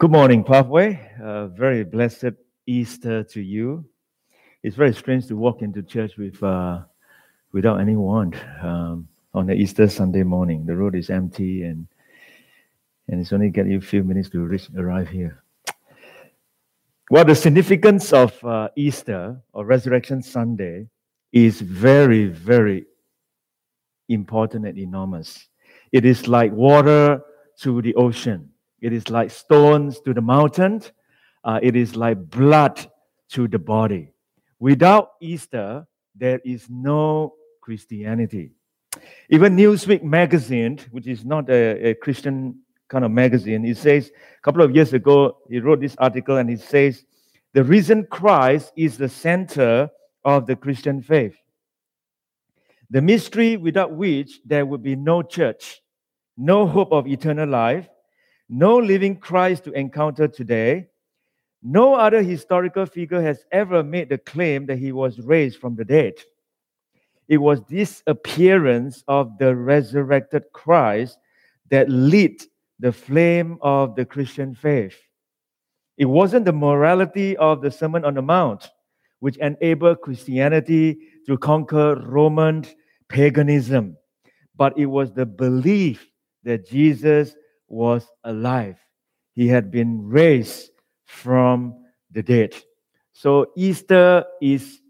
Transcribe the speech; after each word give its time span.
Good 0.00 0.12
morning, 0.12 0.44
Pathway. 0.44 1.10
Uh, 1.20 1.48
very 1.48 1.82
blessed 1.82 2.30
Easter 2.68 3.24
to 3.24 3.40
you. 3.40 3.84
It's 4.62 4.76
very 4.76 4.94
strange 4.94 5.26
to 5.26 5.34
walk 5.34 5.60
into 5.60 5.82
church 5.82 6.16
with 6.16 6.40
uh, 6.40 6.82
without 7.50 7.80
anyone 7.80 8.32
um, 8.62 9.08
on 9.34 9.46
the 9.46 9.54
Easter 9.54 9.88
Sunday 9.88 10.22
morning. 10.22 10.64
The 10.64 10.76
road 10.76 10.94
is 10.94 11.10
empty, 11.10 11.64
and 11.64 11.88
and 13.08 13.20
it's 13.20 13.32
only 13.32 13.50
get 13.50 13.66
you 13.66 13.78
a 13.78 13.80
few 13.80 14.04
minutes 14.04 14.30
to 14.30 14.38
reach, 14.38 14.68
arrive 14.76 15.08
here. 15.08 15.42
Well, 17.10 17.24
the 17.24 17.34
significance 17.34 18.12
of 18.12 18.44
uh, 18.44 18.68
Easter 18.76 19.42
or 19.52 19.66
Resurrection 19.66 20.22
Sunday 20.22 20.86
is 21.32 21.60
very, 21.60 22.26
very 22.26 22.86
important 24.08 24.64
and 24.64 24.78
enormous. 24.78 25.48
It 25.90 26.04
is 26.04 26.28
like 26.28 26.52
water 26.52 27.20
to 27.62 27.82
the 27.82 27.96
ocean. 27.96 28.50
It 28.80 28.92
is 28.92 29.10
like 29.10 29.30
stones 29.30 30.00
to 30.00 30.14
the 30.14 30.20
mountain. 30.20 30.82
Uh, 31.44 31.58
it 31.62 31.76
is 31.76 31.96
like 31.96 32.30
blood 32.30 32.90
to 33.30 33.48
the 33.48 33.58
body. 33.58 34.12
Without 34.58 35.12
Easter, 35.20 35.86
there 36.14 36.40
is 36.44 36.68
no 36.68 37.34
Christianity. 37.60 38.52
Even 39.30 39.56
Newsweek 39.56 40.02
magazine, 40.02 40.78
which 40.90 41.06
is 41.06 41.24
not 41.24 41.48
a, 41.50 41.90
a 41.90 41.94
Christian 41.94 42.60
kind 42.88 43.04
of 43.04 43.10
magazine, 43.10 43.64
it 43.64 43.76
says 43.76 44.10
a 44.10 44.42
couple 44.42 44.62
of 44.62 44.74
years 44.74 44.92
ago, 44.92 45.38
he 45.48 45.60
wrote 45.60 45.80
this 45.80 45.96
article 45.98 46.38
and 46.38 46.48
he 46.48 46.56
says, 46.56 47.04
The 47.52 47.62
reason 47.62 48.06
Christ 48.10 48.72
is 48.76 48.96
the 48.96 49.08
center 49.08 49.90
of 50.24 50.46
the 50.46 50.56
Christian 50.56 51.02
faith. 51.02 51.36
The 52.90 53.02
mystery 53.02 53.56
without 53.56 53.92
which 53.92 54.40
there 54.44 54.64
would 54.64 54.82
be 54.82 54.96
no 54.96 55.22
church, 55.22 55.82
no 56.36 56.66
hope 56.66 56.92
of 56.92 57.06
eternal 57.06 57.48
life, 57.48 57.86
no 58.48 58.76
living 58.78 59.16
Christ 59.16 59.64
to 59.64 59.72
encounter 59.72 60.28
today. 60.28 60.88
No 61.62 61.94
other 61.94 62.22
historical 62.22 62.86
figure 62.86 63.20
has 63.20 63.44
ever 63.50 63.82
made 63.82 64.08
the 64.08 64.18
claim 64.18 64.66
that 64.66 64.78
he 64.78 64.92
was 64.92 65.18
raised 65.20 65.60
from 65.60 65.74
the 65.74 65.84
dead. 65.84 66.14
It 67.26 67.38
was 67.38 67.60
this 67.68 68.02
appearance 68.06 69.04
of 69.08 69.36
the 69.38 69.54
resurrected 69.54 70.44
Christ 70.52 71.18
that 71.70 71.88
lit 71.90 72.44
the 72.78 72.92
flame 72.92 73.58
of 73.60 73.96
the 73.96 74.04
Christian 74.04 74.54
faith. 74.54 74.96
It 75.98 76.06
wasn't 76.06 76.44
the 76.44 76.52
morality 76.52 77.36
of 77.36 77.60
the 77.60 77.70
Sermon 77.70 78.04
on 78.04 78.14
the 78.14 78.22
Mount 78.22 78.70
which 79.20 79.36
enabled 79.38 80.00
Christianity 80.00 80.98
to 81.26 81.36
conquer 81.36 81.96
Roman 81.96 82.64
paganism, 83.08 83.96
but 84.56 84.76
it 84.78 84.86
was 84.86 85.12
the 85.12 85.26
belief 85.26 86.08
that 86.44 86.68
Jesus 86.68 87.34
was 87.68 88.06
alive. 88.24 88.76
He 89.34 89.46
had 89.46 89.70
been 89.70 90.08
raised 90.08 90.70
from 91.06 91.74
the 92.10 92.22
dead. 92.22 92.54
So 93.12 93.52
Easter 93.56 94.24
is 94.40 94.80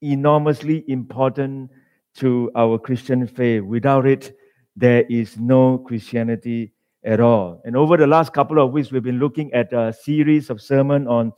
enormously 0.00 0.84
important 0.88 1.70
to 2.16 2.50
our 2.56 2.78
Christian 2.78 3.26
faith. 3.26 3.62
Without 3.62 4.06
it, 4.06 4.36
there 4.76 5.04
is 5.08 5.36
no 5.38 5.78
Christianity 5.78 6.72
at 7.04 7.20
all. 7.20 7.60
And 7.64 7.76
over 7.76 7.96
the 7.96 8.06
last 8.06 8.32
couple 8.32 8.58
of 8.58 8.72
weeks, 8.72 8.90
we've 8.90 9.02
been 9.02 9.18
looking 9.18 9.52
at 9.52 9.72
a 9.72 9.92
series 9.92 10.50
of 10.50 10.60
sermon 10.60 11.06
on, 11.06 11.32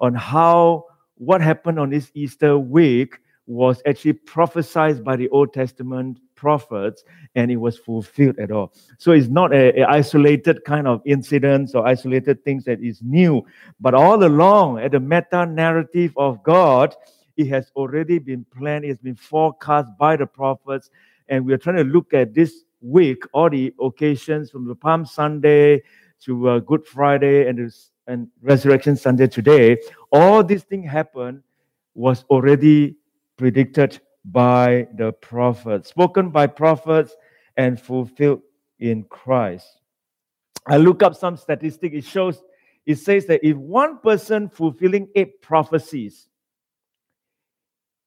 on 0.00 0.14
how 0.14 0.84
what 1.16 1.40
happened 1.40 1.78
on 1.78 1.90
this 1.90 2.10
Easter 2.14 2.58
week 2.58 3.18
was 3.46 3.80
actually 3.86 4.12
prophesied 4.12 5.04
by 5.04 5.16
the 5.16 5.28
Old 5.30 5.52
Testament 5.52 6.18
prophets 6.36 7.02
and 7.34 7.50
it 7.50 7.56
was 7.56 7.78
fulfilled 7.78 8.38
at 8.38 8.52
all. 8.52 8.72
So 8.98 9.12
it's 9.12 9.28
not 9.28 9.52
a, 9.52 9.80
a, 9.80 9.86
isolated 9.86 10.64
kind 10.64 10.86
of 10.86 11.02
incidents 11.04 11.74
or 11.74 11.86
isolated 11.86 12.44
things 12.44 12.64
that 12.64 12.80
is 12.80 13.00
new, 13.02 13.44
but 13.80 13.94
all 13.94 14.22
along 14.22 14.78
at 14.78 14.92
the 14.92 15.00
meta 15.00 15.46
narrative 15.46 16.12
of 16.16 16.42
God, 16.42 16.94
it 17.36 17.48
has 17.48 17.70
already 17.74 18.18
been 18.18 18.46
planned, 18.56 18.84
it's 18.84 19.00
been 19.00 19.16
forecast 19.16 19.88
by 19.98 20.16
the 20.16 20.26
prophets, 20.26 20.90
and 21.28 21.44
we're 21.44 21.58
trying 21.58 21.76
to 21.76 21.84
look 21.84 22.14
at 22.14 22.34
this 22.34 22.64
week, 22.80 23.24
all 23.32 23.50
the 23.50 23.74
occasions 23.80 24.50
from 24.50 24.66
the 24.66 24.74
Palm 24.74 25.04
Sunday 25.04 25.82
to 26.20 26.48
uh, 26.48 26.58
Good 26.60 26.86
Friday 26.86 27.48
and, 27.48 27.72
and 28.06 28.28
Resurrection 28.42 28.96
Sunday 28.96 29.26
today. 29.26 29.78
All 30.12 30.44
these 30.44 30.62
things 30.62 30.90
happened 30.90 31.42
was 31.94 32.24
already 32.30 32.96
predicted 33.36 34.00
by 34.26 34.88
the 34.96 35.12
prophets, 35.12 35.88
spoken 35.90 36.30
by 36.30 36.46
prophets 36.46 37.14
and 37.56 37.80
fulfilled 37.80 38.42
in 38.78 39.04
Christ. 39.04 39.80
I 40.66 40.78
look 40.78 41.02
up 41.02 41.14
some 41.14 41.36
statistic. 41.36 41.94
It 41.94 42.04
shows, 42.04 42.42
it 42.84 42.96
says 42.96 43.26
that 43.26 43.46
if 43.46 43.56
one 43.56 43.98
person 43.98 44.48
fulfilling 44.48 45.08
eight 45.14 45.40
prophecies, 45.40 46.28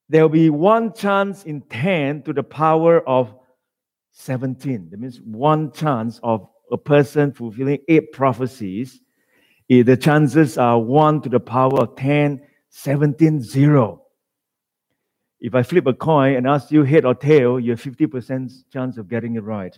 there 0.10 0.24
will 0.24 0.30
be 0.30 0.50
one 0.50 0.94
chance 0.94 1.44
in 1.44 1.62
10 1.62 2.24
to 2.24 2.34
the 2.34 2.44
power 2.44 3.08
of 3.08 3.34
17. 4.12 4.90
That 4.90 5.00
means 5.00 5.22
one 5.22 5.72
chance 5.72 6.20
of 6.22 6.48
a 6.72 6.78
person 6.78 7.32
fulfilling 7.32 7.80
eight 7.88 8.12
prophecies. 8.12 9.00
The 9.70 9.96
chances 9.96 10.58
are 10.58 10.80
1 10.80 11.22
to 11.22 11.30
the 11.30 11.40
power 11.40 11.80
of 11.80 11.96
10, 11.96 12.42
17, 12.70 13.42
0. 13.42 14.02
If 15.42 15.56
I 15.56 15.64
flip 15.64 15.88
a 15.88 15.94
coin 15.94 16.36
and 16.36 16.48
ask 16.48 16.72
you 16.72 16.84
head 16.84 17.06
or 17.06 17.16
tail, 17.16 17.60
you 17.60 17.72
have 17.72 17.82
50% 17.82 18.52
chance 18.72 18.98
of 18.98 19.08
getting 19.08 19.36
it 19.36 19.44
right. 19.44 19.78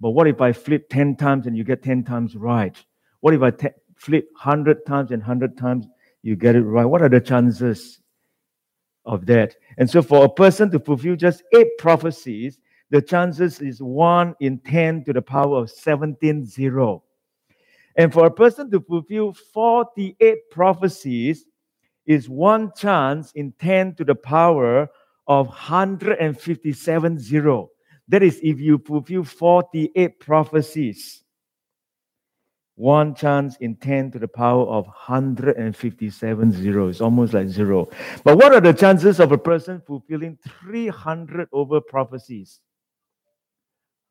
But 0.00 0.10
what 0.10 0.28
if 0.28 0.40
I 0.40 0.52
flip 0.52 0.88
10 0.88 1.16
times 1.16 1.46
and 1.46 1.56
you 1.56 1.64
get 1.64 1.82
10 1.82 2.04
times 2.04 2.36
right? 2.36 2.76
What 3.20 3.34
if 3.34 3.42
I 3.42 3.50
te- 3.50 3.68
flip 3.96 4.28
100 4.32 4.86
times 4.86 5.10
and 5.10 5.20
100 5.20 5.58
times 5.58 5.86
you 6.22 6.36
get 6.36 6.56
it 6.56 6.62
right? 6.62 6.84
What 6.84 7.02
are 7.02 7.08
the 7.08 7.20
chances 7.20 8.00
of 9.04 9.26
that? 9.26 9.56
And 9.78 9.90
so 9.90 10.00
for 10.00 10.24
a 10.24 10.28
person 10.28 10.70
to 10.70 10.78
fulfill 10.78 11.16
just 11.16 11.42
eight 11.54 11.76
prophecies, 11.78 12.58
the 12.90 13.02
chances 13.02 13.60
is 13.60 13.82
1 13.82 14.34
in 14.40 14.58
10 14.58 15.04
to 15.04 15.12
the 15.12 15.22
power 15.22 15.58
of 15.58 15.70
17 15.70 16.46
0. 16.46 17.02
And 17.96 18.12
for 18.12 18.26
a 18.26 18.30
person 18.30 18.70
to 18.70 18.80
fulfill 18.80 19.32
48 19.32 20.50
prophecies 20.50 21.46
is 22.06 22.28
one 22.28 22.72
chance 22.76 23.32
in 23.32 23.52
10 23.58 23.96
to 23.96 24.04
the 24.04 24.14
power 24.14 24.88
of 25.30 25.46
157 25.46 27.18
zero. 27.20 27.70
That 28.08 28.24
is, 28.24 28.40
if 28.42 28.58
you 28.58 28.78
fulfill 28.78 29.22
48 29.22 30.18
prophecies, 30.18 31.22
one 32.74 33.14
chance 33.14 33.56
in 33.58 33.76
10 33.76 34.10
to 34.10 34.18
the 34.18 34.26
power 34.26 34.66
of 34.66 34.86
157 34.86 36.52
zero. 36.52 36.88
It's 36.88 37.00
almost 37.00 37.32
like 37.32 37.46
zero. 37.46 37.88
But 38.24 38.38
what 38.38 38.52
are 38.52 38.60
the 38.60 38.72
chances 38.72 39.20
of 39.20 39.30
a 39.30 39.38
person 39.38 39.80
fulfilling 39.86 40.36
300 40.62 41.48
over 41.52 41.80
prophecies? 41.80 42.58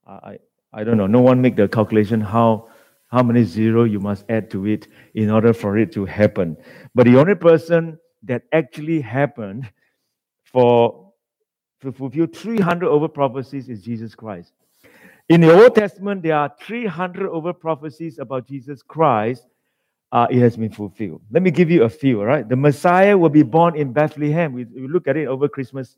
I, 0.07 0.37
I 0.71 0.85
don't 0.85 0.95
know. 0.95 1.07
No 1.07 1.19
one 1.19 1.41
make 1.41 1.57
the 1.57 1.67
calculation 1.67 2.21
how, 2.21 2.69
how 3.07 3.23
many 3.23 3.43
zero 3.43 3.83
you 3.83 3.99
must 3.99 4.23
add 4.29 4.49
to 4.51 4.67
it 4.67 4.87
in 5.15 5.29
order 5.29 5.51
for 5.51 5.77
it 5.77 5.91
to 5.93 6.05
happen. 6.05 6.55
But 6.95 7.07
the 7.07 7.17
only 7.17 7.35
person 7.35 7.99
that 8.23 8.43
actually 8.53 9.01
happened 9.01 9.69
for 10.45 11.08
to 11.81 11.91
fulfill 11.91 12.27
300 12.27 12.87
over 12.87 13.07
prophecies 13.07 13.69
is 13.69 13.81
Jesus 13.81 14.15
Christ. 14.15 14.53
In 15.29 15.41
the 15.41 15.53
Old 15.53 15.75
Testament, 15.75 16.23
there 16.23 16.35
are 16.35 16.51
300 16.61 17.29
over 17.29 17.53
prophecies 17.53 18.17
about 18.17 18.47
Jesus 18.47 18.81
Christ. 18.81 19.45
Uh, 20.11 20.25
it 20.31 20.39
has 20.39 20.57
been 20.57 20.71
fulfilled. 20.71 21.21
Let 21.29 21.43
me 21.43 21.51
give 21.51 21.69
you 21.69 21.83
a 21.83 21.89
few, 21.89 22.19
all 22.19 22.25
right? 22.25 22.47
The 22.47 22.55
Messiah 22.55 23.15
will 23.15 23.29
be 23.29 23.43
born 23.43 23.75
in 23.75 23.93
Bethlehem. 23.93 24.53
We, 24.53 24.65
we 24.65 24.87
look 24.87 25.07
at 25.07 25.15
it 25.17 25.27
over 25.27 25.47
Christmas 25.47 25.97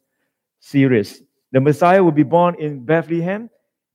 series. 0.60 1.24
The 1.54 1.62
Messiah 1.62 2.04
will 2.04 2.12
be 2.12 2.24
born 2.24 2.56
in 2.60 2.84
Bethlehem, 2.84 3.50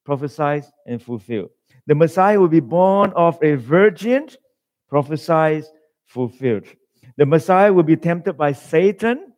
prophesied 0.05 0.65
and 0.87 1.03
fulfilled. 1.03 1.51
The 1.87 1.95
Messiah 1.95 2.41
will 2.41 2.49
be 2.49 2.61
born 2.61 3.13
of 3.15 3.39
a 3.43 3.57
virgin, 3.57 4.29
prophesied, 4.89 5.65
fulfilled. 6.07 6.65
The 7.17 7.27
Messiah 7.27 7.73
will 7.73 7.83
be 7.83 7.97
tempted 7.97 8.35
by 8.35 8.53
Satan, 8.53 9.33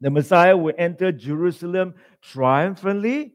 the 0.00 0.10
Messiah 0.10 0.56
will 0.56 0.74
enter 0.78 1.12
Jerusalem 1.12 1.94
triumphantly, 2.22 3.34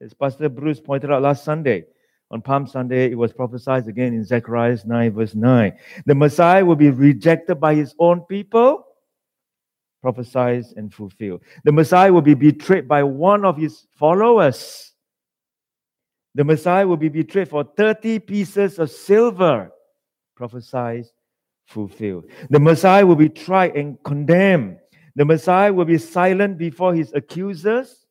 as 0.00 0.12
Pastor 0.12 0.48
Bruce 0.48 0.80
pointed 0.80 1.10
out 1.10 1.22
last 1.22 1.44
Sunday. 1.44 1.84
On 2.30 2.42
Palm 2.42 2.66
Sunday, 2.66 3.10
it 3.10 3.18
was 3.18 3.32
prophesied 3.32 3.86
again 3.86 4.12
in 4.12 4.24
Zechariah 4.24 4.78
9, 4.84 5.12
verse 5.12 5.34
9. 5.34 5.72
The 6.04 6.14
Messiah 6.14 6.64
will 6.64 6.76
be 6.76 6.90
rejected 6.90 7.56
by 7.60 7.74
his 7.74 7.94
own 7.98 8.22
people, 8.22 8.86
prophesied 10.02 10.64
and 10.76 10.92
fulfilled. 10.92 11.42
The 11.64 11.72
Messiah 11.72 12.12
will 12.12 12.22
be 12.22 12.34
betrayed 12.34 12.88
by 12.88 13.02
one 13.02 13.44
of 13.44 13.56
his 13.56 13.86
followers. 13.96 14.92
The 16.34 16.44
Messiah 16.44 16.86
will 16.86 16.96
be 16.96 17.08
betrayed 17.08 17.48
for 17.48 17.64
30 17.64 18.18
pieces 18.20 18.78
of 18.78 18.90
silver, 18.90 19.70
prophesied, 20.34 21.04
fulfilled. 21.66 22.26
The 22.50 22.60
Messiah 22.60 23.06
will 23.06 23.16
be 23.16 23.28
tried 23.28 23.76
and 23.76 24.02
condemned 24.02 24.78
the 25.16 25.24
Messiah 25.24 25.72
will 25.72 25.84
be 25.84 25.98
silent 25.98 26.58
before 26.58 26.94
his 26.94 27.12
accusers. 27.12 28.06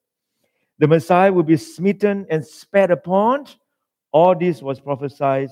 The 0.79 0.87
Messiah 0.87 1.31
will 1.31 1.43
be 1.43 1.57
smitten 1.57 2.25
and 2.29 2.45
spat 2.45 2.91
upon. 2.91 3.47
All 4.11 4.35
this 4.35 4.61
was 4.61 4.79
prophesied 4.79 5.49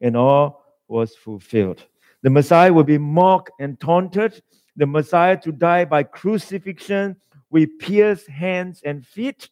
and 0.00 0.16
all 0.16 0.64
was 0.88 1.14
fulfilled. 1.14 1.84
The 2.22 2.30
Messiah 2.30 2.72
will 2.72 2.84
be 2.84 2.98
mocked 2.98 3.50
and 3.60 3.78
taunted. 3.78 4.42
The 4.76 4.86
Messiah 4.86 5.36
to 5.42 5.52
die 5.52 5.84
by 5.84 6.04
crucifixion 6.04 7.16
with 7.50 7.78
pierced 7.78 8.28
hands 8.28 8.80
and 8.84 9.06
feet, 9.06 9.50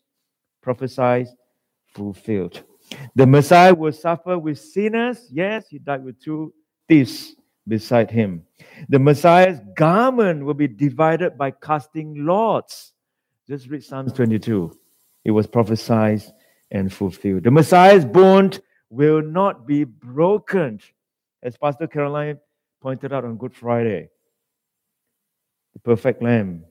prophesied, 0.62 1.28
fulfilled. 1.94 2.64
The 3.14 3.26
Messiah 3.26 3.74
will 3.74 3.92
suffer 3.92 4.38
with 4.38 4.58
sinners. 4.58 5.28
Yes, 5.30 5.68
he 5.68 5.78
died 5.78 6.02
with 6.02 6.20
two 6.20 6.52
thieves 6.88 7.36
beside 7.66 8.10
him. 8.10 8.44
The 8.88 8.98
Messiah's 8.98 9.60
garment 9.76 10.44
will 10.44 10.54
be 10.54 10.68
divided 10.68 11.38
by 11.38 11.52
casting 11.52 12.24
lots. 12.26 12.92
Just 13.48 13.68
read 13.68 13.84
Psalms 13.84 14.12
22. 14.12 14.76
It 15.24 15.30
was 15.30 15.46
prophesied 15.46 16.22
and 16.70 16.92
fulfilled. 16.92 17.44
The 17.44 17.50
Messiah's 17.50 18.04
bond 18.04 18.60
will 18.90 19.22
not 19.22 19.66
be 19.66 19.84
broken, 19.84 20.80
as 21.42 21.56
Pastor 21.56 21.86
Caroline 21.86 22.38
pointed 22.80 23.12
out 23.12 23.24
on 23.24 23.36
Good 23.36 23.54
Friday. 23.54 24.08
The 25.74 25.80
perfect 25.80 26.22
Lamb 26.22 26.64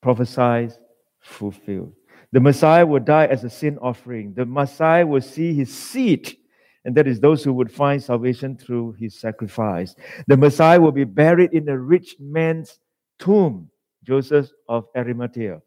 prophesied, 0.00 0.72
fulfilled. 1.20 1.92
The 2.32 2.40
Messiah 2.40 2.86
will 2.86 3.00
die 3.00 3.26
as 3.26 3.44
a 3.44 3.50
sin 3.50 3.78
offering. 3.78 4.34
The 4.34 4.46
Messiah 4.46 5.06
will 5.06 5.20
see 5.20 5.52
his 5.52 5.72
seat, 5.74 6.39
and 6.84 6.94
that 6.96 7.06
is 7.06 7.20
those 7.20 7.44
who 7.44 7.52
would 7.52 7.70
find 7.70 8.02
salvation 8.02 8.56
through 8.56 8.92
his 8.92 9.18
sacrifice. 9.18 9.94
The 10.26 10.36
Messiah 10.36 10.80
will 10.80 10.92
be 10.92 11.04
buried 11.04 11.52
in 11.52 11.68
a 11.68 11.78
rich 11.78 12.16
man's 12.18 12.78
tomb, 13.18 13.70
Joseph 14.02 14.50
of 14.68 14.86
Arimathea. 14.96 15.60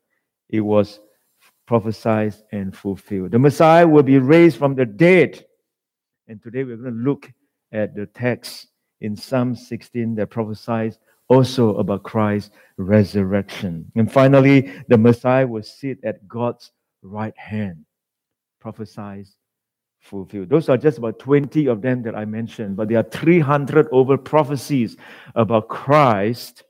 It 0.49 0.61
was 0.61 0.99
prophesied 1.67 2.35
and 2.51 2.75
fulfilled. 2.75 3.31
The 3.31 3.39
Messiah 3.39 3.87
will 3.87 4.03
be 4.03 4.17
raised 4.17 4.57
from 4.57 4.75
the 4.75 4.85
dead. 4.85 5.45
And 6.27 6.41
today 6.41 6.63
we're 6.63 6.77
going 6.77 6.93
to 6.93 6.99
look 6.99 7.31
at 7.71 7.95
the 7.95 8.07
text 8.07 8.67
in 9.01 9.15
Psalm 9.15 9.55
16 9.55 10.15
that 10.15 10.29
prophesies 10.29 10.97
also 11.27 11.75
about 11.77 12.03
Christ's 12.03 12.51
resurrection. 12.77 13.91
And 13.95 14.11
finally, 14.11 14.73
the 14.87 14.97
Messiah 14.97 15.47
will 15.47 15.63
sit 15.63 16.03
at 16.03 16.27
God's 16.27 16.71
right 17.01 17.37
hand, 17.37 17.85
prophesied, 18.59 19.27
fulfilled. 20.03 20.49
Those 20.49 20.69
are 20.69 20.77
just 20.77 20.97
about 20.97 21.17
20 21.19 21.67
of 21.67 21.81
them 21.81 22.03
that 22.03 22.15
I 22.15 22.25
mentioned, 22.25 22.75
but 22.75 22.89
there 22.89 22.99
are 22.99 23.03
300 23.03 23.87
over 23.91 24.17
prophecies 24.17 24.97
about 25.35 25.69
Christ 25.69 26.63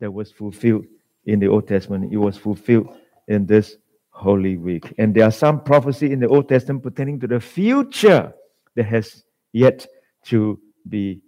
that 0.00 0.10
was 0.10 0.32
fulfilled 0.32 0.84
in 1.24 1.38
the 1.38 1.46
Old 1.46 1.68
Testament. 1.68 2.12
It 2.12 2.16
was 2.16 2.36
fulfilled 2.36 2.88
in 3.28 3.46
this 3.46 3.76
Holy 4.10 4.56
Week. 4.56 4.92
And 4.98 5.14
there 5.14 5.24
are 5.24 5.30
some 5.30 5.62
prophecy 5.62 6.12
in 6.12 6.20
the 6.20 6.28
Old 6.28 6.48
Testament 6.48 6.82
pertaining 6.82 7.20
to 7.20 7.26
the 7.26 7.40
future 7.40 8.34
that 8.74 8.84
has 8.84 9.24
yet 9.52 9.86
to 10.24 10.60
be 10.88 11.20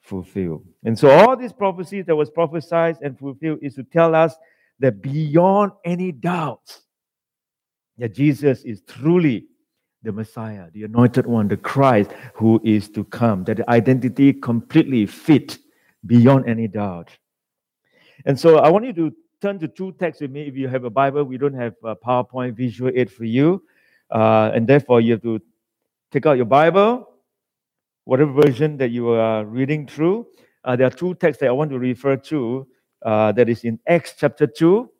fulfilled. 0.00 0.64
And 0.84 0.98
so 0.98 1.10
all 1.10 1.36
these 1.36 1.52
prophecies 1.52 2.06
that 2.06 2.16
was 2.16 2.30
prophesied 2.30 2.96
and 3.02 3.18
fulfilled 3.18 3.58
is 3.60 3.74
to 3.74 3.82
tell 3.84 4.14
us 4.14 4.34
that 4.80 5.02
beyond 5.02 5.72
any 5.84 6.12
doubt 6.12 6.80
that 7.98 8.14
Jesus 8.14 8.62
is 8.62 8.80
truly 8.82 9.46
the 10.02 10.12
Messiah, 10.12 10.70
the 10.72 10.84
anointed 10.84 11.26
one, 11.26 11.48
the 11.48 11.56
Christ 11.56 12.10
who 12.34 12.60
is 12.64 12.88
to 12.90 13.04
come, 13.04 13.44
that 13.44 13.58
the 13.58 13.70
identity 13.70 14.32
completely 14.32 15.06
fit 15.06 15.58
beyond 16.06 16.48
any 16.48 16.68
doubt. 16.68 17.10
And 18.24 18.38
so 18.38 18.58
I 18.58 18.68
want 18.70 18.84
you 18.84 18.92
to 18.94 19.12
turn 19.40 19.58
to 19.60 19.68
two 19.68 19.92
texts 19.92 20.20
with 20.20 20.30
me. 20.30 20.42
If 20.42 20.56
you 20.56 20.68
have 20.68 20.84
a 20.84 20.90
Bible, 20.90 21.24
we 21.24 21.38
don't 21.38 21.54
have 21.54 21.74
a 21.84 21.96
PowerPoint 21.96 22.56
visual 22.56 22.90
aid 22.94 23.10
for 23.10 23.24
you. 23.24 23.62
Uh, 24.10 24.50
and 24.54 24.66
therefore, 24.66 25.00
you 25.00 25.12
have 25.12 25.22
to 25.22 25.40
take 26.10 26.26
out 26.26 26.36
your 26.36 26.46
Bible, 26.46 27.08
whatever 28.04 28.32
version 28.32 28.76
that 28.78 28.90
you 28.90 29.10
are 29.10 29.44
reading 29.44 29.86
through. 29.86 30.26
Uh, 30.64 30.76
there 30.76 30.86
are 30.86 30.90
two 30.90 31.14
texts 31.14 31.40
that 31.40 31.48
I 31.48 31.52
want 31.52 31.70
to 31.70 31.78
refer 31.78 32.16
to. 32.16 32.66
Uh, 33.02 33.30
that 33.32 33.48
is 33.48 33.62
in 33.62 33.78
Acts 33.86 34.14
chapter 34.18 34.44
2, 34.44 34.90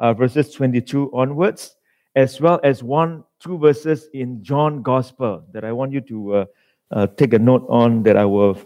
uh, 0.00 0.12
verses 0.12 0.52
22 0.52 1.08
onwards, 1.14 1.76
as 2.16 2.40
well 2.40 2.58
as 2.64 2.82
one, 2.82 3.22
two 3.42 3.58
verses 3.58 4.08
in 4.14 4.42
John 4.42 4.82
Gospel 4.82 5.44
that 5.52 5.64
I 5.64 5.72
want 5.72 5.92
you 5.92 6.00
to 6.02 6.34
uh, 6.34 6.44
uh, 6.90 7.06
take 7.08 7.34
a 7.34 7.38
note 7.38 7.66
on 7.68 8.02
that 8.04 8.16
I 8.16 8.24
will, 8.24 8.56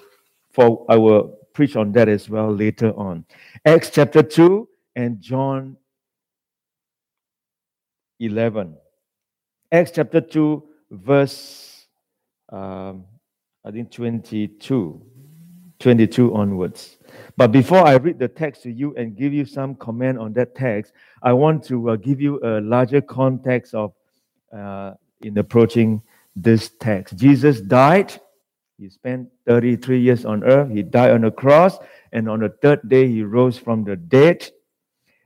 for, 0.51 0.85
I 0.89 0.97
will 0.97 1.39
preach 1.55 1.77
on 1.77 1.93
that 1.93 2.09
as 2.09 2.29
well 2.29 2.55
later 2.55 2.93
on. 2.93 3.25
Acts 3.65 3.91
chapter 3.91 4.23
2, 4.23 4.69
and 4.97 5.21
John 5.21 5.77
11. 8.21 8.77
Acts 9.73 9.93
chapter 9.95 10.21
2, 10.21 10.63
verse, 10.91 11.87
um, 12.51 13.05
I 13.65 13.71
think 13.71 13.91
22, 13.91 15.03
22 15.79 16.35
onwards. 16.35 16.99
But 17.37 17.53
before 17.53 17.87
I 17.87 17.97
read 17.97 18.19
the 18.19 18.29
text 18.29 18.63
to 18.63 18.71
you 18.71 18.95
and 18.97 19.17
give 19.17 19.33
you 19.33 19.45
some 19.45 19.75
comment 19.75 20.19
on 20.19 20.33
that 20.35 20.55
text, 20.55 20.93
I 21.23 21.33
want 21.33 21.65
to 21.65 21.91
uh, 21.91 21.97
give 21.97 22.21
you 22.21 22.41
a 22.43 22.61
larger 22.61 23.01
context 23.01 23.75
of 23.75 23.93
uh, 24.53 24.95
in 25.23 25.39
approaching 25.39 26.03
this 26.35 26.71
text. 26.81 27.17
Jesus 27.17 27.61
died. 27.61 28.21
He 28.79 28.91
spent 28.91 29.29
33 29.47 30.01
years 30.01 30.25
on 30.25 30.45
earth. 30.45 30.71
He 30.71 30.83
died 30.83 31.13
on 31.13 31.23
the 31.23 31.31
cross. 31.31 31.79
And 32.13 32.29
on 32.29 32.41
the 32.41 32.51
third 32.61 32.87
day, 32.89 33.09
he 33.09 33.23
rose 33.23 33.57
from 33.57 33.85
the 33.85 33.97
dead. 33.97 34.47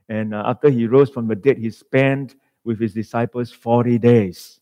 And 0.09 0.35
uh, 0.35 0.45
after 0.47 0.71
he 0.71 0.87
rose 0.87 1.11
from 1.11 1.27
the 1.27 1.35
dead, 1.35 1.59
he 1.59 1.71
spent 1.71 2.37
with 2.65 2.81
his 2.81 2.95
disciples 2.95 3.51
40 3.51 3.99
days. 3.99 4.61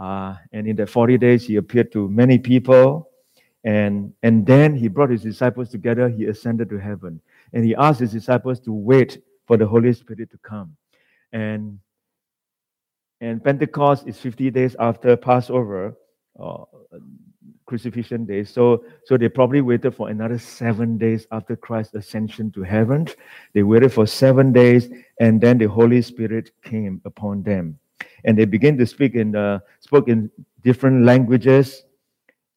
Uh, 0.00 0.36
and 0.52 0.66
in 0.66 0.76
the 0.76 0.86
40 0.86 1.18
days, 1.18 1.46
he 1.46 1.56
appeared 1.56 1.92
to 1.92 2.08
many 2.08 2.38
people. 2.38 3.10
And, 3.62 4.12
and 4.22 4.46
then 4.46 4.74
he 4.74 4.88
brought 4.88 5.10
his 5.10 5.22
disciples 5.22 5.70
together. 5.70 6.08
He 6.08 6.26
ascended 6.26 6.68
to 6.70 6.78
heaven. 6.78 7.20
And 7.52 7.64
he 7.64 7.74
asked 7.74 8.00
his 8.00 8.12
disciples 8.12 8.60
to 8.60 8.72
wait 8.72 9.22
for 9.46 9.56
the 9.56 9.66
Holy 9.66 9.92
Spirit 9.92 10.30
to 10.30 10.38
come. 10.38 10.76
And, 11.32 11.78
and 13.24 13.42
Pentecost 13.42 14.06
is 14.06 14.18
50 14.18 14.50
days 14.50 14.76
after 14.78 15.16
Passover. 15.16 15.96
Uh, 16.38 16.64
crucifixion 17.66 18.24
day. 18.24 18.44
So, 18.44 18.84
so 19.04 19.16
they 19.16 19.28
probably 19.28 19.60
waited 19.60 19.94
for 19.94 20.08
another 20.08 20.38
seven 20.38 20.98
days 20.98 21.26
after 21.32 21.56
Christ's 21.56 21.94
ascension 21.94 22.50
to 22.52 22.62
heaven. 22.62 23.08
They 23.52 23.62
waited 23.62 23.92
for 23.92 24.06
seven 24.06 24.52
days, 24.52 24.88
and 25.20 25.40
then 25.40 25.58
the 25.58 25.66
Holy 25.66 26.02
Spirit 26.02 26.50
came 26.62 27.00
upon 27.04 27.42
them, 27.42 27.78
and 28.24 28.36
they 28.36 28.44
began 28.44 28.76
to 28.78 28.86
speak 28.86 29.14
in 29.14 29.32
the 29.32 29.62
spoke 29.80 30.08
in 30.08 30.30
different 30.62 31.04
languages, 31.04 31.84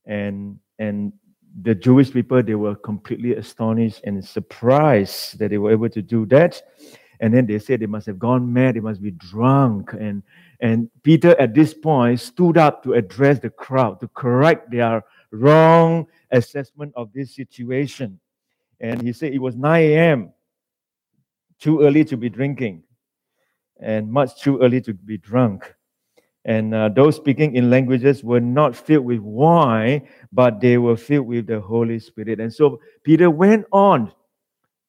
and 0.05 0.59
and 0.79 1.13
the 1.61 1.73
Jewish 1.73 2.11
people 2.11 2.43
they 2.43 2.55
were 2.55 2.75
completely 2.75 3.33
astonished 3.35 4.01
and 4.03 4.23
surprised 4.23 5.39
that 5.39 5.49
they 5.49 5.57
were 5.57 5.71
able 5.71 5.89
to 5.89 6.01
do 6.01 6.25
that. 6.27 6.61
And 7.19 7.33
then 7.33 7.45
they 7.45 7.59
said 7.59 7.79
they 7.79 7.87
must 7.87 8.05
have 8.07 8.19
gone 8.19 8.51
mad, 8.51 8.75
they 8.75 8.79
must 8.79 9.01
be 9.01 9.11
drunk, 9.11 9.93
and 9.93 10.23
and 10.59 10.89
Peter, 11.03 11.39
at 11.39 11.53
this 11.53 11.73
point, 11.73 12.19
stood 12.19 12.57
up 12.57 12.83
to 12.83 12.93
address 12.93 13.39
the 13.39 13.49
crowd, 13.49 13.99
to 13.99 14.07
correct 14.07 14.71
their 14.71 15.03
wrong 15.31 16.07
assessment 16.31 16.93
of 16.95 17.13
this 17.13 17.35
situation. 17.35 18.19
And 18.79 19.01
he 19.01 19.13
said 19.13 19.33
it 19.33 19.39
was 19.39 19.55
9 19.55 19.81
a.m., 19.83 20.33
too 21.59 21.81
early 21.81 22.05
to 22.05 22.17
be 22.17 22.29
drinking, 22.29 22.83
and 23.79 24.11
much 24.11 24.41
too 24.41 24.59
early 24.61 24.81
to 24.81 24.93
be 24.93 25.17
drunk. 25.17 25.73
And 26.45 26.73
uh, 26.73 26.89
those 26.89 27.17
speaking 27.17 27.55
in 27.55 27.69
languages 27.69 28.23
were 28.23 28.39
not 28.39 28.75
filled 28.75 29.05
with 29.05 29.19
wine, 29.19 30.07
but 30.31 30.61
they 30.61 30.77
were 30.77 30.95
filled 30.95 31.27
with 31.27 31.45
the 31.45 31.59
Holy 31.59 31.99
Spirit. 31.99 32.39
And 32.39 32.53
so 32.53 32.79
Peter 33.03 33.29
went 33.29 33.65
on 33.71 34.13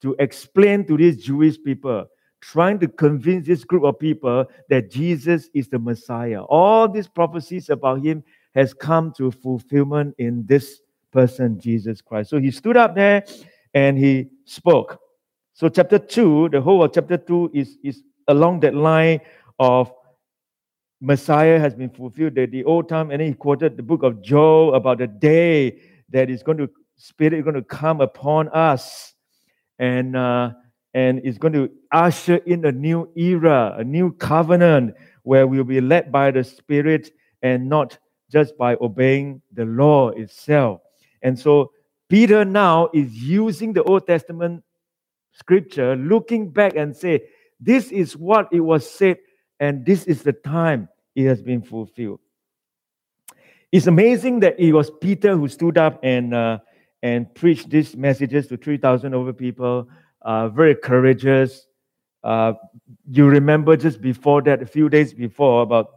to 0.03 0.15
explain 0.19 0.87
to 0.87 0.97
these 0.97 1.25
Jewish 1.25 1.57
people 1.63 2.07
trying 2.41 2.79
to 2.79 2.89
convince 2.89 3.47
this 3.47 3.65
group 3.65 3.85
of 3.85 3.99
people 3.99 4.47
that 4.69 4.91
Jesus 4.91 5.49
is 5.55 5.69
the 5.69 5.79
Messiah. 5.79 6.43
All 6.43 6.89
these 6.89 7.09
prophecies 7.09 7.71
about 7.71 8.05
him 8.05 8.23
has 8.55 8.73
come 8.75 9.13
to 9.17 9.31
fulfillment 9.31 10.15
in 10.19 10.45
this 10.47 10.81
person, 11.13 11.59
Jesus 11.59 12.01
Christ. 12.01 12.31
So 12.31 12.39
he 12.39 12.51
stood 12.51 12.77
up 12.77 12.95
there 12.95 13.25
and 13.75 13.99
he 13.99 14.29
spoke. 14.45 15.01
So 15.55 15.69
chapter 15.69 15.99
2, 15.99 16.51
the 16.51 16.61
whole 16.61 16.83
of 16.85 16.93
chapter 16.93 17.17
2 17.17 17.51
is, 17.53 17.79
is 17.83 18.03
along 18.29 18.61
that 18.61 18.75
line 18.75 19.21
of 19.59 19.93
Messiah 21.01 21.59
has 21.59 21.75
been 21.75 21.91
fulfilled, 21.91 22.35
the, 22.35 22.47
the 22.47 22.65
old 22.65 22.89
time, 22.89 23.11
and 23.11 23.21
then 23.21 23.29
he 23.29 23.35
quoted 23.35 23.77
the 23.77 23.83
book 23.83 24.03
of 24.03 24.23
Joel 24.23 24.75
about 24.75 24.99
the 24.99 25.07
day 25.07 25.81
that 26.11 26.31
is 26.31 26.43
going 26.43 26.59
to 26.59 26.71
Spirit 26.99 27.35
is 27.35 27.45
going 27.45 27.55
to 27.55 27.63
come 27.63 28.01
upon 28.01 28.49
us. 28.49 29.15
And 29.79 30.17
uh, 30.17 30.53
and 30.95 31.21
it's 31.25 31.39
going 31.39 31.53
to 31.53 31.71
usher 31.93 32.37
in 32.37 32.65
a 32.65 32.73
new 32.73 33.11
era, 33.17 33.75
a 33.79 33.85
new 33.85 34.13
covenant 34.13 34.95
where 35.23 35.47
we'll 35.47 35.65
be 35.65 35.81
led 35.81 36.11
by 36.11 36.31
the 36.31 36.43
Spirit 36.43 37.11
and 37.43 37.69
not 37.69 37.99
just 38.31 38.57
by 38.57 38.77
obeying 38.81 39.41
the 39.53 39.65
law 39.65 40.09
itself. 40.11 40.81
And 41.23 41.39
so 41.39 41.73
Peter 42.09 42.45
now 42.45 42.89
is 42.95 43.13
using 43.13 43.73
the 43.73 43.83
Old 43.83 44.07
Testament 44.07 44.65
scripture, 45.33 45.97
looking 45.97 46.51
back 46.51 46.77
and 46.77 46.97
say, 46.97 47.23
this 47.61 47.91
is 47.91 48.17
what 48.17 48.49
it 48.53 48.61
was 48.61 48.89
said, 48.89 49.19
and 49.61 49.85
this 49.85 50.05
is 50.05 50.23
the 50.23 50.33
time 50.33 50.89
it 51.15 51.27
has 51.27 51.43
been 51.43 51.63
fulfilled. 51.63 52.21
It's 53.71 53.87
amazing 53.87 54.41
that 54.41 54.59
it 54.59 54.73
was 54.73 54.91
Peter 55.01 55.37
who 55.37 55.49
stood 55.49 55.77
up 55.77 56.01
and 56.03 56.33
uh, 56.33 56.59
and 57.03 57.33
preached 57.35 57.71
these 57.71 57.97
messages 57.97 58.47
to 58.49 58.57
3,000 58.57 59.15
over 59.15 59.33
people. 59.33 59.89
Uh, 60.23 60.49
very 60.49 60.75
courageous. 60.75 61.67
Uh, 62.25 62.53
you 63.11 63.27
remember 63.27 63.77
just 63.77 64.01
before 64.01 64.43
that, 64.43 64.63
a 64.63 64.67
few 64.67 64.89
days 64.89 65.15
before, 65.15 65.63
about 65.63 65.91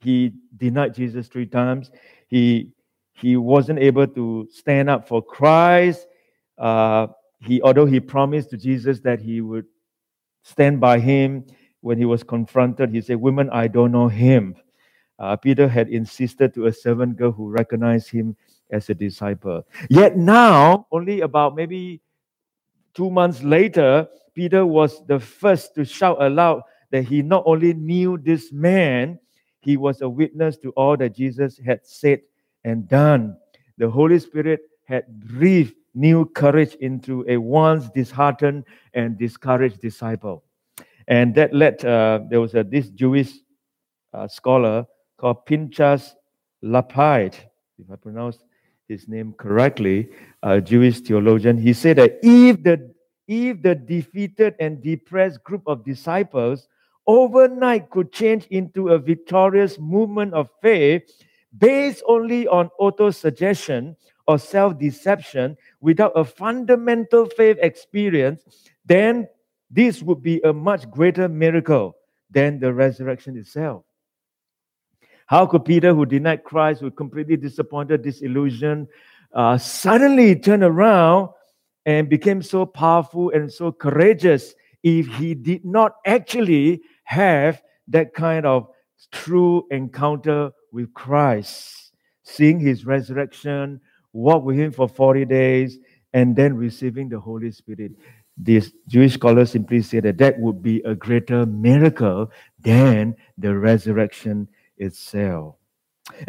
he 0.00 0.32
denied 0.56 0.94
Jesus 0.94 1.28
three 1.28 1.46
times. 1.46 1.90
He 2.28 2.70
he 3.12 3.36
wasn't 3.36 3.78
able 3.78 4.06
to 4.06 4.48
stand 4.52 4.90
up 4.90 5.08
for 5.08 5.22
Christ. 5.22 6.06
Uh, 6.58 7.08
he 7.40 7.60
although 7.62 7.86
he 7.86 8.00
promised 8.00 8.50
to 8.50 8.56
Jesus 8.56 9.00
that 9.00 9.20
he 9.20 9.40
would 9.40 9.66
stand 10.42 10.80
by 10.80 10.98
him 10.98 11.44
when 11.80 11.98
he 11.98 12.04
was 12.04 12.22
confronted, 12.22 12.90
he 12.90 13.00
said, 13.00 13.16
"Women, 13.16 13.50
I 13.50 13.68
don't 13.68 13.92
know 13.92 14.08
him." 14.08 14.54
Uh, 15.18 15.34
Peter 15.34 15.66
had 15.66 15.88
insisted 15.88 16.52
to 16.54 16.66
a 16.66 16.72
servant 16.72 17.16
girl 17.16 17.32
who 17.32 17.48
recognized 17.48 18.10
him 18.10 18.36
as 18.70 18.90
a 18.90 18.94
disciple. 18.94 19.66
Yet 19.88 20.16
now, 20.16 20.86
only 20.92 21.22
about 21.22 21.56
maybe 21.56 22.00
two 22.96 23.10
months 23.10 23.42
later, 23.42 24.08
Peter 24.34 24.64
was 24.64 25.06
the 25.06 25.20
first 25.20 25.74
to 25.74 25.84
shout 25.84 26.20
aloud 26.20 26.62
that 26.90 27.02
he 27.02 27.22
not 27.22 27.42
only 27.46 27.74
knew 27.74 28.18
this 28.18 28.50
man, 28.52 29.18
he 29.60 29.76
was 29.76 30.00
a 30.00 30.08
witness 30.08 30.56
to 30.58 30.70
all 30.70 30.96
that 30.96 31.14
Jesus 31.14 31.58
had 31.64 31.80
said 31.84 32.20
and 32.64 32.88
done. 32.88 33.36
The 33.78 33.90
Holy 33.90 34.18
Spirit 34.18 34.60
had 34.84 35.04
breathed 35.20 35.74
new 35.94 36.26
courage 36.26 36.74
into 36.76 37.24
a 37.28 37.36
once 37.36 37.88
disheartened 37.94 38.64
and 38.94 39.18
discouraged 39.18 39.80
disciple. 39.80 40.44
And 41.08 41.34
that 41.34 41.54
led, 41.54 41.84
uh, 41.84 42.20
there 42.28 42.40
was 42.40 42.54
a, 42.54 42.64
this 42.64 42.88
Jewish 42.90 43.32
uh, 44.12 44.28
scholar 44.28 44.86
called 45.16 45.46
Pinchas 45.46 46.14
Lapide, 46.62 47.36
if 47.78 47.90
I 47.90 47.96
pronounce 47.96 48.38
his 48.88 49.08
name 49.08 49.34
correctly, 49.36 50.10
a 50.42 50.60
Jewish 50.60 51.00
theologian. 51.00 51.58
He 51.58 51.72
said 51.72 51.96
that 51.98 52.18
if 52.22 52.62
the 52.62 52.94
if 53.26 53.60
the 53.62 53.74
defeated 53.74 54.54
and 54.60 54.80
depressed 54.80 55.42
group 55.42 55.62
of 55.66 55.84
disciples 55.84 56.68
overnight 57.08 57.90
could 57.90 58.12
change 58.12 58.46
into 58.50 58.90
a 58.90 58.98
victorious 58.98 59.78
movement 59.80 60.32
of 60.32 60.48
faith 60.62 61.02
based 61.58 62.02
only 62.06 62.46
on 62.46 62.70
auto 62.78 63.10
suggestion 63.10 63.96
or 64.28 64.38
self 64.38 64.78
deception 64.78 65.56
without 65.80 66.12
a 66.14 66.24
fundamental 66.24 67.26
faith 67.26 67.58
experience, 67.60 68.42
then 68.84 69.28
this 69.70 70.02
would 70.02 70.22
be 70.22 70.40
a 70.42 70.52
much 70.52 70.88
greater 70.90 71.28
miracle 71.28 71.96
than 72.30 72.58
the 72.60 72.72
resurrection 72.72 73.36
itself. 73.36 73.84
How 75.26 75.44
could 75.46 75.64
Peter, 75.64 75.92
who 75.94 76.06
denied 76.06 76.44
Christ, 76.44 76.80
who 76.80 76.90
completely 76.90 77.36
disappointed, 77.36 78.02
disillusioned, 78.02 78.88
uh, 79.32 79.58
suddenly 79.58 80.36
turn 80.36 80.62
around 80.62 81.30
and 81.84 82.08
became 82.08 82.42
so 82.42 82.64
powerful 82.64 83.30
and 83.30 83.52
so 83.52 83.72
courageous 83.72 84.54
if 84.82 85.06
he 85.16 85.34
did 85.34 85.64
not 85.64 85.96
actually 86.06 86.80
have 87.04 87.60
that 87.88 88.14
kind 88.14 88.46
of 88.46 88.68
true 89.12 89.66
encounter 89.70 90.50
with 90.72 90.92
Christ, 90.94 91.92
seeing 92.22 92.60
his 92.60 92.86
resurrection, 92.86 93.80
walk 94.12 94.44
with 94.44 94.56
him 94.56 94.72
for 94.72 94.88
40 94.88 95.24
days, 95.24 95.78
and 96.12 96.34
then 96.36 96.56
receiving 96.56 97.08
the 97.08 97.20
Holy 97.20 97.50
Spirit. 97.50 97.92
These 98.38 98.72
Jewish 98.88 99.14
scholars 99.14 99.50
simply 99.50 99.82
say 99.82 100.00
that 100.00 100.18
that 100.18 100.38
would 100.38 100.62
be 100.62 100.80
a 100.82 100.94
greater 100.94 101.46
miracle 101.46 102.30
than 102.60 103.16
the 103.38 103.56
resurrection 103.56 104.48
itself. 104.78 105.56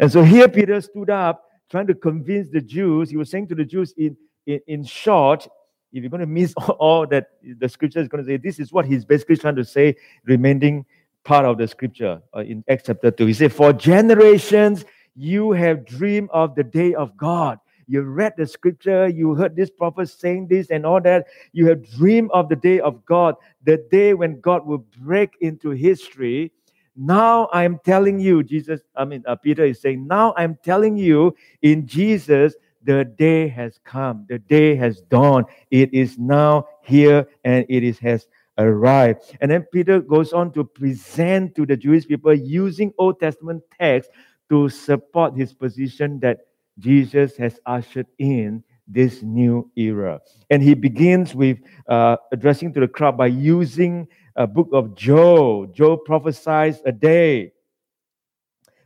And 0.00 0.10
so 0.10 0.22
here 0.22 0.48
Peter 0.48 0.80
stood 0.80 1.10
up 1.10 1.44
trying 1.70 1.86
to 1.86 1.94
convince 1.94 2.48
the 2.48 2.60
Jews. 2.60 3.10
He 3.10 3.16
was 3.16 3.30
saying 3.30 3.48
to 3.48 3.54
the 3.54 3.64
Jews, 3.64 3.92
in, 3.96 4.16
in, 4.46 4.60
in 4.66 4.84
short, 4.84 5.46
if 5.92 6.02
you're 6.02 6.10
going 6.10 6.20
to 6.20 6.26
miss 6.26 6.54
all 6.78 7.06
that 7.06 7.30
the 7.42 7.68
scripture 7.68 8.00
is 8.00 8.08
going 8.08 8.24
to 8.24 8.28
say, 8.28 8.36
this 8.36 8.58
is 8.58 8.72
what 8.72 8.86
he's 8.86 9.04
basically 9.04 9.36
trying 9.36 9.56
to 9.56 9.64
say, 9.64 9.96
remaining 10.24 10.84
part 11.24 11.44
of 11.44 11.58
the 11.58 11.68
scripture 11.68 12.20
uh, 12.34 12.40
in 12.40 12.64
Acts 12.68 12.84
chapter 12.86 13.10
2. 13.10 13.26
He 13.26 13.34
said, 13.34 13.52
For 13.52 13.72
generations 13.72 14.84
you 15.14 15.52
have 15.52 15.84
dreamed 15.84 16.30
of 16.32 16.54
the 16.54 16.64
day 16.64 16.94
of 16.94 17.16
God. 17.16 17.58
You 17.86 18.02
read 18.02 18.34
the 18.36 18.46
scripture, 18.46 19.08
you 19.08 19.34
heard 19.34 19.56
this 19.56 19.70
prophet 19.70 20.10
saying 20.10 20.48
this 20.48 20.70
and 20.70 20.84
all 20.84 21.00
that. 21.00 21.26
You 21.52 21.66
have 21.68 21.90
dreamed 21.96 22.30
of 22.32 22.50
the 22.50 22.56
day 22.56 22.80
of 22.80 23.04
God, 23.06 23.34
the 23.64 23.78
day 23.90 24.12
when 24.12 24.40
God 24.40 24.66
will 24.66 24.84
break 24.98 25.30
into 25.40 25.70
history 25.70 26.52
now 26.98 27.48
I'm 27.52 27.78
telling 27.84 28.18
you, 28.18 28.42
Jesus, 28.42 28.80
I 28.96 29.04
mean, 29.04 29.22
uh, 29.26 29.36
Peter 29.36 29.64
is 29.64 29.80
saying, 29.80 30.06
now 30.06 30.34
I'm 30.36 30.58
telling 30.64 30.96
you 30.96 31.36
in 31.62 31.86
Jesus, 31.86 32.54
the 32.82 33.04
day 33.04 33.46
has 33.48 33.78
come, 33.84 34.26
the 34.28 34.38
day 34.38 34.74
has 34.74 35.02
dawned. 35.02 35.46
It 35.70 35.94
is 35.94 36.18
now 36.18 36.66
here 36.82 37.28
and 37.44 37.64
it 37.68 37.84
is, 37.84 37.98
has 38.00 38.26
arrived. 38.58 39.20
And 39.40 39.50
then 39.50 39.62
Peter 39.72 40.00
goes 40.00 40.32
on 40.32 40.52
to 40.52 40.64
present 40.64 41.54
to 41.54 41.64
the 41.64 41.76
Jewish 41.76 42.06
people 42.06 42.34
using 42.34 42.92
Old 42.98 43.20
Testament 43.20 43.62
text 43.78 44.10
to 44.50 44.68
support 44.68 45.36
his 45.36 45.54
position 45.54 46.18
that 46.20 46.40
Jesus 46.78 47.36
has 47.36 47.60
ushered 47.66 48.06
in 48.18 48.64
this 48.88 49.22
new 49.22 49.70
era. 49.76 50.20
And 50.50 50.62
he 50.62 50.74
begins 50.74 51.34
with 51.34 51.58
uh, 51.86 52.16
addressing 52.32 52.72
to 52.72 52.80
the 52.80 52.88
crowd 52.88 53.16
by 53.16 53.26
using 53.26 54.08
a 54.34 54.46
book 54.46 54.68
of 54.72 54.94
Job. 54.96 55.74
Job 55.74 56.04
prophesies 56.06 56.80
a 56.86 56.92
day. 56.92 57.52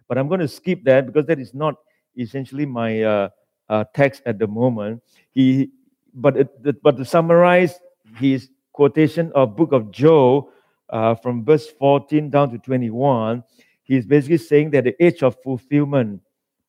But 0.08 0.18
I'm 0.18 0.28
going 0.28 0.40
to 0.40 0.48
skip 0.48 0.82
that 0.84 1.06
because 1.06 1.26
that 1.26 1.38
is 1.38 1.54
not 1.54 1.76
essentially 2.16 2.66
my 2.66 3.02
uh, 3.02 3.28
uh, 3.68 3.84
text 3.94 4.22
at 4.26 4.38
the 4.38 4.46
moment. 4.46 5.02
He, 5.30 5.70
but 6.12 6.36
it, 6.36 6.82
but 6.82 6.96
to 6.96 7.04
summarize 7.04 7.78
his 8.18 8.50
quotation 8.72 9.30
of 9.34 9.56
book 9.56 9.72
of 9.72 9.90
Job 9.90 10.46
uh, 10.90 11.14
from 11.14 11.44
verse 11.44 11.68
14 11.78 12.28
down 12.28 12.50
to 12.50 12.58
21, 12.58 13.42
he's 13.82 14.04
basically 14.04 14.38
saying 14.38 14.70
that 14.72 14.84
the 14.84 15.02
age 15.02 15.22
of 15.22 15.36
fulfillment 15.42 16.20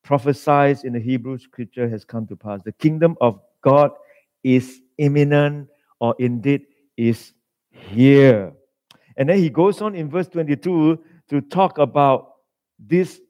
prophesied 0.04 0.84
in 0.84 0.94
the 0.94 1.00
Hebrew 1.00 1.38
scripture 1.38 1.90
has 1.90 2.04
come 2.06 2.28
to 2.28 2.36
pass. 2.36 2.62
The 2.64 2.74
kingdom 2.74 3.16
of 3.22 3.40
God 3.62 3.92
is 4.44 4.82
imminent 4.98 5.70
or 6.00 6.16
indeed 6.20 6.66
is 6.98 7.34
here. 7.72 8.54
And 9.18 9.30
then 9.30 9.38
he 9.38 9.50
goes 9.50 9.82
on 9.82 9.96
in 9.96 10.10
verse 10.10 10.28
22 10.28 11.00
to 11.30 11.42
talk 11.42 11.78
about 11.78 12.34
this 12.80 13.22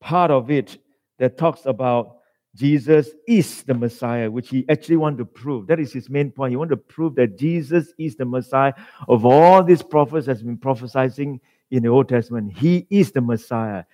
part 0.00 0.30
of 0.30 0.50
it 0.50 0.78
that 1.18 1.38
talks 1.38 1.66
about 1.66 2.16
Jesus 2.54 3.10
is 3.26 3.62
the 3.64 3.74
Messiah, 3.74 4.30
which 4.30 4.48
he 4.48 4.64
actually 4.68 4.96
wanted 4.96 5.18
to 5.18 5.24
prove. 5.24 5.66
That 5.66 5.80
is 5.80 5.92
his 5.92 6.08
main 6.08 6.30
point. 6.30 6.52
He 6.52 6.56
wanted 6.56 6.70
to 6.70 6.76
prove 6.76 7.16
that 7.16 7.36
Jesus 7.36 7.92
is 7.98 8.14
the 8.14 8.24
Messiah 8.24 8.74
of 9.08 9.24
all 9.24 9.64
these 9.64 9.82
prophets 9.82 10.26
has 10.26 10.42
been 10.42 10.58
prophesying 10.58 11.40
in 11.70 11.82
the 11.82 11.88
Old 11.88 12.08
Testament. 12.08 12.56
He 12.56 12.86
is 12.90 13.10
the 13.10 13.20
Messiah. 13.20 13.84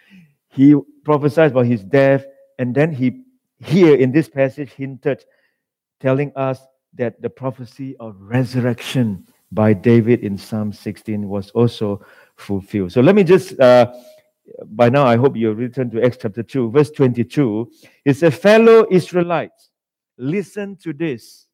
He 0.50 0.75
prophesied 1.04 1.52
about 1.52 1.66
his 1.66 1.83
death, 1.85 2.25
and 2.59 2.75
then 2.75 2.92
he 2.92 3.23
here 3.64 3.95
in 3.95 4.12
this 4.12 4.28
passage 4.28 4.73
hinted, 4.73 5.25
telling 6.00 6.33
us 6.35 6.61
that 6.95 7.21
the 7.23 7.30
prophecy 7.30 7.97
of 7.99 8.16
resurrection 8.21 9.26
by 9.52 9.73
David 9.73 10.21
in 10.21 10.37
Psalm 10.37 10.73
16 10.73 11.28
was 11.28 11.50
also 11.50 12.04
fulfilled. 12.37 12.92
So 12.92 13.00
let 13.00 13.14
me 13.14 13.25
just, 13.25 13.59
uh, 13.61 13.92
by 14.64 14.88
now, 14.88 15.07
I 15.07 15.16
hope 15.16 15.37
you 15.37 15.52
return 15.52 15.90
to 15.90 16.02
Acts 16.02 16.19
chapter 16.21 16.42
2, 16.42 16.71
verse 16.71 16.90
22. 16.90 17.71
It 18.04 18.14
says, 18.14 18.35
Fellow 18.35 18.87
Israelites, 18.90 19.71
listen 20.19 20.76
to 20.83 20.92
this. 20.92 21.47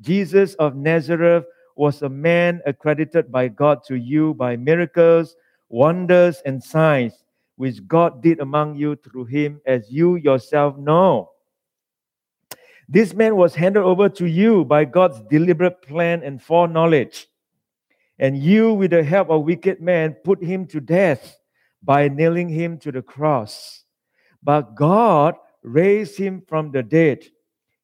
Jesus 0.00 0.54
of 0.54 0.74
Nazareth 0.74 1.44
was 1.76 2.02
a 2.02 2.08
man 2.08 2.60
accredited 2.66 3.30
by 3.30 3.48
God 3.48 3.84
to 3.86 3.96
you 3.96 4.34
by 4.34 4.56
miracles, 4.56 5.36
wonders, 5.68 6.42
and 6.44 6.62
signs, 6.62 7.21
which 7.62 7.86
God 7.86 8.20
did 8.26 8.40
among 8.40 8.74
you 8.74 8.96
through 8.96 9.26
him, 9.26 9.60
as 9.64 9.88
you 9.88 10.16
yourself 10.16 10.76
know. 10.76 11.30
This 12.88 13.14
man 13.14 13.36
was 13.36 13.54
handed 13.54 13.84
over 13.84 14.08
to 14.08 14.26
you 14.26 14.64
by 14.64 14.84
God's 14.84 15.22
deliberate 15.30 15.80
plan 15.82 16.24
and 16.24 16.42
foreknowledge 16.42 17.28
and 18.18 18.36
you, 18.38 18.74
with 18.74 18.90
the 18.90 19.02
help 19.02 19.30
of 19.30 19.42
wicked 19.42 19.80
men, 19.80 20.14
put 20.24 20.42
him 20.42 20.66
to 20.66 20.80
death 20.80 21.38
by 21.82 22.08
nailing 22.08 22.48
him 22.48 22.78
to 22.78 22.92
the 22.92 23.02
cross. 23.02 23.84
But 24.42 24.74
God 24.74 25.34
raised 25.62 26.16
him 26.16 26.42
from 26.46 26.70
the 26.70 26.82
dead, 26.82 27.24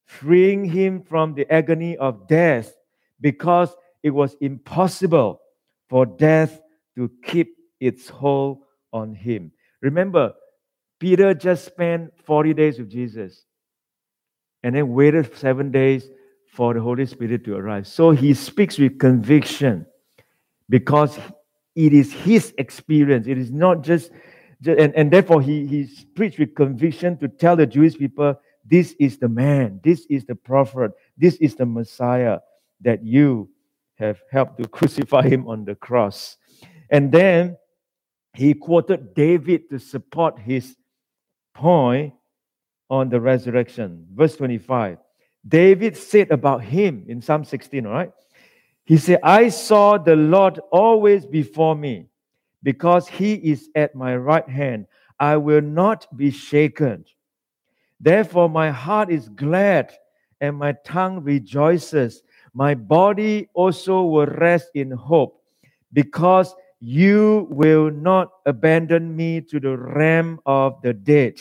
freeing 0.06 0.64
him 0.64 1.02
from 1.02 1.34
the 1.34 1.52
agony 1.52 1.96
of 1.96 2.28
death, 2.28 2.72
because 3.20 3.74
it 4.02 4.10
was 4.10 4.36
impossible 4.40 5.40
for 5.88 6.04
death 6.04 6.60
to 6.96 7.10
keep 7.22 7.56
its 7.80 8.08
hold 8.08 8.64
on 8.92 9.14
him. 9.14 9.52
Remember, 9.80 10.34
Peter 10.98 11.34
just 11.34 11.64
spent 11.64 12.12
40 12.24 12.54
days 12.54 12.78
with 12.78 12.90
Jesus 12.90 13.44
and 14.62 14.74
then 14.74 14.92
waited 14.92 15.36
seven 15.36 15.70
days 15.70 16.08
for 16.52 16.74
the 16.74 16.80
Holy 16.80 17.06
Spirit 17.06 17.44
to 17.44 17.54
arrive. 17.54 17.86
So 17.86 18.10
he 18.10 18.34
speaks 18.34 18.78
with 18.78 18.98
conviction 18.98 19.86
because 20.68 21.18
it 21.76 21.92
is 21.92 22.12
his 22.12 22.52
experience. 22.58 23.26
It 23.28 23.38
is 23.38 23.52
not 23.52 23.82
just 23.82 24.10
And, 24.66 24.92
and 24.96 25.10
therefore, 25.10 25.40
he, 25.40 25.66
he 25.66 25.88
preached 26.16 26.38
with 26.38 26.54
conviction 26.54 27.16
to 27.18 27.28
tell 27.28 27.54
the 27.56 27.66
Jewish 27.66 27.96
people 27.96 28.34
this 28.64 28.94
is 28.98 29.18
the 29.18 29.28
man, 29.28 29.80
this 29.84 30.04
is 30.10 30.24
the 30.24 30.34
prophet, 30.34 30.90
this 31.16 31.36
is 31.36 31.54
the 31.54 31.64
Messiah 31.64 32.40
that 32.80 33.04
you 33.04 33.48
have 33.96 34.20
helped 34.30 34.60
to 34.60 34.68
crucify 34.76 35.28
him 35.28 35.46
on 35.46 35.64
the 35.64 35.74
cross. 35.76 36.36
And 36.90 37.12
then 37.12 37.56
he 38.38 38.54
quoted 38.54 39.14
David 39.14 39.68
to 39.68 39.80
support 39.80 40.38
his 40.38 40.76
point 41.54 42.14
on 42.88 43.08
the 43.08 43.20
resurrection. 43.20 44.06
Verse 44.14 44.36
25. 44.36 44.98
David 45.48 45.96
said 45.96 46.30
about 46.30 46.62
him 46.62 47.04
in 47.08 47.20
Psalm 47.20 47.44
16, 47.44 47.84
all 47.84 47.92
right? 47.92 48.12
He 48.84 48.96
said, 48.96 49.18
I 49.24 49.48
saw 49.48 49.98
the 49.98 50.14
Lord 50.14 50.60
always 50.70 51.26
before 51.26 51.74
me, 51.74 52.06
because 52.62 53.08
he 53.08 53.34
is 53.34 53.70
at 53.74 53.96
my 53.96 54.16
right 54.16 54.48
hand. 54.48 54.86
I 55.18 55.36
will 55.36 55.60
not 55.60 56.06
be 56.16 56.30
shaken. 56.30 57.06
Therefore, 57.98 58.48
my 58.48 58.70
heart 58.70 59.10
is 59.10 59.28
glad 59.30 59.92
and 60.40 60.56
my 60.56 60.76
tongue 60.84 61.24
rejoices. 61.24 62.22
My 62.54 62.76
body 62.76 63.48
also 63.52 64.02
will 64.02 64.26
rest 64.26 64.68
in 64.76 64.92
hope, 64.92 65.42
because 65.92 66.54
you 66.80 67.48
will 67.50 67.90
not 67.90 68.28
abandon 68.46 69.14
me 69.16 69.40
to 69.40 69.58
the 69.58 69.76
realm 69.76 70.40
of 70.46 70.80
the 70.82 70.92
dead. 70.92 71.34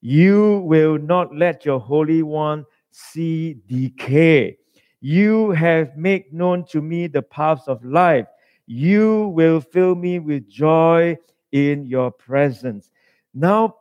You 0.00 0.62
will 0.64 0.98
not 0.98 1.34
let 1.34 1.64
your 1.64 1.80
Holy 1.80 2.22
One 2.22 2.64
see 2.90 3.56
decay. 3.66 4.58
You 5.00 5.50
have 5.50 5.96
made 5.96 6.32
known 6.32 6.64
to 6.66 6.82
me 6.82 7.06
the 7.06 7.22
paths 7.22 7.68
of 7.68 7.84
life. 7.84 8.26
You 8.66 9.28
will 9.28 9.60
fill 9.60 9.94
me 9.94 10.18
with 10.18 10.48
joy 10.48 11.16
in 11.52 11.86
your 11.86 12.10
presence. 12.10 12.90
Now, 13.34 13.76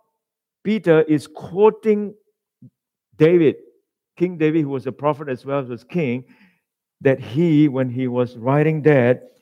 Peter 0.64 1.02
is 1.04 1.28
quoting 1.28 2.14
David, 3.18 3.56
King 4.18 4.38
David, 4.38 4.62
who 4.62 4.70
was 4.70 4.88
a 4.88 4.92
prophet 4.92 5.30
as 5.30 5.46
well 5.46 5.72
as 5.72 5.84
king, 5.84 6.26
that 7.02 7.20
he, 7.20 7.68
when 7.68 7.90
he 7.90 8.08
was 8.08 8.38
writing 8.38 8.82
that, 8.84 9.35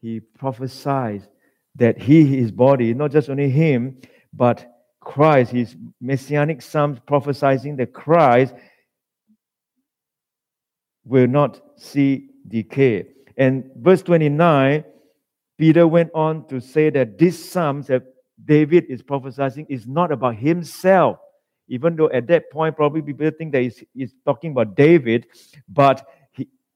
he 0.00 0.20
prophesies 0.20 1.28
that 1.76 2.00
he, 2.00 2.24
his 2.24 2.50
body, 2.50 2.94
not 2.94 3.12
just 3.12 3.30
only 3.30 3.50
him, 3.50 3.98
but 4.32 4.66
Christ, 5.00 5.52
his 5.52 5.76
messianic 6.00 6.60
psalms 6.60 6.98
prophesizing 7.00 7.76
that 7.78 7.92
Christ 7.92 8.54
will 11.04 11.26
not 11.26 11.60
see 11.76 12.30
decay. 12.46 13.06
And 13.36 13.70
verse 13.76 14.02
29, 14.02 14.84
Peter 15.56 15.86
went 15.86 16.10
on 16.14 16.46
to 16.48 16.60
say 16.60 16.90
that 16.90 17.18
this 17.18 17.50
psalms 17.50 17.86
that 17.86 18.02
David 18.44 18.84
is 18.88 19.02
prophesying 19.02 19.66
is 19.68 19.86
not 19.86 20.12
about 20.12 20.36
himself, 20.36 21.18
even 21.68 21.96
though 21.96 22.10
at 22.10 22.26
that 22.28 22.50
point 22.50 22.76
probably 22.76 23.02
people 23.02 23.30
think 23.36 23.52
that 23.52 23.62
he's, 23.62 23.82
he's 23.94 24.14
talking 24.24 24.52
about 24.52 24.76
David, 24.76 25.26
but 25.68 26.06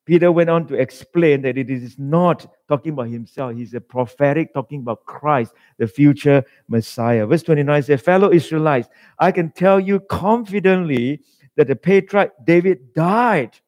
Peter 0.05 0.33
went 0.33 0.51
on 0.51 0.67
to 0.67 0.75
explain 0.75 1.43
that 1.43 1.57
it 1.57 1.71
is 1.71 1.97
not 1.99 2.47
talking 2.69 2.93
about 2.93 3.09
himself. 3.09 3.55
He's 3.55 3.75
a 3.75 3.81
prophetic 3.81 4.53
talking 4.53 4.81
about 4.81 5.05
Christ, 5.07 5.53
the 5.79 5.87
future 5.87 6.45
Messiah. 6.69 7.25
Verse 7.27 7.45
29 7.45 7.85
says, 7.85 8.01
Fellow 8.01 8.33
Israelites, 8.33 8.89
I 9.19 9.31
can 9.31 9.51
tell 9.53 9.79
you 9.79 10.01
confidently 10.01 11.21
that 11.57 11.69
the 11.69 11.77
patriarch 11.77 12.33
David 12.45 12.95
died 12.95 13.61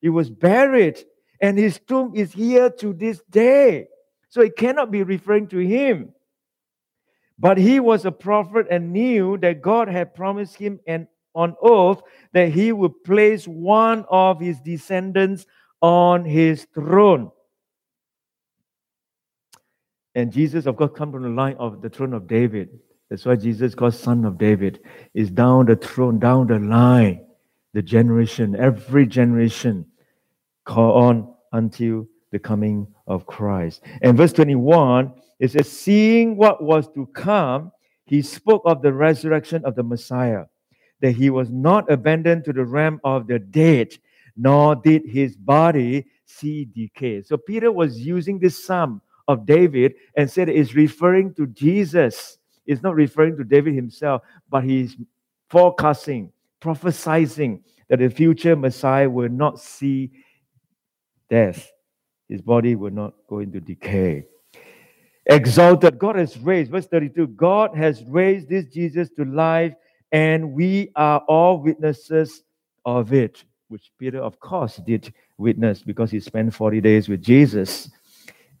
he 0.00 0.08
was 0.08 0.30
buried, 0.30 0.98
and 1.40 1.58
his 1.58 1.80
tomb 1.86 2.12
is 2.14 2.32
here 2.32 2.70
to 2.70 2.92
this 2.92 3.20
day. 3.30 3.88
So 4.28 4.40
it 4.42 4.56
cannot 4.56 4.90
be 4.90 5.02
referring 5.02 5.48
to 5.48 5.58
him. 5.58 6.12
But 7.38 7.58
he 7.58 7.80
was 7.80 8.04
a 8.04 8.12
prophet 8.12 8.66
and 8.70 8.92
knew 8.92 9.38
that 9.38 9.62
God 9.62 9.88
had 9.88 10.14
promised 10.14 10.56
him 10.56 10.80
and 10.86 11.06
on 11.34 11.54
oath 11.62 12.02
that 12.32 12.48
he 12.48 12.72
would 12.72 13.04
place 13.04 13.46
one 13.46 14.04
of 14.10 14.40
his 14.40 14.60
descendants 14.60 15.46
on 15.80 16.24
his 16.24 16.66
throne. 16.74 17.30
And 20.14 20.32
Jesus, 20.32 20.66
of 20.66 20.76
course, 20.76 20.90
comes 20.96 21.12
from 21.12 21.22
the 21.22 21.28
line 21.28 21.56
of 21.58 21.80
the 21.80 21.88
throne 21.88 22.12
of 22.12 22.26
David. 22.26 22.80
That's 23.08 23.24
why 23.24 23.36
Jesus 23.36 23.74
called 23.74 23.94
Son 23.94 24.24
of 24.24 24.36
David. 24.38 24.80
Is 25.14 25.30
down 25.30 25.66
the 25.66 25.76
throne, 25.76 26.18
down 26.18 26.48
the 26.48 26.58
line 26.58 27.24
the 27.74 27.82
generation, 27.82 28.56
every 28.56 29.06
generation, 29.06 29.86
call 30.64 30.92
on 30.92 31.34
until 31.52 32.06
the 32.32 32.38
coming 32.38 32.86
of 33.06 33.26
Christ. 33.26 33.82
And 34.02 34.16
verse 34.16 34.32
21, 34.32 35.12
it 35.38 35.52
says, 35.52 35.70
Seeing 35.70 36.36
what 36.36 36.62
was 36.62 36.88
to 36.94 37.06
come, 37.06 37.72
he 38.04 38.22
spoke 38.22 38.62
of 38.64 38.82
the 38.82 38.92
resurrection 38.92 39.64
of 39.64 39.74
the 39.74 39.82
Messiah, 39.82 40.46
that 41.00 41.12
he 41.12 41.30
was 41.30 41.50
not 41.50 41.90
abandoned 41.90 42.44
to 42.44 42.52
the 42.52 42.64
realm 42.64 43.00
of 43.04 43.26
the 43.26 43.38
dead, 43.38 43.96
nor 44.38 44.76
did 44.76 45.02
his 45.04 45.36
body 45.36 46.06
see 46.24 46.64
decay. 46.64 47.22
So 47.22 47.36
Peter 47.36 47.70
was 47.70 47.98
using 47.98 48.38
this 48.38 48.64
psalm 48.64 49.02
of 49.26 49.44
David 49.44 49.94
and 50.16 50.30
said 50.30 50.48
it's 50.48 50.74
referring 50.74 51.34
to 51.34 51.46
Jesus. 51.48 52.38
It's 52.66 52.82
not 52.82 52.94
referring 52.94 53.36
to 53.36 53.44
David 53.44 53.74
himself, 53.74 54.22
but 54.48 54.64
he's 54.64 54.96
forecasting 55.50 56.32
prophesizing 56.60 57.60
that 57.88 57.98
the 57.98 58.08
future 58.08 58.56
Messiah 58.56 59.08
will 59.08 59.28
not 59.28 59.58
see 59.58 60.10
death. 61.30 61.70
His 62.28 62.42
body 62.42 62.74
will 62.74 62.90
not 62.90 63.14
go 63.28 63.38
into 63.38 63.60
decay. 63.60 64.24
Exalted, 65.26 65.98
God 65.98 66.16
has 66.16 66.38
raised, 66.38 66.70
verse 66.70 66.86
32 66.86 67.28
God 67.28 67.76
has 67.76 68.02
raised 68.04 68.48
this 68.48 68.66
Jesus 68.66 69.10
to 69.10 69.24
life, 69.24 69.74
and 70.10 70.52
we 70.52 70.90
are 70.96 71.20
all 71.28 71.60
witnesses 71.60 72.44
of 72.84 73.12
it, 73.12 73.44
which 73.68 73.90
Peter, 73.98 74.20
of 74.20 74.40
course, 74.40 74.76
did 74.76 75.12
witness 75.36 75.82
because 75.82 76.10
he 76.10 76.20
spent 76.20 76.54
40 76.54 76.80
days 76.80 77.08
with 77.08 77.22
Jesus. 77.22 77.90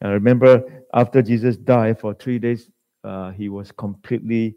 I 0.02 0.08
remember 0.08 0.84
after 0.94 1.22
Jesus 1.22 1.56
died 1.56 1.98
for 1.98 2.14
three 2.14 2.38
days, 2.38 2.70
uh, 3.04 3.30
he 3.30 3.48
was 3.48 3.72
completely 3.72 4.56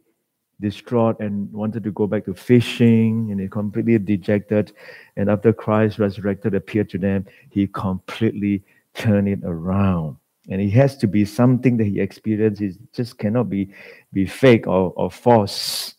distraught 0.60 1.20
and 1.20 1.52
wanted 1.52 1.84
to 1.84 1.92
go 1.92 2.06
back 2.06 2.26
to 2.26 2.34
fishing 2.34 3.30
and 3.32 3.40
he 3.40 3.48
completely 3.48 3.98
dejected. 3.98 4.74
And 5.18 5.30
after 5.30 5.52
Christ 5.52 6.00
resurrected 6.00 6.54
appeared 6.54 6.90
to 6.92 6.98
them, 6.98 7.26
he 7.50 7.68
completely 7.68 8.64
turned 8.94 9.28
it 9.28 9.40
around. 9.44 10.18
And 10.50 10.62
it 10.62 10.70
has 10.72 10.98
to 10.98 11.08
be 11.08 11.26
something 11.26 11.78
that 11.78 11.86
he 11.86 12.00
experiences. 12.00 12.78
Just 12.94 13.18
cannot 13.18 13.50
be, 13.50 13.74
be 14.14 14.26
fake 14.26 14.68
or, 14.68 14.94
or 14.96 15.10
false. 15.10 15.96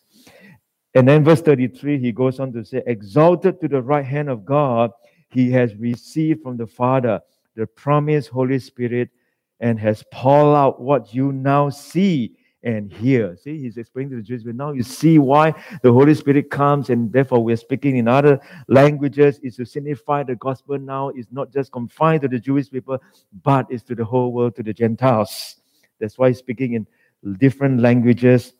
And 0.95 1.07
then 1.07 1.23
verse 1.23 1.41
33, 1.41 1.99
he 1.99 2.11
goes 2.11 2.39
on 2.39 2.53
to 2.53 2.63
say, 2.63 2.83
Exalted 2.85 3.59
to 3.61 3.67
the 3.67 3.81
right 3.81 4.05
hand 4.05 4.29
of 4.29 4.45
God, 4.45 4.91
he 5.29 5.51
has 5.51 5.75
received 5.75 6.43
from 6.43 6.57
the 6.57 6.67
Father 6.67 7.21
the 7.55 7.65
promised 7.65 8.29
Holy 8.29 8.59
Spirit 8.59 9.09
and 9.59 9.79
has 9.79 10.03
poured 10.11 10.55
out 10.55 10.81
what 10.81 11.13
you 11.13 11.31
now 11.31 11.69
see 11.69 12.35
and 12.63 12.91
hear. 12.91 13.35
See, 13.35 13.59
he's 13.59 13.77
explaining 13.77 14.11
to 14.11 14.15
the 14.17 14.21
Jews, 14.21 14.43
but 14.43 14.55
now 14.55 14.71
you 14.71 14.83
see 14.83 15.19
why 15.19 15.53
the 15.81 15.91
Holy 15.91 16.13
Spirit 16.13 16.49
comes, 16.49 16.89
and 16.89 17.11
therefore 17.11 17.43
we're 17.43 17.57
speaking 17.57 17.97
in 17.97 18.07
other 18.07 18.39
languages, 18.67 19.39
is 19.43 19.57
to 19.57 19.65
signify 19.65 20.23
the 20.23 20.35
gospel 20.35 20.77
now 20.77 21.09
is 21.09 21.25
not 21.31 21.51
just 21.51 21.71
confined 21.71 22.21
to 22.21 22.27
the 22.27 22.39
Jewish 22.39 22.71
people, 22.71 22.99
but 23.43 23.69
is 23.69 23.83
to 23.83 23.95
the 23.95 24.05
whole 24.05 24.31
world, 24.31 24.55
to 24.55 24.63
the 24.63 24.73
Gentiles. 24.73 25.57
That's 25.99 26.17
why 26.17 26.29
he's 26.29 26.39
speaking 26.39 26.73
in 26.73 26.87
different 27.37 27.81
languages, 27.81 28.53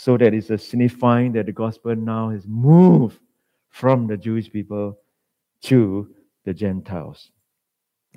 so 0.00 0.16
that 0.16 0.32
it's 0.32 0.48
a 0.48 0.56
signifying 0.56 1.30
that 1.30 1.44
the 1.44 1.52
gospel 1.52 1.94
now 1.94 2.30
has 2.30 2.46
moved 2.46 3.20
from 3.68 4.06
the 4.06 4.16
Jewish 4.16 4.50
people 4.50 4.98
to 5.64 6.08
the 6.46 6.54
Gentiles. 6.54 7.30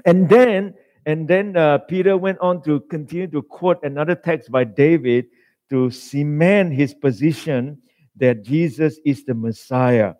And 0.05 0.29
then 0.29 0.75
and 1.05 1.27
then 1.27 1.57
uh, 1.57 1.79
Peter 1.79 2.15
went 2.15 2.39
on 2.39 2.63
to 2.63 2.79
continue 2.89 3.27
to 3.27 3.41
quote 3.41 3.83
another 3.83 4.15
text 4.15 4.49
by 4.49 4.63
David 4.63 5.25
to 5.71 5.91
cement 5.91 6.73
his 6.73 6.93
position 6.93 7.81
that 8.15 8.43
Jesus 8.43 8.97
is 9.03 9.25
the 9.25 9.33
Messiah. 9.33 10.13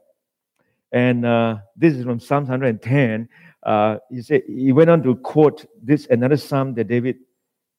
And 0.91 1.25
uh, 1.25 1.59
this 1.77 1.93
is 1.93 2.03
from 2.03 2.19
Psalm 2.19 2.43
110. 2.43 3.29
Uh, 3.65 3.99
he 4.11 4.21
said 4.21 4.41
he 4.49 4.73
went 4.73 4.89
on 4.89 5.01
to 5.03 5.15
quote 5.15 5.65
this 5.81 6.07
another 6.07 6.35
psalm 6.35 6.73
that 6.73 6.89
David 6.89 7.19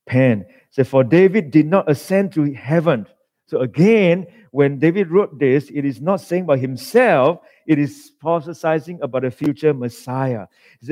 penned. 0.06 0.46
Said, 0.70 0.88
"For 0.88 1.04
David 1.04 1.50
did 1.50 1.66
not 1.66 1.90
ascend 1.90 2.32
to 2.32 2.50
heaven." 2.54 3.06
So 3.46 3.60
again, 3.60 4.26
when 4.50 4.78
David 4.78 5.10
wrote 5.10 5.38
this, 5.38 5.70
it 5.70 5.84
is 5.84 6.00
not 6.00 6.20
saying 6.20 6.44
about 6.44 6.60
himself; 6.60 7.40
it 7.66 7.78
is 7.78 8.12
prophesizing 8.22 9.00
about 9.02 9.24
a 9.24 9.30
future 9.30 9.74
Messiah. 9.74 10.46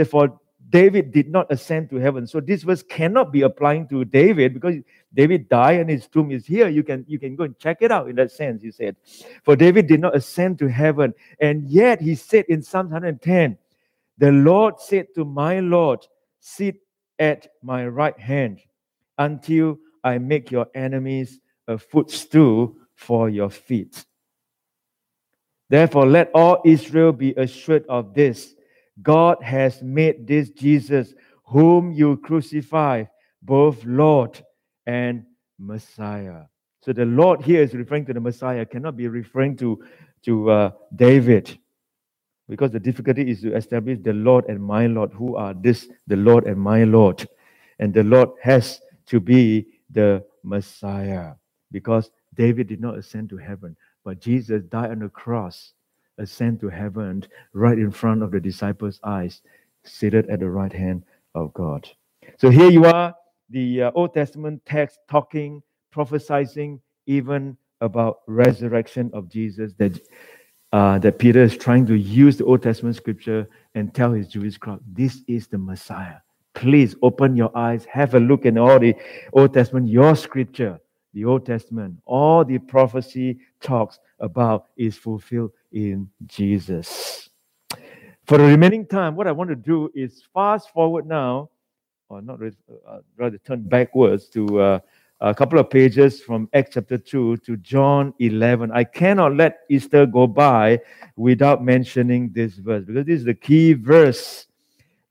"For 0.08 0.38
David 0.70 1.12
did 1.12 1.28
not 1.28 1.50
ascend 1.50 1.90
to 1.90 1.96
heaven. 1.96 2.26
So 2.26 2.40
this 2.40 2.62
verse 2.62 2.82
cannot 2.82 3.32
be 3.32 3.42
applying 3.42 3.88
to 3.88 4.04
David 4.04 4.54
because 4.54 4.76
David 5.12 5.48
died 5.48 5.80
and 5.80 5.90
his 5.90 6.06
tomb 6.06 6.30
is 6.30 6.46
here. 6.46 6.68
You 6.68 6.82
can 6.82 7.04
you 7.08 7.18
can 7.18 7.36
go 7.36 7.44
and 7.44 7.58
check 7.58 7.78
it 7.80 7.90
out 7.90 8.08
in 8.08 8.16
that 8.16 8.30
sense, 8.30 8.62
he 8.62 8.70
said. 8.70 8.96
For 9.44 9.56
David 9.56 9.86
did 9.86 10.00
not 10.00 10.16
ascend 10.16 10.58
to 10.60 10.68
heaven. 10.68 11.14
And 11.40 11.68
yet 11.68 12.00
he 12.00 12.14
said 12.14 12.46
in 12.48 12.62
Psalm 12.62 12.86
110, 12.86 13.58
the 14.18 14.32
Lord 14.32 14.80
said 14.80 15.08
to 15.14 15.24
my 15.24 15.60
Lord, 15.60 16.06
sit 16.40 16.76
at 17.18 17.48
my 17.62 17.86
right 17.86 18.18
hand 18.18 18.60
until 19.18 19.78
I 20.04 20.18
make 20.18 20.50
your 20.50 20.66
enemies 20.74 21.40
a 21.68 21.78
footstool 21.78 22.76
for 22.94 23.28
your 23.28 23.50
feet. 23.50 24.04
Therefore, 25.68 26.06
let 26.06 26.30
all 26.34 26.60
Israel 26.64 27.12
be 27.12 27.32
assured 27.32 27.86
of 27.88 28.14
this 28.14 28.54
God 29.00 29.42
has 29.42 29.82
made 29.82 30.26
this 30.26 30.50
Jesus, 30.50 31.14
whom 31.44 31.92
you 31.92 32.18
crucified, 32.18 33.08
both 33.40 33.82
Lord 33.84 34.44
and 34.86 35.24
Messiah. 35.58 36.42
So 36.82 36.92
the 36.92 37.06
Lord 37.06 37.42
here 37.42 37.62
is 37.62 37.74
referring 37.74 38.04
to 38.06 38.12
the 38.12 38.20
Messiah, 38.20 38.66
cannot 38.66 38.96
be 38.96 39.08
referring 39.08 39.56
to, 39.58 39.82
to 40.24 40.50
uh, 40.50 40.70
David. 40.94 41.58
Because 42.48 42.72
the 42.72 42.80
difficulty 42.80 43.30
is 43.30 43.40
to 43.42 43.56
establish 43.56 43.98
the 44.02 44.12
Lord 44.12 44.46
and 44.48 44.62
my 44.62 44.86
Lord. 44.86 45.12
Who 45.12 45.36
are 45.36 45.54
this, 45.54 45.88
the 46.06 46.16
Lord 46.16 46.44
and 46.44 46.60
my 46.60 46.84
Lord? 46.84 47.26
And 47.78 47.94
the 47.94 48.02
Lord 48.02 48.30
has 48.42 48.80
to 49.06 49.20
be 49.20 49.68
the 49.90 50.24
Messiah. 50.42 51.34
Because 51.72 52.10
David 52.34 52.68
did 52.68 52.80
not 52.80 52.96
ascend 52.96 53.30
to 53.30 53.36
heaven, 53.36 53.76
but 54.04 54.20
Jesus 54.20 54.62
died 54.64 54.90
on 54.90 55.00
the 55.00 55.08
cross, 55.08 55.72
ascend 56.18 56.60
to 56.60 56.68
heaven 56.68 57.24
right 57.52 57.78
in 57.78 57.90
front 57.90 58.22
of 58.22 58.30
the 58.30 58.40
disciples' 58.40 59.00
eyes, 59.02 59.42
seated 59.84 60.28
at 60.30 60.40
the 60.40 60.48
right 60.48 60.72
hand 60.72 61.04
of 61.34 61.52
God. 61.54 61.88
So 62.38 62.50
here 62.50 62.70
you 62.70 62.84
are, 62.84 63.14
the 63.50 63.82
uh, 63.82 63.90
Old 63.94 64.14
Testament 64.14 64.62
text 64.64 64.98
talking, 65.10 65.62
prophesying 65.90 66.80
even 67.06 67.56
about 67.80 68.20
resurrection 68.26 69.10
of 69.12 69.28
Jesus 69.28 69.72
that 69.78 69.98
uh, 70.72 70.98
that 70.98 71.18
Peter 71.18 71.42
is 71.42 71.56
trying 71.56 71.84
to 71.86 71.94
use 71.94 72.38
the 72.38 72.44
Old 72.44 72.62
Testament 72.62 72.96
scripture 72.96 73.46
and 73.74 73.92
tell 73.94 74.10
his 74.12 74.28
Jewish 74.28 74.56
crowd, 74.56 74.80
this 74.90 75.20
is 75.28 75.46
the 75.46 75.58
Messiah. 75.58 76.16
Please 76.54 76.94
open 77.02 77.36
your 77.36 77.54
eyes, 77.56 77.84
have 77.84 78.14
a 78.14 78.20
look 78.20 78.46
in 78.46 78.56
all 78.56 78.78
the 78.78 78.94
Old 79.34 79.52
Testament, 79.52 79.88
your 79.88 80.16
scripture 80.16 80.80
the 81.12 81.24
Old 81.24 81.46
Testament, 81.46 81.96
all 82.04 82.44
the 82.44 82.58
prophecy 82.58 83.38
talks 83.60 83.98
about 84.18 84.68
is 84.76 84.96
fulfilled 84.96 85.52
in 85.72 86.08
Jesus. 86.26 87.28
For 88.24 88.38
the 88.38 88.44
remaining 88.44 88.86
time, 88.86 89.16
what 89.16 89.26
I 89.26 89.32
want 89.32 89.50
to 89.50 89.56
do 89.56 89.90
is 89.94 90.22
fast 90.32 90.70
forward 90.70 91.06
now, 91.06 91.50
or 92.08 92.22
not 92.22 92.40
uh, 92.42 92.98
rather 93.16 93.38
turn 93.38 93.62
backwards 93.62 94.28
to 94.30 94.60
uh, 94.60 94.78
a 95.20 95.34
couple 95.34 95.58
of 95.58 95.70
pages 95.70 96.20
from 96.20 96.48
Acts 96.52 96.74
chapter 96.74 96.98
2 96.98 97.38
to 97.38 97.56
John 97.58 98.12
11. 98.18 98.70
I 98.72 98.84
cannot 98.84 99.36
let 99.36 99.60
Easter 99.70 100.06
go 100.06 100.26
by 100.26 100.80
without 101.16 101.64
mentioning 101.64 102.30
this 102.32 102.54
verse 102.54 102.84
because 102.84 103.06
this 103.06 103.20
is 103.20 103.24
the 103.24 103.34
key 103.34 103.72
verse 103.72 104.46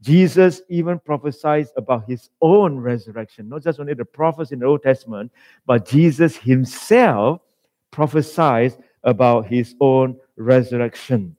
Jesus 0.02 0.62
even 0.68 1.00
prophesied 1.00 1.68
about 1.78 2.10
his 2.10 2.30
own 2.42 2.78
resurrection, 2.78 3.48
not 3.48 3.64
just 3.64 3.80
only 3.80 3.94
the 3.94 4.06
prophets 4.06 4.52
in 4.52 4.60
the 4.60 4.66
Old 4.66 4.82
Testament, 4.82 5.32
but 5.66 5.88
Jesus 5.88 6.36
himself 6.36 7.42
prophesied 7.92 8.76
about 9.04 9.46
his 9.46 9.76
own 9.80 10.18
resurrection. 10.38 11.36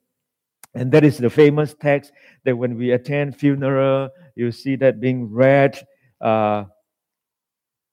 And 0.74 0.90
that 0.92 1.04
is 1.04 1.18
the 1.18 1.28
famous 1.28 1.74
text 1.74 2.12
that 2.44 2.56
when 2.56 2.78
we 2.78 2.92
attend 2.92 3.36
funeral, 3.36 4.10
you 4.36 4.52
see 4.52 4.76
that 4.76 5.00
being 5.00 5.30
read. 5.30 5.78
Uh, 6.20 6.64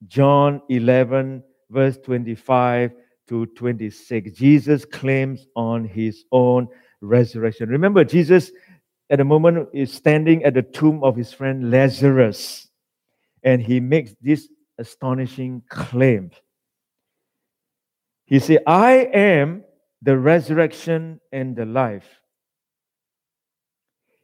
John 0.06 0.62
11, 0.68 1.42
verse 1.68 1.98
25 1.98 2.92
to 3.28 3.46
26. 3.46 4.32
Jesus 4.32 4.84
claims 4.84 5.46
on 5.54 5.84
his 5.84 6.24
own 6.32 6.68
resurrection. 7.00 7.68
Remember, 7.68 8.04
Jesus 8.04 8.50
at 9.10 9.18
the 9.18 9.24
moment 9.24 9.68
is 9.72 9.92
standing 9.92 10.44
at 10.44 10.54
the 10.54 10.62
tomb 10.62 11.02
of 11.02 11.16
his 11.16 11.32
friend 11.32 11.70
Lazarus. 11.70 12.68
And 13.42 13.60
he 13.60 13.80
makes 13.80 14.14
this 14.20 14.48
astonishing 14.78 15.62
claim. 15.68 16.30
He 18.26 18.38
said, 18.38 18.62
I 18.66 19.08
am 19.12 19.64
the 20.00 20.16
resurrection 20.16 21.20
and 21.32 21.56
the 21.56 21.66
life. 21.66 22.06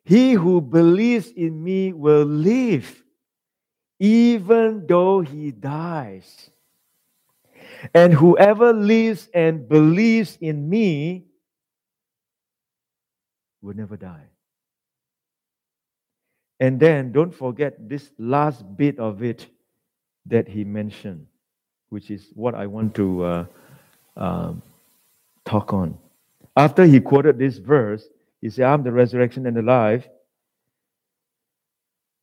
He 0.05 0.35
who 0.35 0.61
believes 0.61 1.29
in 1.31 1.63
me 1.63 1.93
will 1.93 2.25
live, 2.25 3.03
even 3.99 4.87
though 4.87 5.21
he 5.21 5.51
dies. 5.51 6.51
And 7.93 8.15
whoever 8.15 8.73
lives 8.73 9.29
and 9.35 9.69
believes 9.69 10.39
in 10.41 10.69
me 10.69 11.27
will 13.61 13.75
never 13.75 13.97
die. 13.97 14.29
And 16.59 16.81
then 16.81 17.13
don't 17.13 17.35
forget 17.35 17.89
this 17.89 18.11
last 18.19 18.65
bit 18.77 18.99
of 18.99 19.23
it 19.23 19.47
that 20.27 20.49
he 20.49 20.65
mentioned, 20.65 21.27
which 21.91 22.11
is 22.11 22.29
what 22.35 22.55
I 22.55 22.67
want 22.67 22.95
to 22.95 23.25
uh, 23.25 23.45
uh, 24.17 24.53
talk 25.45 25.73
on. 25.73 25.99
After 26.57 26.85
he 26.85 27.01
quoted 27.01 27.39
this 27.39 27.59
verse, 27.59 28.09
he 28.41 28.49
said, 28.49 28.65
I'm 28.65 28.83
the 28.83 28.93
resurrection 28.93 29.47
and 29.47 29.57
the 29.57 29.63
life. 29.63 30.09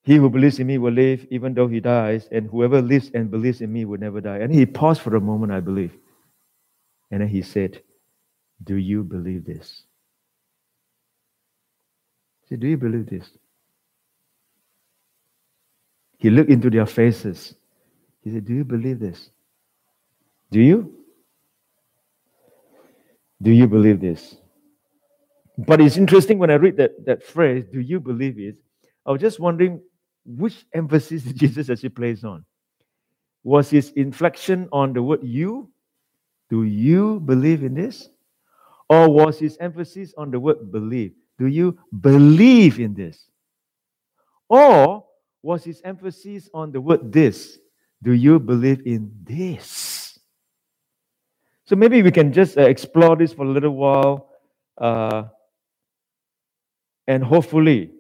He 0.04 0.16
who 0.16 0.30
believes 0.30 0.60
in 0.60 0.68
me 0.68 0.78
will 0.80 0.92
live 0.92 1.26
even 1.30 1.54
though 1.54 1.68
he 1.68 1.80
dies, 1.80 2.28
and 2.32 2.50
whoever 2.50 2.82
lives 2.82 3.12
and 3.14 3.32
believes 3.32 3.62
in 3.62 3.72
me 3.72 3.86
will 3.86 4.00
never 4.00 4.20
die. 4.20 4.40
And 4.40 4.54
he 4.54 4.66
paused 4.66 5.02
for 5.02 5.16
a 5.16 5.22
moment, 5.22 5.52
I 5.54 5.60
believe. 5.60 5.96
And 7.10 7.22
then 7.22 7.30
he 7.30 7.42
said, 7.42 7.82
Do 8.64 8.76
you 8.76 9.04
believe 9.04 9.46
this? 9.46 9.84
He 12.42 12.50
said, 12.50 12.60
Do 12.60 12.68
you 12.68 12.78
believe 12.78 13.06
this? 13.10 13.30
He 16.24 16.30
looked 16.30 16.50
into 16.50 16.70
their 16.70 16.86
faces. 16.86 17.54
He 18.24 18.32
said, 18.32 18.46
Do 18.46 18.54
you 18.54 18.64
believe 18.64 18.98
this? 18.98 19.30
Do 20.52 20.62
you? 20.62 20.96
Do 23.42 23.52
you 23.52 23.68
believe 23.68 24.00
this? 24.00 24.38
But 25.58 25.82
it's 25.82 25.98
interesting 25.98 26.40
when 26.40 26.50
I 26.50 26.54
read 26.54 26.78
that, 26.78 27.06
that 27.06 27.24
phrase, 27.24 27.66
do 27.66 27.82
you 27.82 28.00
believe 28.00 28.40
it? 28.40 28.56
I 29.06 29.12
was 29.12 29.20
just 29.20 29.38
wondering 29.38 29.82
which 30.26 30.66
emphasis 30.74 31.24
Jesus 31.34 31.70
actually 31.70 31.90
plays 31.90 32.24
on. 32.24 32.46
Was 33.44 33.70
his 33.70 33.92
inflection 33.98 34.70
on 34.72 34.94
the 34.94 35.04
word 35.04 35.24
you? 35.24 35.70
Do 36.50 36.64
you 36.64 37.20
believe 37.20 37.66
in 37.66 37.74
this? 37.74 38.08
Or 38.88 39.10
was 39.10 39.40
his 39.40 39.58
emphasis 39.60 40.14
on 40.18 40.32
the 40.32 40.40
word 40.40 40.72
believe? 40.72 41.12
Do 41.38 41.48
you 41.48 41.78
believe 42.00 42.80
in 42.80 42.94
this? 42.94 43.26
Or 44.48 45.04
was 45.44 45.64
his 45.64 45.82
emphasis 45.84 46.50
on 46.54 46.72
the 46.72 46.82
word 46.82 47.12
this. 47.12 47.60
Do 48.02 48.14
you 48.14 48.40
believe 48.40 48.82
in 48.86 49.12
this? 49.24 50.18
So 51.66 51.76
maybe 51.76 52.02
we 52.02 52.12
can 52.12 52.34
just 52.34 52.58
uh, 52.58 52.62
explore 52.64 53.16
this 53.16 53.34
for 53.34 53.46
a 53.46 53.50
little 53.50 53.76
while. 53.76 54.30
Uh, 54.78 55.24
and 57.08 57.24
hopefully, 57.24 57.92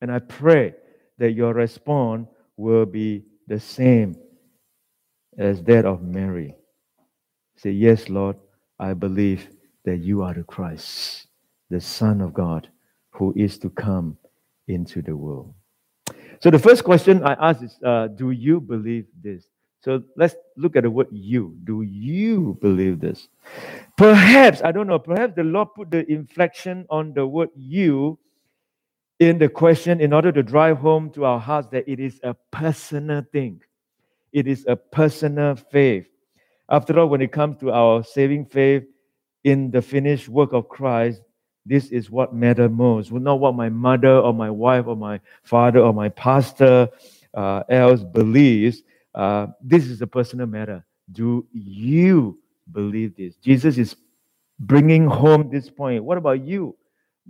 and 0.00 0.10
I 0.10 0.18
pray 0.18 0.74
that 1.18 1.32
your 1.32 1.52
response 1.52 2.28
will 2.56 2.86
be 2.86 3.24
the 3.46 3.60
same 3.60 4.16
as 5.38 5.62
that 5.64 5.84
of 5.84 6.02
Mary. 6.02 6.56
Say, 7.56 7.70
Yes, 7.70 8.08
Lord, 8.08 8.36
I 8.78 8.94
believe 8.94 9.48
that 9.84 9.98
you 9.98 10.22
are 10.22 10.34
the 10.34 10.42
Christ, 10.42 11.26
the 11.68 11.80
Son 11.80 12.20
of 12.20 12.32
God, 12.32 12.68
who 13.12 13.34
is 13.36 13.58
to 13.58 13.70
come 13.70 14.16
into 14.68 15.02
the 15.02 15.16
world. 15.16 15.54
So 16.40 16.50
the 16.50 16.58
first 16.58 16.84
question 16.84 17.22
I 17.22 17.34
ask 17.50 17.62
is, 17.62 17.78
uh, 17.84 18.08
do 18.08 18.30
you 18.30 18.60
believe 18.60 19.06
this? 19.22 19.44
So 19.82 20.02
let's 20.16 20.34
look 20.56 20.76
at 20.76 20.82
the 20.82 20.90
word 20.90 21.08
you. 21.10 21.56
Do 21.64 21.82
you 21.82 22.58
believe 22.60 23.00
this? 23.00 23.28
Perhaps, 23.96 24.62
I 24.62 24.72
don't 24.72 24.86
know, 24.86 24.98
perhaps 24.98 25.34
the 25.36 25.44
Lord 25.44 25.68
put 25.74 25.90
the 25.90 26.10
inflection 26.10 26.86
on 26.90 27.14
the 27.14 27.26
word 27.26 27.48
you 27.54 28.18
in 29.20 29.38
the 29.38 29.48
question 29.48 30.00
in 30.00 30.12
order 30.12 30.32
to 30.32 30.42
drive 30.42 30.78
home 30.78 31.10
to 31.10 31.24
our 31.24 31.38
hearts 31.38 31.68
that 31.72 31.88
it 31.88 32.00
is 32.00 32.20
a 32.22 32.34
personal 32.50 33.22
thing. 33.32 33.60
It 34.32 34.46
is 34.46 34.64
a 34.66 34.76
personal 34.76 35.56
faith. 35.56 36.06
After 36.70 36.98
all, 36.98 37.08
when 37.08 37.20
it 37.20 37.32
comes 37.32 37.58
to 37.60 37.70
our 37.70 38.02
saving 38.04 38.46
faith 38.46 38.84
in 39.44 39.70
the 39.70 39.82
finished 39.82 40.28
work 40.28 40.52
of 40.52 40.68
Christ, 40.68 41.20
this 41.66 41.88
is 41.88 42.10
what 42.10 42.34
matters 42.34 42.70
most. 42.70 43.12
Not 43.12 43.40
what 43.40 43.54
my 43.54 43.68
mother 43.68 44.18
or 44.18 44.32
my 44.32 44.50
wife 44.50 44.86
or 44.86 44.96
my 44.96 45.20
father 45.42 45.80
or 45.80 45.92
my 45.92 46.08
pastor 46.08 46.88
uh, 47.34 47.62
else 47.68 48.02
believes. 48.02 48.82
Uh, 49.14 49.48
this 49.60 49.86
is 49.86 50.00
a 50.02 50.06
personal 50.06 50.46
matter. 50.46 50.84
Do 51.12 51.46
you 51.52 52.38
believe 52.72 53.16
this? 53.16 53.36
Jesus 53.36 53.78
is 53.78 53.96
bringing 54.58 55.06
home 55.06 55.50
this 55.50 55.68
point. 55.68 56.04
What 56.04 56.18
about 56.18 56.44
you? 56.44 56.76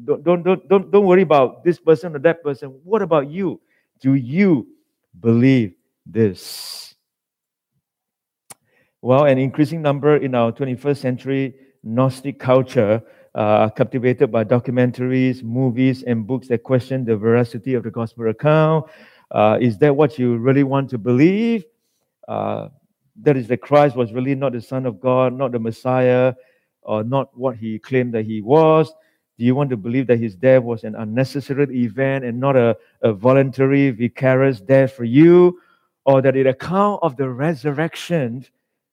Don't, 0.05 0.23
don't, 0.23 0.43
don't, 0.43 0.69
don't, 0.69 0.91
don't 0.91 1.07
worry 1.07 1.23
about 1.23 1.65
this 1.65 1.79
person 1.79 2.15
or 2.15 2.19
that 2.21 2.43
person. 2.43 2.69
What 2.85 3.03
about 3.03 3.31
you? 3.31 3.61
Do 4.01 4.15
you 4.15 4.69
believe 5.19 5.75
this? 6.07 6.95
Well, 9.03 9.25
an 9.25 9.39
increasing 9.39 9.83
number 9.83 10.17
in 10.17 10.35
our 10.35 10.53
21st 10.53 10.97
century 10.97 11.55
Gnostic 11.83 12.39
culture 12.39 13.03
uh, 13.35 13.69
captivated 13.71 14.31
by 14.33 14.45
documentaries, 14.45 15.43
movies, 15.43 16.03
and 16.03 16.27
books 16.27 16.49
that 16.49 16.63
question 16.63 17.05
the 17.05 17.17
veracity 17.17 17.75
of 17.75 17.83
the 17.83 17.91
gospel 17.91 18.29
account. 18.29 18.87
Uh, 19.31 19.59
is 19.61 19.79
that 19.79 19.95
what 19.95 20.19
you 20.19 20.37
really 20.37 20.65
want 20.65 20.91
to 20.91 20.99
believe? 20.99 21.65
Uh, 22.27 22.69
that 23.23 23.37
is, 23.37 23.47
the 23.47 23.57
Christ 23.57 23.97
was 23.97 24.13
really 24.13 24.35
not 24.35 24.53
the 24.53 24.61
Son 24.61 24.87
of 24.87 25.01
God, 25.01 25.33
not 25.33 25.53
the 25.53 25.59
Messiah, 25.59 26.35
or 26.83 27.05
not 27.05 27.37
what 27.37 27.57
he 27.57 27.79
claimed 27.79 28.15
that 28.15 28.25
he 28.25 28.41
was? 28.41 28.93
Do 29.39 29.45
you 29.45 29.55
want 29.55 29.71
to 29.71 29.77
believe 29.77 30.07
that 30.09 30.19
his 30.19 30.35
death 30.35 30.63
was 30.63 30.85
an 30.85 30.95
unnecessary 30.95 31.65
event 31.85 32.25
and 32.25 32.39
not 32.39 32.57
a, 32.57 32.77
a 33.03 33.13
voluntary, 33.13 33.91
vicarious 33.91 34.61
death 34.61 34.93
for 34.93 35.05
you? 35.05 35.61
Or 36.05 36.21
that 36.23 36.35
the 36.35 36.49
account 36.49 37.01
of 37.03 37.17
the 37.17 37.29
resurrection 37.29 38.45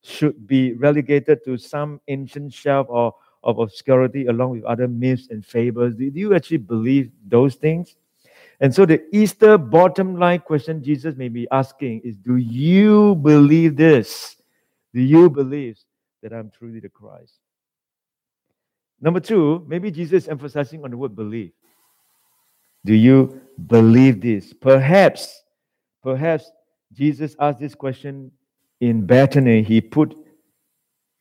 should 0.04 0.48
be 0.48 0.74
relegated 0.74 1.44
to 1.46 1.58
some 1.58 2.00
ancient 2.08 2.54
shelf 2.54 2.88
or 2.90 3.14
of 3.44 3.60
obscurity 3.60 4.28
along 4.28 4.52
with 4.52 4.64
other 4.66 4.88
myths 4.88 5.28
and 5.30 5.46
fables? 5.46 5.96
Do 5.96 6.06
you 6.06 6.36
actually 6.36 6.58
believe 6.58 7.12
those 7.28 7.56
things? 7.56 7.96
And 8.60 8.74
so 8.74 8.86
the 8.86 9.04
Easter 9.16 9.58
bottom 9.58 10.18
line 10.18 10.40
question 10.40 10.84
Jesus 10.84 11.16
may 11.16 11.30
be 11.30 11.48
asking 11.52 12.02
is 12.04 12.16
Do 12.16 12.38
you 12.38 13.16
believe 13.16 13.76
this? 13.76 14.36
Do 14.94 15.02
you 15.02 15.30
believe 15.30 15.78
that 16.24 16.34
I'm 16.34 16.50
truly 16.50 16.80
the 16.80 16.90
Christ? 16.90 17.34
Number 19.00 19.20
two, 19.20 19.64
maybe 19.68 19.92
Jesus 19.92 20.28
emphasizing 20.28 20.84
on 20.84 20.90
the 20.90 20.98
word 20.98 21.16
believe. 21.16 21.52
Do 22.84 22.94
you 22.94 23.42
believe 23.68 24.22
this? 24.22 24.54
Perhaps, 24.54 25.44
perhaps 26.02 26.52
Jesus 26.94 27.36
asked 27.40 27.60
this 27.60 27.76
question 27.76 28.32
in 28.80 29.06
Bethany. 29.06 29.62
He 29.62 29.82
put, 29.82 30.16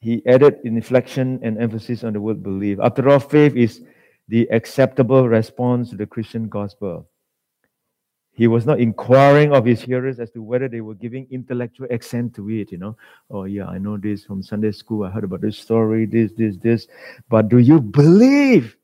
he 0.06 0.22
added 0.24 0.60
inflection 0.62 1.40
and 1.42 1.60
emphasis 1.60 2.04
on 2.04 2.12
the 2.12 2.20
word 2.20 2.40
believe. 2.40 2.78
After 2.78 3.08
all, 3.08 3.18
faith 3.18 3.56
is 3.56 3.82
the 4.28 4.46
acceptable 4.52 5.28
response 5.28 5.90
to 5.90 5.96
the 5.96 6.06
Christian 6.06 6.48
gospel. 6.48 7.08
He 8.30 8.46
was 8.46 8.66
not 8.66 8.78
inquiring 8.78 9.52
of 9.52 9.64
his 9.64 9.80
hearers 9.80 10.20
as 10.20 10.30
to 10.30 10.42
whether 10.44 10.68
they 10.68 10.80
were 10.80 10.94
giving 10.94 11.26
intellectual 11.32 11.88
accent 11.90 12.36
to 12.36 12.48
it, 12.50 12.70
you 12.70 12.78
know. 12.78 12.96
Oh, 13.32 13.46
yeah, 13.46 13.66
I 13.66 13.78
know 13.78 13.96
this 13.96 14.24
from 14.24 14.44
Sunday 14.44 14.70
school. 14.70 15.02
I 15.02 15.10
heard 15.10 15.24
about 15.24 15.40
this 15.40 15.58
story, 15.58 16.06
this, 16.06 16.30
this, 16.36 16.56
this. 16.58 16.86
But 17.28 17.48
do 17.48 17.58
you 17.58 17.80
believe? 17.80 18.76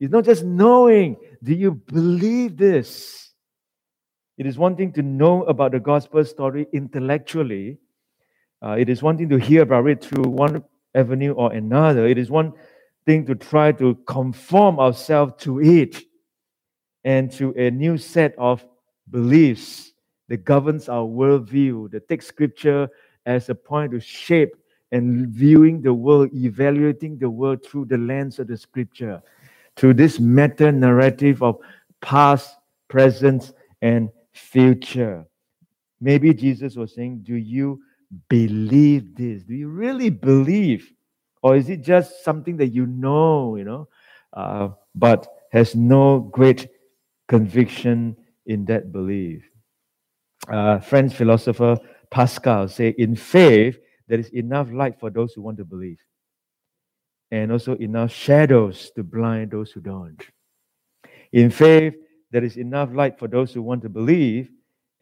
It's 0.00 0.12
not 0.12 0.24
just 0.24 0.44
knowing. 0.44 1.16
Do 1.42 1.52
you 1.52 1.72
believe 1.72 2.56
this? 2.56 3.32
It 4.38 4.46
is 4.46 4.56
one 4.56 4.76
thing 4.76 4.94
to 4.94 5.02
know 5.02 5.42
about 5.42 5.72
the 5.72 5.80
gospel 5.80 6.24
story 6.24 6.66
intellectually. 6.72 7.76
Uh, 8.62 8.76
it 8.78 8.88
is 8.88 9.02
one 9.02 9.16
thing 9.16 9.28
to 9.28 9.38
hear 9.38 9.62
about 9.62 9.86
it 9.88 10.02
through 10.02 10.24
one 10.24 10.62
avenue 10.94 11.32
or 11.32 11.52
another. 11.52 12.06
It 12.06 12.18
is 12.18 12.30
one 12.30 12.52
thing 13.06 13.24
to 13.26 13.34
try 13.34 13.72
to 13.72 13.94
conform 14.06 14.78
ourselves 14.80 15.34
to 15.38 15.60
it 15.60 16.02
and 17.04 17.30
to 17.32 17.52
a 17.56 17.70
new 17.70 17.96
set 17.96 18.34
of 18.36 18.64
beliefs 19.10 19.92
that 20.28 20.44
governs 20.44 20.88
our 20.88 21.04
worldview, 21.04 21.90
that 21.90 22.08
takes 22.08 22.26
scripture 22.26 22.88
as 23.26 23.48
a 23.48 23.54
point 23.54 23.92
to 23.92 24.00
shape 24.00 24.54
and 24.92 25.28
viewing 25.28 25.80
the 25.80 25.92
world, 25.92 26.30
evaluating 26.34 27.18
the 27.18 27.28
world 27.28 27.64
through 27.64 27.84
the 27.84 27.96
lens 27.96 28.38
of 28.38 28.46
the 28.46 28.56
scripture, 28.56 29.22
through 29.76 29.94
this 29.94 30.18
meta 30.18 30.72
narrative 30.72 31.42
of 31.42 31.58
past, 32.00 32.56
present, 32.88 33.52
and 33.82 34.10
future. 34.32 35.24
Maybe 36.00 36.32
Jesus 36.32 36.76
was 36.76 36.94
saying, 36.94 37.20
Do 37.22 37.34
you 37.34 37.80
believe 38.28 39.14
this? 39.16 39.42
Do 39.42 39.54
you 39.54 39.68
really 39.68 40.10
believe? 40.10 40.92
Or 41.42 41.56
is 41.56 41.68
it 41.68 41.82
just 41.82 42.24
something 42.24 42.56
that 42.56 42.68
you 42.68 42.86
know, 42.86 43.56
you 43.56 43.64
know, 43.64 43.88
uh, 44.32 44.70
but 44.94 45.26
has 45.52 45.74
no 45.74 46.20
great 46.20 46.68
conviction 47.28 48.16
in 48.46 48.64
that 48.64 48.90
belief. 48.90 49.48
Uh, 50.50 50.78
French 50.80 51.14
philosopher 51.14 51.78
Pascal 52.10 52.68
say, 52.68 52.94
in 52.98 53.14
faith, 53.14 53.78
there 54.08 54.18
is 54.18 54.30
enough 54.30 54.70
light 54.72 54.98
for 54.98 55.10
those 55.10 55.34
who 55.34 55.42
want 55.42 55.58
to 55.58 55.64
believe, 55.64 56.00
and 57.30 57.52
also 57.52 57.76
enough 57.76 58.10
shadows 58.10 58.90
to 58.96 59.02
blind 59.02 59.50
those 59.50 59.70
who 59.70 59.80
don't. 59.80 60.24
In 61.32 61.50
faith, 61.50 61.94
there 62.30 62.42
is 62.42 62.56
enough 62.56 62.90
light 62.92 63.18
for 63.18 63.28
those 63.28 63.52
who 63.52 63.60
want 63.60 63.82
to 63.82 63.90
believe, 63.90 64.50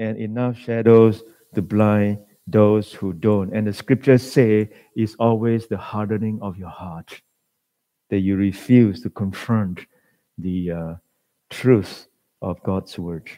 and 0.01 0.19
enough 0.19 0.59
shadows 0.59 1.23
to 1.55 1.63
blind 1.63 2.19
those 2.47 2.93
who 2.93 3.13
don't. 3.13 3.53
And 3.53 3.67
the 3.67 3.73
scriptures 3.73 4.31
say 4.31 4.71
is 4.97 5.17
always 5.19 5.67
the 5.67 5.77
hardening 5.77 6.39
of 6.43 6.57
your 6.57 6.71
heart 6.71 7.21
that 8.11 8.21
you 8.21 8.37
refuse 8.37 9.03
to 9.03 9.11
confront 9.11 9.81
the 10.39 10.71
uh, 10.71 10.95
truth 11.51 12.07
of 12.43 12.63
God's 12.63 12.99
word. 12.99 13.29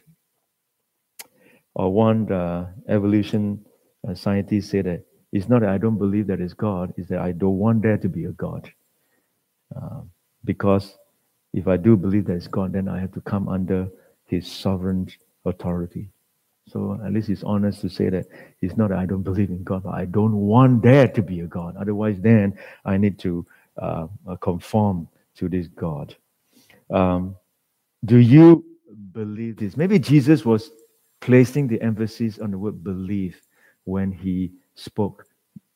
Or 1.74 1.92
one 1.92 2.30
uh, 2.30 2.66
evolution 2.88 3.64
uh, 4.06 4.14
scientist 4.14 4.70
said 4.70 4.86
that 4.86 5.04
it's 5.32 5.48
not 5.48 5.60
that 5.60 5.70
I 5.70 5.78
don't 5.78 5.98
believe 5.98 6.26
that 6.26 6.40
it's 6.40 6.54
God, 6.54 6.92
it's 6.96 7.08
that 7.08 7.20
I 7.20 7.32
don't 7.32 7.58
want 7.58 7.82
there 7.82 7.98
to 7.98 8.08
be 8.08 8.24
a 8.24 8.32
God. 8.32 8.70
Uh, 9.74 10.00
because 10.44 10.96
if 11.52 11.68
I 11.68 11.76
do 11.76 11.96
believe 11.96 12.26
that 12.26 12.34
it's 12.34 12.48
God, 12.48 12.72
then 12.72 12.88
I 12.88 13.00
have 13.00 13.12
to 13.12 13.20
come 13.20 13.48
under 13.48 13.88
his 14.26 14.50
sovereign 14.50 15.08
authority. 15.44 16.10
So 16.70 17.00
at 17.04 17.12
least 17.12 17.28
he's 17.28 17.44
honest 17.44 17.80
to 17.82 17.88
say 17.88 18.08
that 18.10 18.26
it's 18.60 18.76
not 18.76 18.90
that 18.90 18.98
I 18.98 19.06
don't 19.06 19.22
believe 19.30 19.50
in 19.50 19.64
God, 19.64 19.84
but 19.84 19.94
I 19.94 20.04
don't 20.04 20.36
want 20.36 20.82
there 20.82 21.08
to 21.08 21.22
be 21.22 21.40
a 21.40 21.46
God. 21.46 21.76
Otherwise, 21.76 22.20
then 22.20 22.58
I 22.84 22.96
need 22.96 23.18
to 23.20 23.46
uh, 23.76 24.06
conform 24.40 25.08
to 25.36 25.48
this 25.48 25.68
God. 25.68 26.14
Um, 26.90 27.36
do 28.04 28.18
you 28.18 28.64
believe 29.12 29.56
this. 29.56 29.76
Maybe 29.76 29.98
Jesus 29.98 30.44
was 30.44 30.70
placing 31.20 31.68
the 31.68 31.80
emphasis 31.82 32.38
on 32.38 32.50
the 32.50 32.58
word 32.58 32.82
believe 32.84 33.40
when 33.84 34.12
he 34.12 34.52
spoke 34.74 35.26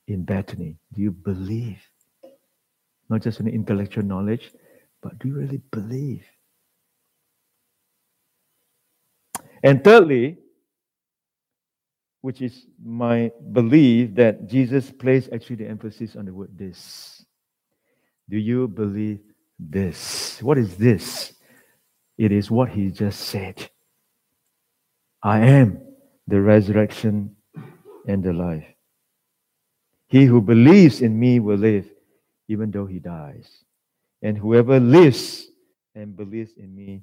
in 0.07 0.25
Bethany. 0.25 0.77
Do 0.95 1.03
you 1.03 1.11
believe? 1.11 1.81
Not 3.09 3.23
just 3.23 3.41
an 3.41 3.49
intellectual 3.49 4.05
knowledge, 4.05 4.53
but 5.01 5.19
do 5.19 5.29
you 5.29 5.35
really 5.35 5.61
believe? 5.71 6.25
And 9.63 9.83
thirdly, 9.83 10.39
which 12.23 12.41
is 12.41 12.67
my 12.83 13.31
belief 13.53 14.15
that 14.15 14.49
Jesus 14.49 14.91
placed 14.91 15.31
actually 15.33 15.57
the 15.57 15.69
emphasis 15.69 16.17
on 16.17 16.25
the 16.25 16.33
word 16.33 16.57
this. 16.57 17.25
Do 18.31 18.39
you 18.39 18.69
believe 18.69 19.21
this? 19.59 20.41
What 20.41 20.57
is 20.57 20.77
this? 20.77 21.35
It 22.17 22.33
is 22.33 22.51
what 22.51 22.71
he 22.71 22.91
just 22.91 23.21
said. 23.21 23.69
I 25.23 25.41
am 25.41 25.81
the 26.29 26.41
resurrection 26.41 27.37
and 28.07 28.23
the 28.23 28.33
life. 28.33 28.67
He 30.07 30.25
who 30.25 30.41
believes 30.41 31.01
in 31.01 31.19
me 31.19 31.41
will 31.41 31.57
live 31.57 31.89
even 32.49 32.71
though 32.71 32.87
he 32.87 33.01
dies. 33.01 33.65
And 34.23 34.39
whoever 34.39 34.79
lives 34.79 35.49
and 35.95 36.17
believes 36.17 36.53
in 36.57 36.75
me 36.75 37.03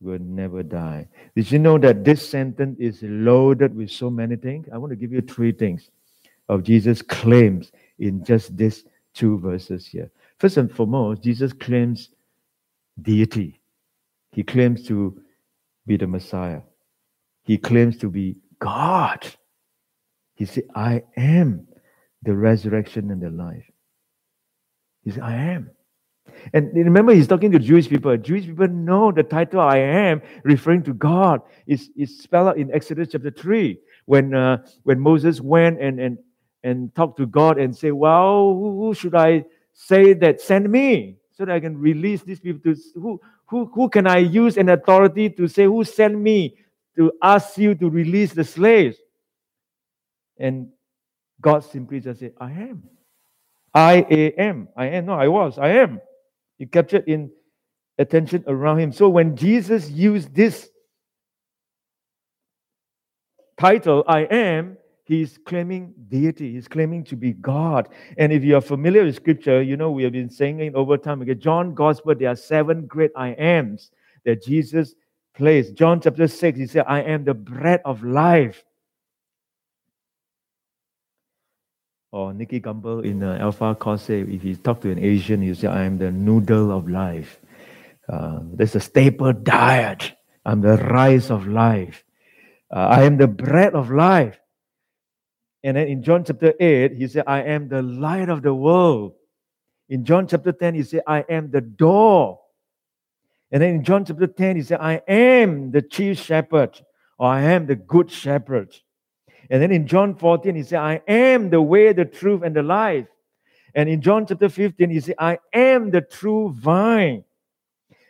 will 0.00 0.18
never 0.20 0.62
die. 0.62 1.08
Did 1.34 1.50
you 1.50 1.58
know 1.58 1.78
that 1.78 2.04
this 2.04 2.26
sentence 2.26 2.76
is 2.78 3.00
loaded 3.02 3.74
with 3.74 3.90
so 3.90 4.10
many 4.10 4.36
things? 4.36 4.68
I 4.72 4.78
want 4.78 4.90
to 4.90 4.96
give 4.96 5.12
you 5.12 5.20
three 5.20 5.52
things 5.52 5.90
of 6.48 6.62
Jesus' 6.62 7.02
claims 7.02 7.72
in 7.98 8.24
just 8.24 8.56
these 8.56 8.84
two 9.14 9.38
verses 9.38 9.86
here. 9.86 10.10
First 10.38 10.56
and 10.56 10.70
foremost, 10.70 11.22
Jesus 11.22 11.52
claims 11.52 12.10
deity. 13.02 13.60
He 14.32 14.42
claims 14.42 14.86
to 14.86 15.20
be 15.86 15.96
the 15.96 16.06
Messiah. 16.06 16.60
He 17.44 17.58
claims 17.58 17.96
to 17.98 18.10
be 18.10 18.36
God. 18.58 19.26
He 20.34 20.44
said, 20.44 20.64
I 20.74 21.02
am 21.16 21.66
the 22.22 22.34
resurrection 22.34 23.10
and 23.10 23.20
the 23.20 23.30
life. 23.30 23.64
He 25.02 25.10
said, 25.10 25.22
I 25.22 25.34
am. 25.34 25.70
And 26.52 26.74
remember, 26.74 27.12
he's 27.12 27.26
talking 27.26 27.52
to 27.52 27.58
Jewish 27.58 27.88
people. 27.88 28.16
Jewish 28.16 28.46
people 28.46 28.68
know 28.68 29.12
the 29.12 29.22
title 29.22 29.60
I 29.60 29.78
am, 29.78 30.22
referring 30.44 30.82
to 30.84 30.94
God, 30.94 31.40
is, 31.66 31.90
is 31.96 32.18
spelled 32.18 32.48
out 32.48 32.58
in 32.58 32.72
Exodus 32.72 33.08
chapter 33.12 33.30
3. 33.30 33.78
When, 34.06 34.34
uh, 34.34 34.64
when 34.84 35.00
Moses 35.00 35.40
went 35.40 35.80
and, 35.80 36.00
and, 36.00 36.18
and 36.62 36.94
talked 36.94 37.18
to 37.18 37.26
God 37.26 37.58
and 37.58 37.76
said, 37.76 37.92
Well, 37.92 38.54
who 38.54 38.94
should 38.94 39.14
I 39.14 39.44
say 39.74 40.14
that 40.14 40.40
send 40.40 40.70
me 40.70 41.18
so 41.32 41.44
that 41.44 41.54
I 41.54 41.60
can 41.60 41.76
release 41.78 42.22
these 42.22 42.40
people 42.40 42.60
to 42.74 42.80
who 42.94 43.20
who, 43.48 43.70
who 43.74 43.88
can 43.88 44.06
I 44.06 44.18
use 44.18 44.56
an 44.56 44.68
authority 44.68 45.30
to 45.30 45.48
say, 45.48 45.64
Who 45.64 45.82
sent 45.84 46.18
me 46.18 46.56
to 46.96 47.12
ask 47.22 47.56
you 47.58 47.74
to 47.74 47.88
release 47.88 48.32
the 48.32 48.44
slaves? 48.44 48.96
And 50.38 50.68
God 51.40 51.64
simply 51.64 52.00
just 52.00 52.20
said, 52.20 52.34
I 52.38 52.50
am. 52.50 52.82
I 53.74 53.94
am. 53.94 54.68
I 54.76 54.86
am. 54.86 55.06
No, 55.06 55.14
I 55.14 55.28
was. 55.28 55.58
I 55.58 55.68
am. 55.70 56.00
He 56.58 56.66
captured 56.66 57.04
in 57.06 57.30
attention 57.98 58.44
around 58.46 58.78
him. 58.78 58.92
So 58.92 59.08
when 59.08 59.36
Jesus 59.36 59.90
used 59.90 60.34
this 60.34 60.68
title, 63.58 64.04
I 64.06 64.20
am, 64.20 64.76
he's 65.04 65.38
claiming 65.44 65.94
deity. 66.08 66.52
He's 66.52 66.68
claiming 66.68 67.04
to 67.04 67.16
be 67.16 67.32
God. 67.32 67.88
And 68.16 68.32
if 68.32 68.44
you're 68.44 68.60
familiar 68.60 69.04
with 69.04 69.16
scripture, 69.16 69.62
you 69.62 69.76
know 69.76 69.90
we 69.90 70.04
have 70.04 70.12
been 70.12 70.30
saying 70.30 70.60
it 70.60 70.74
over 70.74 70.96
time 70.96 71.22
again. 71.22 71.40
John 71.40 71.74
Gospel, 71.74 72.14
there 72.14 72.30
are 72.30 72.36
seven 72.36 72.86
great 72.86 73.10
I 73.16 73.30
ams 73.30 73.90
that 74.24 74.42
Jesus 74.42 74.94
placed. 75.34 75.74
John 75.74 76.00
chapter 76.00 76.28
6, 76.28 76.58
he 76.58 76.66
said, 76.66 76.84
I 76.86 77.02
am 77.02 77.24
the 77.24 77.34
bread 77.34 77.80
of 77.84 78.04
life. 78.04 78.64
Or 82.10 82.32
Nicky 82.32 82.60
Gumbel 82.60 83.04
in 83.04 83.22
uh, 83.22 83.36
Alpha 83.38 83.74
Course 83.74 84.02
say, 84.02 84.22
if 84.22 84.42
you 84.42 84.56
talk 84.56 84.80
to 84.80 84.90
an 84.90 84.98
Asian, 84.98 85.42
you 85.42 85.54
say, 85.54 85.68
I 85.68 85.84
am 85.84 85.98
the 85.98 86.10
noodle 86.10 86.72
of 86.72 86.88
life. 86.88 87.38
Uh, 88.08 88.40
there's 88.54 88.74
a 88.74 88.80
staple 88.80 89.34
diet. 89.34 90.12
I'm 90.44 90.62
the 90.62 90.78
rice 90.78 91.30
of 91.30 91.46
life. 91.46 92.04
Uh, 92.74 92.78
I 92.78 93.02
am 93.02 93.18
the 93.18 93.28
bread 93.28 93.74
of 93.74 93.90
life. 93.90 94.38
And 95.62 95.76
then 95.76 95.88
in 95.88 96.02
John 96.02 96.24
chapter 96.24 96.54
8, 96.58 96.92
he 96.92 97.08
said, 97.08 97.24
I 97.26 97.42
am 97.42 97.68
the 97.68 97.82
light 97.82 98.30
of 98.30 98.42
the 98.42 98.54
world. 98.54 99.12
In 99.90 100.04
John 100.04 100.26
chapter 100.26 100.52
10, 100.52 100.76
he 100.76 100.84
said, 100.84 101.02
I 101.06 101.26
am 101.28 101.50
the 101.50 101.60
door. 101.60 102.40
And 103.50 103.62
then 103.62 103.74
in 103.76 103.84
John 103.84 104.06
chapter 104.06 104.26
10, 104.26 104.56
he 104.56 104.62
said, 104.62 104.80
I 104.80 105.02
am 105.08 105.72
the 105.72 105.82
chief 105.82 106.18
shepherd, 106.18 106.80
or 107.18 107.28
I 107.28 107.42
am 107.42 107.66
the 107.66 107.76
good 107.76 108.10
shepherd. 108.10 108.74
And 109.50 109.62
then 109.62 109.72
in 109.72 109.86
John 109.86 110.14
14, 110.14 110.54
he 110.54 110.62
said, 110.62 110.80
I 110.80 111.00
am 111.08 111.50
the 111.50 111.62
way, 111.62 111.92
the 111.92 112.04
truth, 112.04 112.42
and 112.42 112.54
the 112.54 112.62
life. 112.62 113.06
And 113.74 113.88
in 113.88 114.00
John 114.00 114.26
chapter 114.26 114.48
15, 114.48 114.90
he 114.90 115.00
said, 115.00 115.14
I 115.18 115.38
am 115.52 115.90
the 115.90 116.00
true 116.00 116.52
vine. 116.52 117.24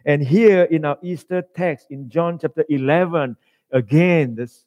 And 0.04 0.22
here 0.22 0.64
in 0.64 0.84
our 0.84 0.98
Easter 1.02 1.42
text, 1.54 1.86
in 1.90 2.08
John 2.08 2.38
chapter 2.38 2.64
11, 2.68 3.36
again, 3.70 4.34
this 4.34 4.64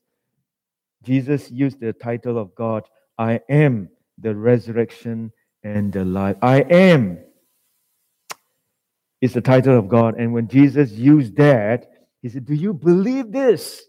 Jesus 1.04 1.50
used 1.50 1.80
the 1.80 1.94
title 1.94 2.38
of 2.38 2.54
God, 2.54 2.84
I 3.18 3.42
am 3.50 3.90
the 4.20 4.36
resurrection 4.36 5.32
and 5.64 5.92
the 5.92 6.06
life. 6.06 6.38
I 6.42 6.62
am 6.62 7.20
is 9.22 9.34
the 9.34 9.42
title 9.42 9.78
of 9.78 9.88
God. 9.88 10.16
And 10.18 10.34
when 10.34 10.48
Jesus 10.48 10.92
used 10.92 11.38
that, 11.38 11.92
he 12.22 12.30
said, 12.30 12.46
Do 12.46 12.56
you 12.56 12.74
believe 12.74 13.32
this? 13.32 13.84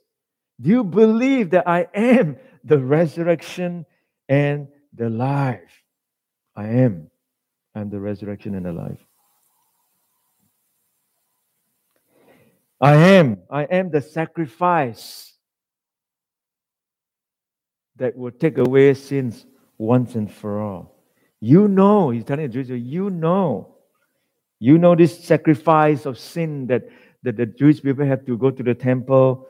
Do 0.61 0.69
you 0.71 0.85
believe 0.85 1.51
that 1.51 1.67
I 1.67 1.89
am 1.95 2.37
the 2.65 2.79
resurrection 2.79 3.87
and 4.29 4.69
the 4.95 5.09
life? 5.09 5.83
I 6.55 6.67
am. 6.67 7.11
I'm 7.75 7.91
the 7.91 8.01
resurrection 8.01 8.55
and 8.55 8.67
the 8.67 8.73
life. 8.73 8.99
I 12.81 12.95
am. 12.97 13.39
I 13.49 13.63
am 13.65 13.91
the 13.91 14.01
sacrifice 14.01 15.35
that 17.97 18.17
will 18.17 18.33
take 18.33 18.59
away 18.59 18.93
sins 18.95 19.47
once 19.79 20.15
and 20.17 20.31
for 20.31 20.61
all. 20.61 21.05
You 21.41 21.69
know, 21.69 22.11
he's 22.11 22.25
telling 22.25 22.51
the 22.51 22.53
Jews, 22.53 22.69
you 22.71 23.11
know. 23.11 23.77
You 24.59 24.79
know 24.79 24.95
this 24.95 25.25
sacrifice 25.25 26.07
of 26.07 26.19
sin 26.19 26.67
that, 26.69 26.89
that 27.23 27.37
the 27.37 27.47
Jewish 27.47 27.83
people 27.83 28.07
have 28.07 28.25
to 28.27 28.37
go 28.37 28.51
to 28.51 28.63
the 28.63 28.75
temple 28.75 29.49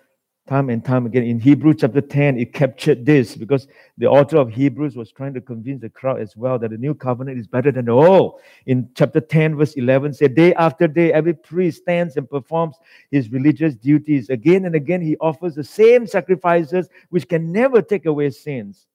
time 0.48 0.70
and 0.70 0.84
time 0.84 1.06
again. 1.06 1.22
In 1.22 1.38
Hebrews 1.38 1.76
chapter 1.80 2.00
10, 2.00 2.38
it 2.38 2.52
captured 2.52 3.06
this 3.06 3.36
because 3.36 3.68
the 3.96 4.06
author 4.06 4.38
of 4.38 4.50
Hebrews 4.50 4.96
was 4.96 5.12
trying 5.12 5.34
to 5.34 5.40
convince 5.40 5.80
the 5.80 5.88
crowd 5.88 6.20
as 6.20 6.36
well 6.36 6.58
that 6.58 6.70
the 6.70 6.78
new 6.78 6.94
covenant 6.94 7.38
is 7.38 7.46
better 7.46 7.70
than 7.70 7.84
the 7.84 7.92
old. 7.92 8.40
In 8.66 8.90
chapter 8.94 9.20
10, 9.20 9.56
verse 9.56 9.74
11, 9.74 10.14
said, 10.14 10.34
Day 10.34 10.52
after 10.54 10.88
day, 10.88 11.12
every 11.12 11.34
priest 11.34 11.82
stands 11.82 12.16
and 12.16 12.28
performs 12.28 12.76
his 13.10 13.30
religious 13.30 13.74
duties. 13.74 14.30
Again 14.30 14.64
and 14.64 14.74
again, 14.74 15.00
he 15.00 15.16
offers 15.18 15.54
the 15.54 15.64
same 15.64 16.06
sacrifices 16.06 16.88
which 17.10 17.28
can 17.28 17.52
never 17.52 17.80
take 17.80 18.06
away 18.06 18.30
sins. 18.30 18.86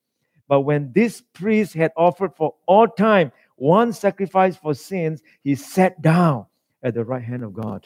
But 0.48 0.62
when 0.62 0.92
this 0.94 1.22
priest 1.34 1.74
had 1.74 1.92
offered 1.96 2.36
for 2.36 2.56
all 2.66 2.88
time 2.88 3.32
one 3.56 3.94
sacrifice 3.94 4.56
for 4.56 4.74
sins, 4.74 5.22
he 5.44 5.56
sat 5.56 6.02
down 6.02 6.46
at 6.84 6.94
the 6.94 7.04
right 7.04 7.24
hand 7.24 7.44
of 7.44 7.54
God. 7.54 7.86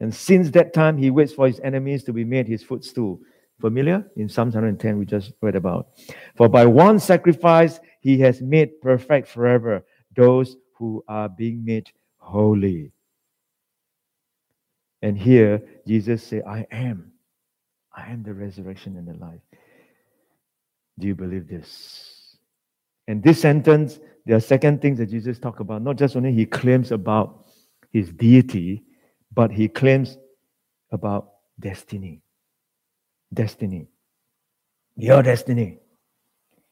And 0.00 0.14
since 0.14 0.50
that 0.50 0.72
time, 0.72 0.98
he 0.98 1.10
waits 1.10 1.32
for 1.32 1.46
his 1.46 1.60
enemies 1.60 2.04
to 2.04 2.12
be 2.12 2.24
made 2.24 2.46
his 2.48 2.62
footstool. 2.62 3.20
Familiar? 3.60 4.04
In 4.16 4.28
Psalm 4.28 4.48
110, 4.48 4.98
we 4.98 5.06
just 5.06 5.32
read 5.40 5.54
about. 5.54 5.88
For 6.36 6.48
by 6.48 6.66
one 6.66 6.98
sacrifice, 6.98 7.80
he 8.00 8.18
has 8.20 8.42
made 8.42 8.80
perfect 8.80 9.28
forever 9.28 9.84
those 10.16 10.56
who 10.76 11.04
are 11.08 11.28
being 11.28 11.64
made 11.64 11.90
holy. 12.18 12.92
And 15.02 15.16
here, 15.16 15.62
Jesus 15.86 16.22
said, 16.22 16.42
I 16.46 16.66
am. 16.70 17.12
I 17.96 18.10
am 18.10 18.22
the 18.22 18.34
resurrection 18.34 18.96
and 18.96 19.06
the 19.06 19.14
life. 19.24 19.40
Do 20.98 21.06
you 21.06 21.14
believe 21.14 21.48
this? 21.48 22.36
And 23.06 23.22
this 23.22 23.40
sentence, 23.40 24.00
there 24.24 24.36
are 24.36 24.40
second 24.40 24.80
things 24.80 24.98
that 24.98 25.06
Jesus 25.06 25.38
talked 25.38 25.60
about. 25.60 25.82
Not 25.82 25.96
just 25.96 26.16
only 26.16 26.32
he 26.32 26.46
claims 26.46 26.90
about 26.90 27.46
his 27.92 28.10
deity, 28.10 28.82
but 29.34 29.50
he 29.50 29.68
claims 29.68 30.16
about 30.92 31.30
destiny. 31.58 32.22
Destiny. 33.32 33.88
Your 34.96 35.22
destiny. 35.22 35.78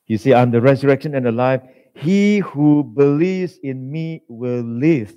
You 0.07 0.19
see, 0.19 0.35
I'm 0.35 0.51
the 0.51 0.61
resurrection 0.61 1.15
and 1.15 1.27
the 1.27 1.33
life. 1.33 1.63
He 1.95 2.39
who 2.39 2.85
believes 2.85 3.59
in 3.63 3.91
me 3.91 4.23
will 4.29 4.63
live 4.63 5.15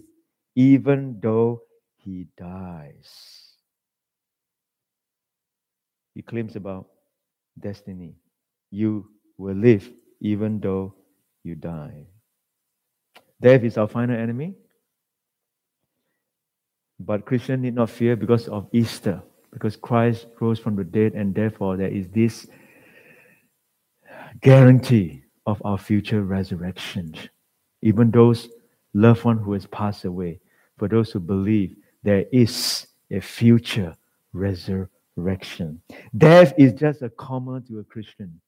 even 0.56 1.20
though 1.22 1.62
he 1.98 2.28
dies. 2.38 3.54
He 6.14 6.22
claims 6.22 6.56
about 6.56 6.88
destiny. 7.60 8.16
You 8.72 9.10
will 9.38 9.56
live 9.56 9.92
even 10.22 10.60
though 10.60 10.96
you 11.44 11.56
die. 11.56 12.08
Death 13.42 13.64
is 13.64 13.78
our 13.78 13.88
final 13.88 14.16
enemy. 14.16 14.56
But 17.00 17.26
Christians 17.26 17.62
need 17.62 17.76
not 17.76 17.90
fear 17.90 18.16
because 18.16 18.48
of 18.48 18.68
Easter, 18.72 19.22
because 19.52 19.76
Christ 19.76 20.28
rose 20.40 20.60
from 20.60 20.76
the 20.76 20.84
dead, 20.84 21.14
and 21.14 21.36
therefore 21.36 21.78
there 21.78 21.90
is 21.90 22.08
this 22.10 22.48
guarantee 24.42 25.24
of 25.46 25.62
our 25.66 25.78
future 25.78 26.24
resurrection. 26.24 27.16
Even 27.82 28.12
those 28.12 28.50
loved 28.94 29.24
one 29.24 29.38
who 29.38 29.54
has 29.54 29.66
passed 29.68 30.06
away, 30.06 30.40
for 30.78 30.88
those 30.88 31.12
who 31.12 31.20
believe, 31.20 31.76
there 32.04 32.26
is 32.32 32.88
a 33.12 33.20
future 33.20 33.96
resurrection. 34.34 35.82
Death 36.18 36.54
is 36.58 36.74
just 36.74 37.02
a 37.02 37.10
comma 37.10 37.62
to 37.68 37.80
a 37.80 37.84
Christian. 37.84 38.40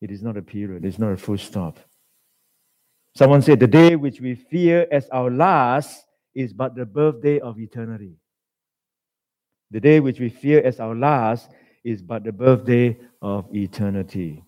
It 0.00 0.10
is 0.10 0.22
not 0.22 0.36
a 0.36 0.42
period, 0.42 0.84
it's 0.84 0.98
not 0.98 1.12
a 1.12 1.16
full 1.16 1.38
stop. 1.38 1.78
Someone 3.16 3.42
said, 3.42 3.60
The 3.60 3.66
day 3.66 3.96
which 3.96 4.20
we 4.20 4.34
fear 4.34 4.86
as 4.90 5.08
our 5.10 5.30
last 5.30 6.04
is 6.34 6.52
but 6.52 6.74
the 6.74 6.86
birthday 6.86 7.38
of 7.40 7.58
eternity. 7.58 8.16
The 9.70 9.80
day 9.80 10.00
which 10.00 10.20
we 10.20 10.28
fear 10.28 10.60
as 10.62 10.80
our 10.80 10.94
last 10.94 11.50
is 11.82 12.02
but 12.02 12.24
the 12.24 12.32
birthday 12.32 12.98
of 13.20 13.54
eternity. 13.54 14.44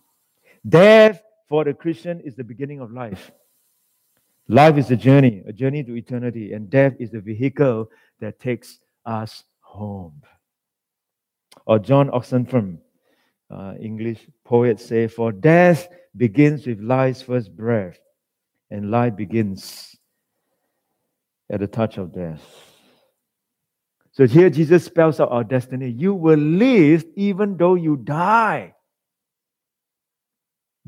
Death 0.68 1.22
for 1.49 1.64
the 1.64 1.75
Christian 1.75 2.20
is 2.20 2.35
the 2.35 2.44
beginning 2.44 2.81
of 2.81 2.92
life. 2.92 3.31
Life 4.49 4.77
is 4.79 4.90
a 4.90 4.96
journey, 4.96 5.42
a 5.46 5.53
journey 5.53 5.83
to 5.83 5.96
eternity, 5.96 6.53
and 6.53 6.70
death 6.70 6.94
is 7.01 7.11
the 7.11 7.20
vehicle 7.20 7.90
that 8.20 8.38
takes 8.38 8.79
us 9.05 9.42
home. 9.61 10.22
Or 11.66 11.79
John 11.81 12.11
Oxenham, 12.11 12.79
uh, 13.51 13.75
English 13.81 14.29
poet, 14.44 14.79
say, 14.79 15.09
"For 15.09 15.33
death 15.33 15.88
begins 16.16 16.66
with 16.66 16.81
life's 16.81 17.22
first 17.22 17.57
breath, 17.57 17.99
and 18.70 18.90
life 18.90 19.16
begins 19.16 19.96
at 21.51 21.61
the 21.61 21.67
touch 21.67 21.99
of 21.99 22.13
death. 22.13 22.41
So 24.13 24.27
here 24.27 24.49
Jesus 24.49 24.85
spells 24.85 25.21
out 25.21 25.31
our 25.31 25.45
destiny. 25.45 25.91
You 25.91 26.15
will 26.15 26.39
live 26.39 27.05
even 27.17 27.57
though 27.57 27.75
you 27.75 27.97
die. 27.97 28.75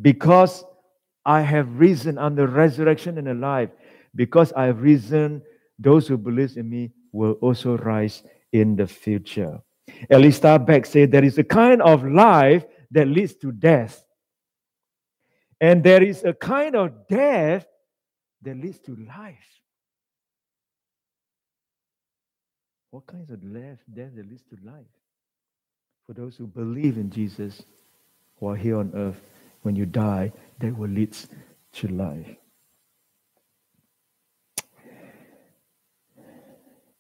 Because 0.01 0.65
I 1.25 1.43
have 1.43 1.79
risen, 1.79 2.17
I'm 2.19 2.37
the 2.37 2.49
resurrection 2.49 3.19
and 3.19 3.41
life. 3.41 3.69
Because 4.15 4.53
I 4.55 4.65
have 4.65 4.81
risen, 4.81 5.43
those 5.79 6.09
who 6.09 6.17
believe 6.17 6.57
in 6.57 6.71
me 6.71 6.91
will 7.13 7.33
also 7.43 7.77
rise 7.77 8.23
in 8.53 8.77
the 8.77 8.87
future. 8.87 9.61
Alistair 10.11 10.59
Begg 10.59 10.87
said 10.87 11.13
there 11.13 11.25
is 11.25 11.39
a 11.39 11.45
kind 11.45 11.83
of 11.83 12.05
life 12.05 12.65
that 12.91 13.09
leads 13.09 13.35
to 13.37 13.53
death. 13.53 14.03
And 15.61 15.85
there 15.85 16.03
is 16.03 16.25
a 16.25 16.33
kind 16.33 16.77
of 16.77 17.09
death 17.09 17.67
that 18.43 18.57
leads 18.57 18.79
to 18.81 18.97
life. 18.97 19.37
What 22.99 23.07
kinds 23.07 23.31
of 23.31 23.41
death, 23.55 23.79
death 23.95 24.11
that 24.17 24.29
leads 24.29 24.43
to 24.51 24.59
life? 24.65 24.83
For 26.05 26.15
those 26.15 26.35
who 26.35 26.49
believe 26.49 26.97
in 26.97 27.11
Jesus 27.11 27.63
who 28.41 28.49
are 28.49 28.57
here 28.57 28.77
on 28.77 28.91
earth, 28.93 29.21
when 29.63 29.77
you 29.77 29.87
die, 29.87 30.33
that 30.59 30.77
will 30.77 30.91
lead 30.91 31.17
to 31.75 31.87
life. 31.87 32.27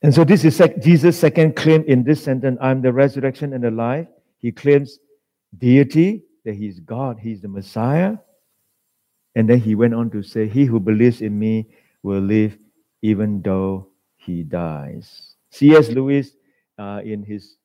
And 0.01 0.14
so 0.14 0.22
this 0.22 0.44
is 0.44 0.62
Jesus' 0.80 1.18
second 1.18 1.57
claim 1.57 1.82
in 1.88 2.05
this 2.05 2.22
sentence 2.22 2.59
I'm 2.61 2.80
the 2.80 2.92
resurrection 2.92 3.53
and 3.53 3.64
the 3.64 3.72
life. 3.72 4.07
He 4.38 4.53
claims 4.53 5.01
deity, 5.59 6.22
that 6.44 6.55
he's 6.55 6.78
God, 6.78 7.18
he's 7.18 7.40
the 7.40 7.49
Messiah. 7.49 8.18
And 9.34 9.51
then 9.51 9.59
he 9.59 9.74
went 9.74 9.94
on 9.94 10.11
to 10.11 10.22
say, 10.22 10.46
He 10.46 10.64
who 10.64 10.78
believes 10.78 11.22
in 11.22 11.36
me 11.36 11.66
will 12.05 12.20
live 12.20 12.57
even 13.03 13.42
though 13.42 13.88
he 14.16 14.44
dies. 14.44 15.34
C.S. 15.59 15.88
Lewis, 15.88 16.30
uh, 16.78 17.00
in 17.04 17.24
his 17.24 17.56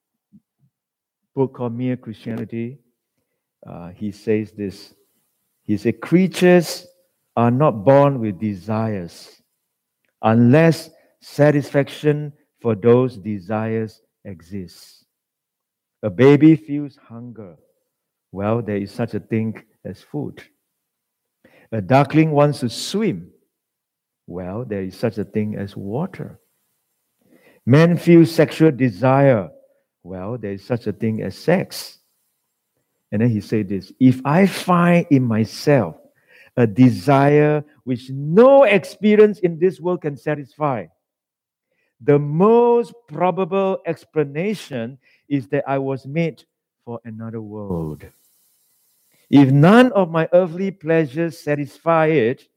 book 1.36 1.54
called 1.54 1.78
Mere 1.78 1.96
Christianity, 1.96 2.80
uh, 3.68 3.90
he 3.90 4.12
says 4.12 4.52
this 4.52 4.96
He 5.62 5.78
said, 5.78 6.02
Creatures 6.02 6.88
are 7.36 7.52
not 7.52 7.86
born 7.86 8.20
with 8.20 8.40
desires 8.40 9.40
unless 10.24 10.90
satisfaction 11.22 12.34
for 12.62 12.74
those 12.74 13.18
desires 13.18 14.02
exists. 14.26 15.06
A 16.02 16.10
baby 16.10 16.56
feels 16.56 16.96
hunger. 16.96 17.58
Well, 18.32 18.64
there 18.64 18.78
is 18.78 18.92
such 18.92 19.14
a 19.14 19.20
thing 19.20 19.64
as 19.86 20.02
food. 20.02 20.42
A 21.72 21.80
duckling 21.80 22.32
wants 22.32 22.62
to 22.62 22.70
swim. 22.70 23.30
Well, 24.26 24.66
there 24.66 24.82
is 24.82 24.98
such 24.98 25.20
a 25.20 25.24
thing 25.24 25.56
as 25.56 25.78
water. 25.78 26.40
Men 27.66 27.98
feel 27.98 28.26
sexual 28.26 28.72
desire. 28.72 29.50
Well, 30.04 30.38
there 30.38 30.52
is 30.52 30.66
such 30.66 30.88
a 30.88 30.92
thing 30.94 31.22
as 31.22 31.38
sex. 31.38 32.00
And 33.12 33.22
then 33.22 33.30
he 33.30 33.42
said 33.42 33.70
this 33.70 33.92
If 34.00 34.22
I 34.26 34.48
find 34.48 35.06
in 35.10 35.24
myself 35.24 35.98
a 36.58 36.68
desire 36.68 37.64
which 37.84 38.10
no 38.10 38.64
experience 38.64 39.40
in 39.40 39.60
this 39.60 39.80
world 39.80 40.02
can 40.02 40.18
satisfy, 40.18 40.88
the 42.02 42.20
most 42.20 42.94
probable 43.08 43.80
explanation 43.86 44.98
is 45.30 45.48
that 45.48 45.64
I 45.68 45.78
was 45.78 46.06
made 46.06 46.44
for 46.84 47.00
another 47.06 47.42
world. 47.42 48.04
If 49.30 49.52
none 49.52 49.92
of 49.94 50.12
my 50.12 50.28
earthly 50.34 50.72
pleasures 50.72 51.40
satisfy 51.40 52.08
it, 52.08 52.48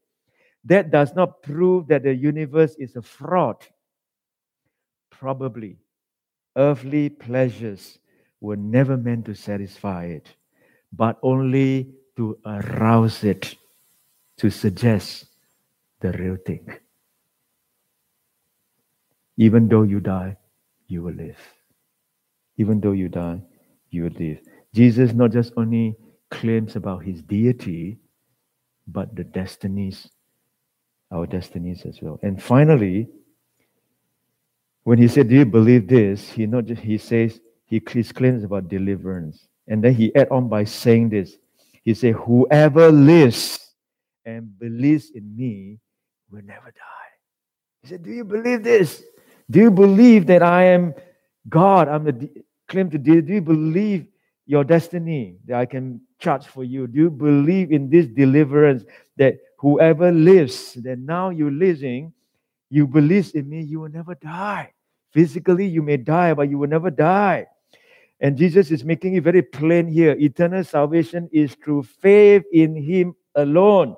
that 0.64 0.90
does 0.90 1.14
not 1.14 1.42
prove 1.42 1.86
that 1.88 2.02
the 2.02 2.14
universe 2.14 2.74
is 2.74 2.96
a 2.96 3.02
fraud. 3.02 3.56
Probably, 5.18 5.78
earthly 6.56 7.08
pleasures 7.08 7.98
were 8.40 8.56
never 8.56 8.96
meant 8.96 9.24
to 9.26 9.34
satisfy 9.34 10.04
it, 10.04 10.28
but 10.92 11.18
only 11.22 11.94
to 12.16 12.38
arouse 12.44 13.24
it, 13.24 13.54
to 14.36 14.50
suggest 14.50 15.26
the 16.00 16.12
real 16.12 16.36
thing. 16.36 16.68
Even 19.38 19.68
though 19.68 19.82
you 19.82 20.00
die, 20.00 20.36
you 20.86 21.02
will 21.02 21.14
live. 21.14 21.38
Even 22.58 22.80
though 22.80 22.92
you 22.92 23.08
die, 23.08 23.40
you 23.90 24.04
will 24.04 24.18
live. 24.18 24.40
Jesus 24.74 25.12
not 25.12 25.32
just 25.32 25.52
only 25.56 25.96
claims 26.30 26.76
about 26.76 27.04
his 27.04 27.22
deity, 27.22 27.98
but 28.86 29.14
the 29.16 29.24
destinies, 29.24 30.08
our 31.10 31.26
destinies 31.26 31.84
as 31.86 32.00
well. 32.02 32.18
And 32.22 32.42
finally, 32.42 33.08
when 34.86 34.98
he 34.98 35.08
said, 35.08 35.28
Do 35.28 35.34
you 35.34 35.44
believe 35.44 35.88
this? 35.88 36.30
He 36.30 36.46
not 36.46 36.66
just 36.66 36.80
he 36.80 36.96
says 36.96 37.40
he 37.64 37.80
claims 37.80 38.44
about 38.44 38.68
deliverance. 38.68 39.48
And 39.66 39.82
then 39.82 39.92
he 39.92 40.14
add 40.14 40.28
on 40.28 40.48
by 40.48 40.62
saying 40.62 41.08
this. 41.08 41.36
He 41.82 41.92
said, 41.92 42.14
Whoever 42.14 42.92
lives 42.92 43.72
and 44.24 44.56
believes 44.56 45.10
in 45.10 45.36
me 45.36 45.80
will 46.30 46.42
never 46.42 46.66
die. 46.66 47.10
He 47.82 47.88
said, 47.88 48.04
Do 48.04 48.12
you 48.12 48.22
believe 48.22 48.62
this? 48.62 49.02
Do 49.50 49.58
you 49.58 49.72
believe 49.72 50.28
that 50.28 50.44
I 50.44 50.66
am 50.66 50.94
God? 51.48 51.88
I'm 51.88 52.04
the 52.04 52.44
claim 52.68 52.88
to 52.90 52.98
do. 52.98 53.20
Do 53.22 53.32
you 53.32 53.40
believe 53.40 54.06
your 54.46 54.62
destiny 54.62 55.38
that 55.46 55.58
I 55.58 55.66
can 55.66 56.00
charge 56.20 56.46
for 56.46 56.62
you? 56.62 56.86
Do 56.86 56.96
you 56.96 57.10
believe 57.10 57.72
in 57.72 57.90
this 57.90 58.06
deliverance 58.06 58.84
that 59.16 59.38
whoever 59.58 60.12
lives, 60.12 60.74
that 60.74 61.00
now 61.00 61.30
you're 61.30 61.50
living, 61.50 62.12
you 62.70 62.86
believe 62.86 63.32
in 63.34 63.48
me, 63.48 63.62
you 63.62 63.80
will 63.80 63.88
never 63.88 64.14
die. 64.14 64.74
Physically, 65.16 65.66
you 65.66 65.80
may 65.80 65.96
die, 65.96 66.34
but 66.34 66.50
you 66.50 66.58
will 66.58 66.68
never 66.68 66.90
die. 66.90 67.46
And 68.20 68.36
Jesus 68.36 68.70
is 68.70 68.84
making 68.84 69.14
it 69.14 69.22
very 69.22 69.40
plain 69.40 69.88
here. 69.88 70.14
Eternal 70.18 70.62
salvation 70.62 71.30
is 71.32 71.54
through 71.54 71.84
faith 71.84 72.44
in 72.52 72.76
Him 72.76 73.16
alone 73.34 73.96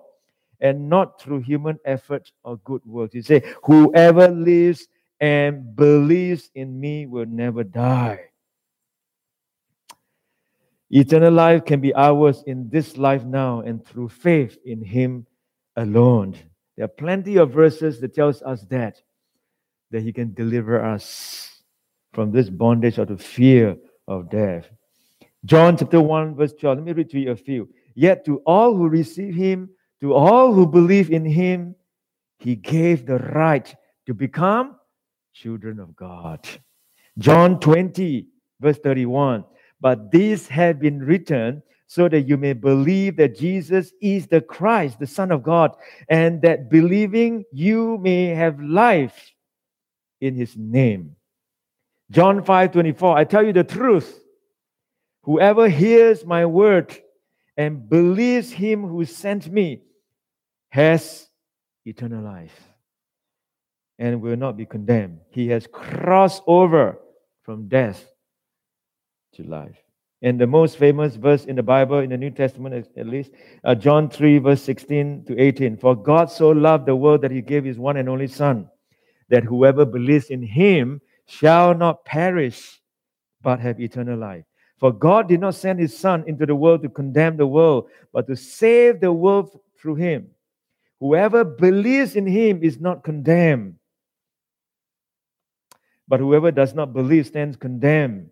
and 0.61 0.89
not 0.89 1.21
through 1.21 1.41
human 1.41 1.77
effort 1.85 2.31
or 2.45 2.59
good 2.59 2.83
works. 2.87 3.15
He 3.15 3.23
said, 3.23 3.43
Whoever 3.65 4.29
lives 4.29 4.87
and 5.19 5.75
believes 5.75 6.51
in 6.55 6.79
me 6.79 7.07
will 7.07 7.27
never 7.27 7.65
die. 7.65 8.21
Eternal 10.89 11.33
life 11.33 11.65
can 11.65 11.81
be 11.81 11.93
ours 11.97 12.45
in 12.47 12.71
this 12.71 12.97
life 12.97 13.25
now 13.25 13.63
and 13.63 13.85
through 13.85 14.11
faith 14.11 14.57
in 14.65 14.85
him 14.85 15.27
alone. 15.75 16.37
There 16.77 16.85
are 16.85 16.89
plenty 16.97 17.39
of 17.39 17.51
verses 17.51 18.01
that 18.03 18.15
tells 18.15 18.41
us 18.43 18.63
that 18.71 19.03
that 19.91 20.03
he 20.03 20.13
can 20.13 20.35
deliver 20.35 20.85
us 20.85 21.63
from 22.13 22.31
this 22.31 22.51
bondage 22.51 22.99
or 22.99 23.05
the 23.05 23.17
fear 23.17 23.77
of 24.07 24.31
death. 24.31 24.69
John 25.45 25.77
chapter 25.77 26.01
1 26.01 26.35
verse 26.35 26.53
12. 26.55 26.79
Let 26.79 26.85
me 26.85 26.93
read 26.93 27.11
to 27.11 27.21
you 27.21 27.31
a 27.31 27.37
few. 27.37 27.69
Yet 27.95 28.25
to 28.27 28.39
all 28.47 28.77
who 28.77 28.89
receive 28.89 29.35
him, 29.35 29.71
to 30.01 30.15
all 30.15 30.53
who 30.53 30.67
believe 30.67 31.11
in 31.11 31.25
him, 31.25 31.75
he 32.39 32.55
gave 32.55 33.07
the 33.07 33.19
right 33.19 33.75
to 34.07 34.15
become 34.15 34.77
children 35.33 35.81
of 35.81 35.95
God. 35.97 36.47
John 37.19 37.59
20, 37.59 38.27
verse 38.61 38.79
31. 38.79 39.45
But 39.81 40.11
these 40.11 40.49
have 40.49 40.81
been 40.81 41.01
written 41.01 41.63
so 41.87 42.09
that 42.09 42.29
you 42.29 42.37
may 42.37 42.53
believe 42.53 43.17
that 43.17 43.39
Jesus 43.39 43.93
is 44.01 44.27
the 44.27 44.41
Christ, 44.41 44.99
the 44.99 45.07
Son 45.07 45.33
of 45.33 45.43
God, 45.43 45.75
and 46.09 46.43
that 46.43 46.69
believing 46.69 47.45
you 47.53 47.99
may 47.99 48.27
have 48.27 48.61
life 48.61 49.33
in 50.21 50.35
his 50.35 50.57
name. 50.57 51.17
John 52.11 52.43
5 52.43 52.73
24. 52.73 53.17
I 53.17 53.25
tell 53.25 53.45
you 53.45 53.53
the 53.53 53.65
truth. 53.65 54.21
Whoever 55.23 55.69
hears 55.69 56.25
my 56.25 56.47
word 56.47 56.97
and 57.57 57.89
believes 57.89 58.51
him 58.51 58.83
who 58.87 59.05
sent 59.05 59.51
me 59.53 59.83
has 60.71 61.29
eternal 61.85 62.23
life 62.23 62.59
and 63.99 64.23
will 64.23 64.37
not 64.37 64.57
be 64.57 64.65
condemned. 64.65 65.21
He 65.31 65.49
has 65.49 65.67
crossed 65.67 66.43
over 66.47 66.99
from 67.43 67.69
death 67.69 68.07
to 69.35 69.43
life. 69.43 69.77
And 70.21 70.41
the 70.41 70.47
most 70.47 70.79
famous 70.79 71.17
verse 71.17 71.45
in 71.45 71.57
the 71.57 71.63
Bible, 71.63 71.99
in 71.99 72.11
the 72.11 72.17
New 72.17 72.31
Testament 72.31 72.89
at 72.97 73.07
least, 73.07 73.31
uh, 73.65 73.75
John 73.75 74.11
3, 74.11 74.39
verse 74.39 74.63
16 74.63 75.25
to 75.27 75.39
18. 75.39 75.77
For 75.77 75.95
God 75.95 76.31
so 76.31 76.51
loved 76.51 76.87
the 76.87 76.97
world 76.97 77.23
that 77.23 77.31
he 77.31 77.41
gave 77.41 77.65
his 77.65 77.79
one 77.79 77.97
and 77.97 78.09
only 78.09 78.27
Son, 78.27 78.69
that 79.29 79.45
whoever 79.45 79.85
believes 79.85 80.31
in 80.31 80.43
him 80.43 81.01
shall 81.27 81.75
not 81.75 82.05
perish, 82.05 82.81
but 83.43 83.61
have 83.61 83.81
eternal 83.81 84.19
life. 84.19 84.45
For 84.79 84.93
God 84.93 85.29
did 85.29 85.41
not 85.41 85.55
send 85.55 85.81
his 85.81 85.97
Son 85.97 86.25
into 86.27 86.47
the 86.47 86.55
world 86.55 86.83
to 86.83 86.89
condemn 86.89 87.37
the 87.37 87.47
world, 87.47 87.89
but 88.13 88.27
to 88.29 88.37
save 88.37 89.01
the 89.01 89.13
world 89.13 89.59
through 89.81 89.97
him. 89.97 90.29
Whoever 91.01 91.45
believes 91.45 92.17
in 92.17 92.27
him 92.27 92.63
is 92.63 92.81
not 92.81 93.05
condemned 93.05 93.79
but 96.09 96.21
whoever 96.21 96.51
does 96.51 96.75
not 96.75 96.95
believe 96.95 97.27
stands 97.27 97.57
condemned 97.57 98.31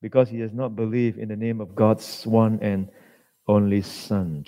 because 0.00 0.30
he 0.30 0.38
does 0.38 0.52
not 0.52 0.74
believe 0.74 1.18
in 1.18 1.28
the 1.28 1.36
name 1.36 1.60
of 1.60 1.74
God's 1.74 2.26
one 2.26 2.58
and 2.62 2.88
only 3.46 3.82
Son. 3.82 4.44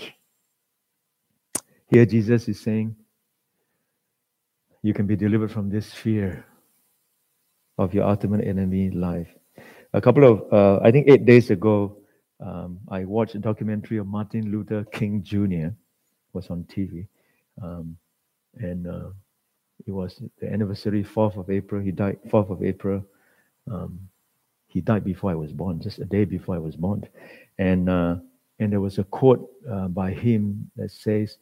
Here, 1.90 2.06
Jesus 2.06 2.48
is 2.48 2.60
saying, 2.60 2.96
You 4.82 4.94
can 4.94 5.06
be 5.06 5.16
delivered 5.16 5.50
from 5.50 5.68
this 5.68 5.92
fear 5.92 6.44
of 7.78 7.94
your 7.94 8.04
ultimate 8.04 8.46
enemy, 8.46 8.90
life. 8.90 9.28
A 9.92 10.00
couple 10.00 10.24
of, 10.24 10.52
uh, 10.52 10.80
I 10.84 10.90
think 10.90 11.08
eight 11.08 11.24
days 11.24 11.50
ago, 11.50 11.96
um, 12.40 12.78
I 12.88 13.04
watched 13.04 13.34
a 13.34 13.38
documentary 13.38 13.98
of 13.98 14.06
Martin 14.06 14.52
Luther 14.52 14.84
King 14.84 15.22
Jr. 15.22 15.74
was 16.32 16.50
on 16.50 16.64
TV, 16.64 17.08
um, 17.62 17.96
and 18.58 18.86
uh, 18.86 19.08
it 19.86 19.90
was 19.90 20.22
the 20.40 20.52
anniversary, 20.52 21.02
4th 21.02 21.36
of 21.36 21.50
April. 21.50 21.82
He 21.82 21.90
died 21.90 22.18
4th 22.28 22.50
of 22.50 22.62
April. 22.62 23.04
Um, 23.70 23.98
he 24.68 24.80
died 24.80 25.04
before 25.04 25.30
I 25.30 25.34
was 25.34 25.52
born, 25.52 25.80
just 25.80 25.98
a 25.98 26.04
day 26.04 26.24
before 26.24 26.54
I 26.54 26.58
was 26.58 26.76
born. 26.76 27.04
And, 27.58 27.88
uh, 27.88 28.16
and 28.58 28.72
there 28.72 28.80
was 28.80 28.98
a 28.98 29.04
quote 29.04 29.48
uh, 29.68 29.88
by 29.88 30.12
him 30.12 30.70
that 30.76 30.90
says, 30.90 31.38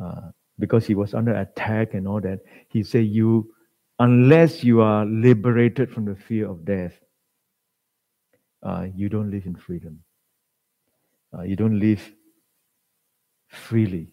uh, 0.00 0.30
because 0.60 0.86
he 0.86 0.94
was 0.94 1.14
under 1.14 1.34
attack 1.34 1.94
and 1.94 2.06
all 2.06 2.20
that, 2.20 2.40
he 2.68 2.82
said, 2.82 3.06
You, 3.06 3.52
unless 3.98 4.62
you 4.62 4.80
are 4.80 5.04
liberated 5.06 5.90
from 5.90 6.04
the 6.04 6.14
fear 6.14 6.48
of 6.48 6.64
death, 6.64 6.92
uh, 8.62 8.86
you 8.94 9.08
don't 9.08 9.30
live 9.30 9.46
in 9.46 9.56
freedom. 9.56 10.00
Uh, 11.36 11.42
you 11.42 11.56
don't 11.56 11.80
live 11.80 12.02
freely, 13.48 14.12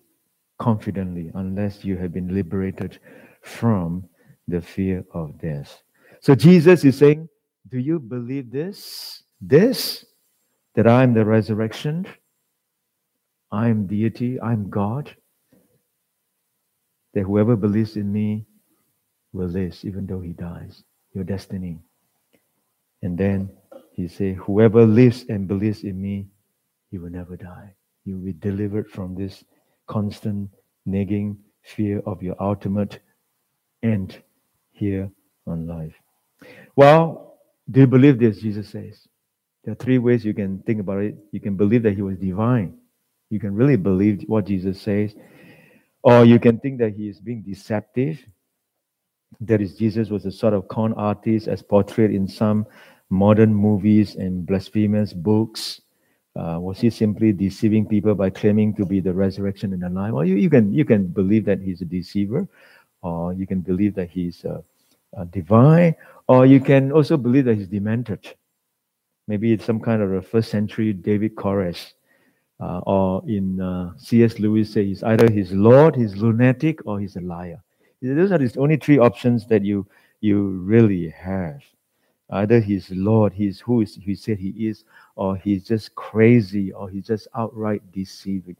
confidently, 0.58 1.32
unless 1.36 1.84
you 1.84 1.98
have 1.98 2.14
been 2.14 2.34
liberated 2.34 3.00
from 3.42 4.08
the 4.48 4.62
fear 4.62 5.04
of 5.14 5.40
death. 5.40 5.82
So 6.22 6.34
Jesus 6.36 6.84
is 6.84 6.98
saying, 6.98 7.28
Do 7.70 7.80
you 7.80 8.00
believe 8.00 8.52
this? 8.52 9.24
This? 9.42 10.06
That 10.76 10.88
I 10.88 11.04
am 11.04 11.14
the 11.14 11.26
resurrection? 11.26 12.06
I 13.52 13.70
am 13.70 13.88
deity, 13.88 14.40
I'm 14.40 14.70
God. 14.70 15.16
That 17.18 17.24
whoever 17.24 17.56
believes 17.56 17.96
in 17.96 18.14
me 18.14 18.46
will 19.34 19.48
live 19.48 19.76
even 19.82 20.06
though 20.06 20.22
he 20.22 20.34
dies. 20.34 20.84
Your 21.16 21.24
destiny. 21.24 21.80
And 23.02 23.18
then 23.18 23.50
he 23.92 24.08
said, 24.08 24.36
Whoever 24.36 24.86
lives 24.86 25.26
and 25.28 25.48
believes 25.48 25.84
in 25.84 26.00
me, 26.00 26.28
he 26.92 27.00
will 27.00 27.10
never 27.10 27.36
die. 27.36 27.74
You'll 28.06 28.20
be 28.20 28.34
delivered 28.34 28.92
from 28.92 29.16
this 29.16 29.44
constant 29.88 30.52
nagging 30.86 31.40
fear 31.64 32.04
of 32.06 32.22
your 32.22 32.36
ultimate 32.40 33.00
end 33.82 34.22
here 34.70 35.10
on 35.48 35.66
life. 35.66 35.96
Well, 36.76 37.40
do 37.72 37.80
you 37.80 37.88
believe 37.88 38.20
this? 38.20 38.42
Jesus 38.42 38.70
says. 38.70 39.08
There 39.64 39.72
are 39.72 39.76
three 39.76 39.98
ways 39.98 40.24
you 40.24 40.36
can 40.36 40.60
think 40.68 40.80
about 40.82 41.00
it. 41.00 41.16
You 41.32 41.40
can 41.40 41.56
believe 41.56 41.82
that 41.82 41.96
he 41.96 42.04
was 42.04 42.20
divine. 42.20 42.78
You 43.32 43.40
can 43.40 43.56
really 43.56 43.76
believe 43.76 44.24
what 44.28 44.46
Jesus 44.46 44.80
says. 44.80 45.16
Or 46.04 46.26
you 46.26 46.40
can 46.40 46.60
think 46.60 46.80
that 46.80 46.94
he 46.94 47.10
is 47.10 47.20
being 47.20 47.42
deceptive. 47.42 48.20
That 49.42 49.62
is, 49.62 49.76
Jesus 49.76 50.10
was 50.10 50.26
a 50.26 50.32
sort 50.32 50.54
of 50.54 50.68
con 50.68 50.94
artist 50.94 51.48
as 51.48 51.62
portrayed 51.62 52.12
in 52.12 52.28
some 52.28 52.66
modern 53.10 53.54
movies 53.54 54.16
and 54.16 54.46
blasphemous 54.46 55.14
books. 55.14 55.82
Uh, 56.36 56.60
was 56.60 56.80
he 56.80 56.90
simply 56.90 57.34
deceiving 57.34 57.86
people 57.86 58.14
by 58.14 58.30
claiming 58.30 58.74
to 58.76 58.86
be 58.86 59.00
the 59.00 59.14
resurrection 59.14 59.74
and 59.74 59.82
the 59.82 59.90
life? 59.90 60.14
Well, 60.14 60.26
you, 60.26 60.36
you, 60.36 60.50
can, 60.50 60.72
you 60.72 60.86
can 60.86 61.08
believe 61.08 61.46
that 61.46 61.60
he's 61.60 61.82
a 61.82 61.86
deceiver, 61.86 62.48
or 63.02 63.34
you 63.34 63.48
can 63.48 63.62
believe 63.62 63.96
that 63.96 64.10
he's 64.10 64.46
uh, 64.46 64.62
divine, 65.32 65.96
or 66.28 66.46
you 66.46 66.60
can 66.60 66.92
also 66.92 67.18
believe 67.18 67.46
that 67.46 67.56
he's 67.56 67.68
demented. 67.68 68.36
Maybe 69.28 69.52
it's 69.52 69.66
some 69.66 69.80
kind 69.80 70.02
of 70.02 70.14
a 70.14 70.22
first 70.22 70.52
century 70.52 70.94
David 70.94 71.36
Koresh, 71.36 71.94
uh, 72.60 72.80
or 72.86 73.24
in 73.28 73.60
uh, 73.62 73.92
C.S. 73.98 74.40
Lewis 74.40 74.74
say 74.74 74.86
he's 74.86 75.04
either 75.04 75.30
he's 75.32 75.52
Lord, 75.52 75.96
he's 75.96 76.16
lunatic, 76.16 76.86
or 76.86 77.00
he's 77.00 77.16
a 77.16 77.22
liar. 77.22 77.62
Those 78.02 78.32
are 78.32 78.38
the 78.38 78.60
only 78.60 78.78
three 78.78 78.98
options 78.98 79.48
that 79.48 79.64
you 79.64 79.88
you 80.22 80.42
really 80.42 81.10
have. 81.10 81.62
Either 82.30 82.60
he's 82.60 82.90
Lord, 82.92 83.34
he's 83.34 83.60
who 83.60 83.82
is 83.82 83.96
he 83.96 84.16
said 84.16 84.40
he 84.40 84.68
is, 84.68 84.84
or 85.16 85.38
he's 85.38 85.64
just 85.64 85.96
crazy, 85.96 86.72
or 86.72 86.90
he's 86.90 87.08
just 87.08 87.28
outright 87.36 87.82
deceiving. 87.92 88.58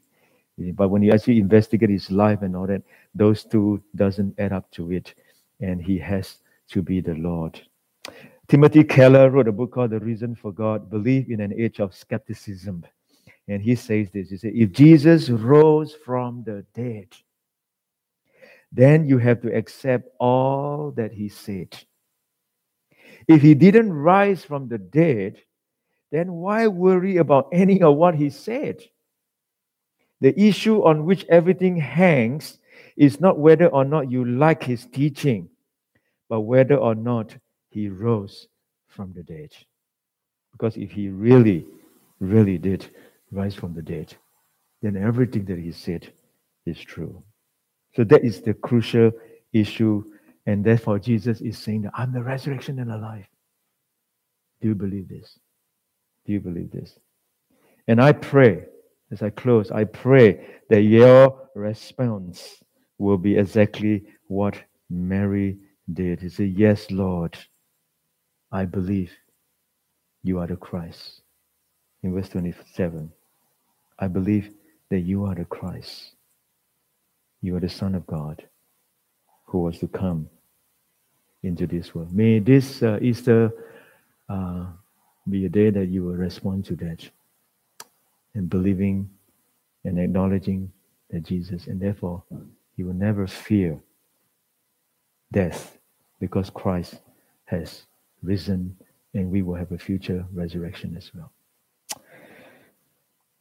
But 0.58 0.90
when 0.90 1.04
you 1.04 1.12
actually 1.12 1.40
investigate 1.40 1.90
his 1.90 2.10
life 2.10 2.42
and 2.42 2.56
all 2.56 2.66
that, 2.68 2.82
those 3.14 3.44
two 3.44 3.82
doesn't 3.96 4.40
add 4.40 4.54
up 4.54 4.72
to 4.72 4.92
it, 4.92 5.14
and 5.60 5.82
he 5.82 5.98
has 6.00 6.38
to 6.70 6.82
be 6.82 7.00
the 7.00 7.14
Lord. 7.16 7.62
Timothy 8.48 8.84
Keller 8.84 9.30
wrote 9.30 9.48
a 9.48 9.52
book 9.52 9.74
called 9.74 9.92
The 9.92 10.00
Reason 10.00 10.34
for 10.34 10.52
God, 10.52 10.90
Believe 10.90 11.30
in 11.30 11.42
an 11.42 11.54
Age 11.54 11.80
of 11.80 11.94
Skepticism. 11.94 12.86
And 13.48 13.62
he 13.62 13.76
says 13.76 14.10
this 14.12 14.30
He 14.30 14.38
said, 14.38 14.54
If 14.54 14.72
Jesus 14.72 15.30
rose 15.30 15.94
from 15.94 16.44
the 16.44 16.66
dead, 16.74 17.08
then 18.72 19.08
you 19.08 19.18
have 19.18 19.42
to 19.42 19.56
accept 19.56 20.10
all 20.20 20.92
that 20.98 21.14
he 21.14 21.30
said. 21.30 21.78
If 23.28 23.42
he 23.42 23.56
didn't 23.56 23.92
rise 23.92 24.44
from 24.44 24.68
the 24.68 24.78
dead, 24.78 25.42
then 26.12 26.34
why 26.34 26.68
worry 26.68 27.18
about 27.18 27.50
any 27.52 27.82
of 27.82 27.96
what 27.96 28.16
he 28.16 28.30
said? 28.30 28.82
The 30.22 30.40
issue 30.40 30.84
on 30.84 31.06
which 31.06 31.26
everything 31.30 31.78
hangs 31.78 32.60
is 32.96 33.20
not 33.20 33.38
whether 33.38 33.68
or 33.68 33.86
not 33.86 34.12
you 34.12 34.26
like 34.26 34.64
his 34.64 34.86
teaching, 34.86 35.50
but 36.30 36.42
whether 36.42 36.76
or 36.76 36.96
not 36.96 37.36
he 37.70 37.90
rose 37.90 38.48
from 38.88 39.14
the 39.14 39.24
dead. 39.24 39.52
Because 40.52 40.76
if 40.78 40.92
he 40.92 41.10
really, 41.10 41.66
really 42.20 42.58
did 42.58 42.90
rise 43.32 43.56
from 43.56 43.74
the 43.74 43.82
dead, 43.82 44.14
then 44.82 44.96
everything 44.98 45.46
that 45.46 45.60
he 45.60 45.72
said 45.72 46.12
is 46.66 46.80
true. 46.80 47.24
So 47.96 48.04
that 48.06 48.24
is 48.24 48.42
the 48.42 48.54
crucial 48.54 49.12
issue. 49.54 50.04
And 50.46 50.64
therefore, 50.64 51.00
Jesus 51.00 51.42
is 51.42 51.58
saying 51.58 51.84
that 51.84 51.94
I'm 51.96 52.14
the 52.14 52.24
resurrection 52.24 52.80
and 52.80 52.90
the 52.90 52.98
life. 52.98 53.28
Do 54.62 54.70
you 54.70 54.76
believe 54.76 55.10
this? 55.10 55.40
Do 56.26 56.34
you 56.34 56.40
believe 56.40 56.72
this? 56.72 56.98
And 57.88 58.02
I 58.02 58.12
pray, 58.12 58.66
as 59.12 59.22
I 59.22 59.30
close, 59.30 59.72
I 59.72 59.86
pray 59.86 60.46
that 60.70 60.82
your 60.82 61.50
response 61.56 62.64
will 62.98 63.18
be 63.18 63.38
exactly 63.38 64.04
what 64.28 64.58
Mary 64.90 65.58
did. 65.94 66.22
He 66.22 66.30
said, 66.30 66.54
Yes, 66.56 66.92
Lord, 66.92 67.38
I 68.52 68.66
believe 68.66 69.12
you 70.24 70.40
are 70.40 70.48
the 70.48 70.56
Christ. 70.56 71.22
In 72.04 72.14
verse 72.14 72.30
27, 72.30 73.12
I 74.00 74.08
believe 74.08 74.52
that 74.90 75.00
you 75.00 75.26
are 75.26 75.36
the 75.36 75.46
Christ. 75.46 76.12
You 77.42 77.56
are 77.56 77.60
the 77.60 77.70
Son 77.70 77.96
of 77.96 78.06
God 78.08 78.44
who 79.46 79.60
was 79.60 79.80
to 79.80 79.88
come 79.88 80.30
into 81.44 81.68
this 81.68 81.94
world. 81.96 82.14
May 82.14 82.40
this 82.40 82.84
uh, 82.84 83.00
Easter 83.02 83.52
uh, 84.30 84.66
be 85.30 85.46
a 85.46 85.50
day 85.50 85.70
that 85.70 85.88
you 85.88 86.04
will 86.04 86.16
respond 86.16 86.66
to 86.66 86.76
that 86.78 87.10
and 88.34 88.50
believing 88.50 89.10
and 89.84 90.00
acknowledging 90.00 90.72
that 91.10 91.24
Jesus, 91.24 91.68
and 91.68 91.80
therefore 91.80 92.24
you 92.76 92.86
will 92.86 92.94
never 92.94 93.28
fear 93.28 93.80
death 95.32 95.78
because 96.20 96.50
Christ 96.50 96.96
has 97.46 97.84
risen 98.22 98.76
and 99.14 99.32
we 99.32 99.42
will 99.42 99.56
have 99.56 99.72
a 99.72 99.78
future 99.78 100.26
resurrection 100.34 100.96
as 100.98 101.12
well. 101.14 101.32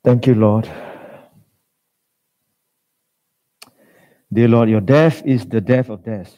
Thank 0.07 0.29
you, 0.29 0.37
Lord. 0.37 0.71
Dear 4.33 4.47
Lord, 4.47 4.71
your 4.71 4.81
death 4.81 5.21
is 5.27 5.45
the 5.47 5.61
death 5.61 5.89
of 5.89 6.05
death 6.05 6.33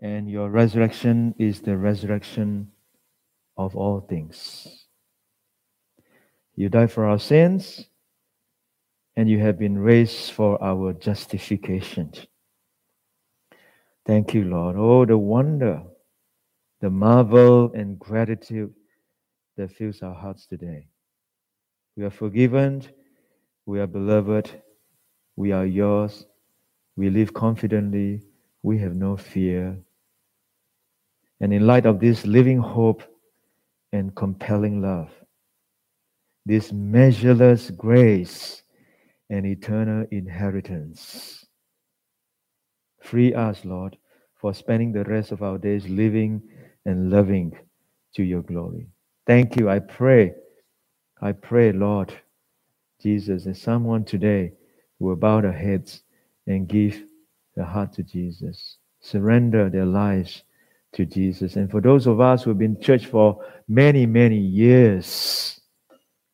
and 0.00 0.28
your 0.28 0.50
resurrection 0.50 1.36
is 1.38 1.60
the 1.60 1.76
resurrection 1.76 2.72
of 3.56 3.76
all 3.76 4.00
things. 4.00 4.86
You 6.56 6.68
died 6.68 6.90
for 6.90 7.06
our 7.06 7.20
sins, 7.20 7.84
and 9.16 9.30
you 9.30 9.38
have 9.38 9.56
been 9.56 9.78
raised 9.78 10.32
for 10.32 10.60
our 10.60 10.92
justification. 10.94 12.12
Thank 14.04 14.34
you, 14.34 14.42
Lord. 14.42 14.74
Oh, 14.76 15.04
the 15.04 15.16
wonder, 15.16 15.82
the 16.80 16.90
marvel, 16.90 17.70
and 17.72 18.00
gratitude 18.00 18.74
that 19.56 19.70
fills 19.70 20.02
our 20.02 20.14
hearts 20.14 20.46
today. 20.46 20.88
We 21.98 22.04
are 22.04 22.10
forgiven, 22.10 22.84
we 23.66 23.80
are 23.80 23.88
beloved, 23.88 24.62
we 25.34 25.50
are 25.50 25.66
yours, 25.66 26.26
we 26.94 27.10
live 27.10 27.34
confidently, 27.34 28.22
we 28.62 28.78
have 28.78 28.94
no 28.94 29.16
fear, 29.16 29.76
and 31.40 31.52
in 31.52 31.66
light 31.66 31.86
of 31.86 31.98
this 31.98 32.24
living 32.24 32.58
hope 32.60 33.02
and 33.92 34.14
compelling 34.14 34.80
love, 34.80 35.10
this 36.46 36.70
measureless 36.72 37.72
grace 37.72 38.62
and 39.28 39.44
eternal 39.44 40.06
inheritance, 40.12 41.44
free 43.00 43.34
us, 43.34 43.64
Lord, 43.64 43.98
for 44.36 44.54
spending 44.54 44.92
the 44.92 45.02
rest 45.02 45.32
of 45.32 45.42
our 45.42 45.58
days 45.58 45.88
living 45.88 46.42
and 46.86 47.10
loving 47.10 47.58
to 48.14 48.22
your 48.22 48.42
glory. 48.42 48.86
Thank 49.26 49.56
you. 49.56 49.68
I 49.68 49.80
pray, 49.80 50.34
I 51.20 51.32
pray, 51.32 51.72
Lord 51.72 52.12
Jesus, 53.02 53.44
that 53.44 53.56
someone 53.56 54.04
today 54.04 54.52
will 54.98 55.16
bow 55.16 55.40
their 55.40 55.52
heads 55.52 56.02
and 56.46 56.68
give 56.68 57.02
their 57.56 57.64
heart 57.64 57.92
to 57.94 58.02
Jesus, 58.02 58.78
surrender 59.00 59.68
their 59.68 59.86
lives 59.86 60.44
to 60.92 61.04
Jesus. 61.04 61.56
And 61.56 61.70
for 61.70 61.80
those 61.80 62.06
of 62.06 62.20
us 62.20 62.42
who 62.42 62.50
have 62.50 62.58
been 62.58 62.76
in 62.76 62.80
church 62.80 63.06
for 63.06 63.44
many, 63.66 64.06
many 64.06 64.38
years, 64.38 65.60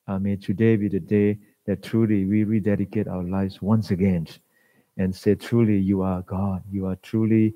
I 0.06 0.18
may 0.18 0.36
today 0.36 0.76
be 0.76 0.88
the 0.88 1.00
day 1.00 1.38
that 1.66 1.82
truly 1.82 2.26
we 2.26 2.44
rededicate 2.44 3.08
our 3.08 3.22
lives 3.22 3.62
once 3.62 3.90
again 3.90 4.28
and 4.98 5.14
say, 5.14 5.34
Truly, 5.34 5.78
you 5.78 6.02
are 6.02 6.22
God. 6.22 6.62
You 6.70 6.86
are 6.86 6.96
truly 6.96 7.54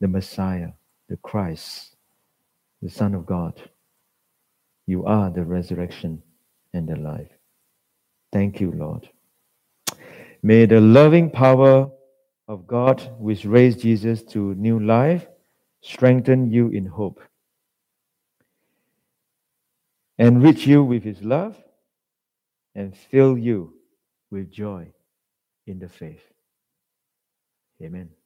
the 0.00 0.08
Messiah, 0.08 0.70
the 1.08 1.16
Christ, 1.18 1.94
the 2.82 2.90
Son 2.90 3.14
of 3.14 3.26
God. 3.26 3.62
You 4.86 5.04
are 5.04 5.30
the 5.30 5.44
resurrection 5.44 6.22
and 6.78 6.88
the 6.88 6.96
life. 6.96 7.28
Thank 8.32 8.60
you, 8.60 8.72
Lord. 8.72 9.08
May 10.42 10.64
the 10.66 10.80
loving 10.80 11.30
power 11.30 11.90
of 12.46 12.66
God, 12.66 13.02
which 13.18 13.44
raised 13.44 13.80
Jesus 13.80 14.22
to 14.32 14.54
new 14.54 14.78
life, 14.78 15.26
strengthen 15.82 16.50
you 16.50 16.68
in 16.68 16.86
hope, 16.86 17.20
enrich 20.18 20.66
you 20.66 20.82
with 20.82 21.02
his 21.02 21.20
love, 21.22 21.56
and 22.74 22.96
fill 22.96 23.36
you 23.36 23.74
with 24.30 24.50
joy 24.50 24.86
in 25.66 25.78
the 25.78 25.88
faith. 25.88 26.22
Amen. 27.82 28.17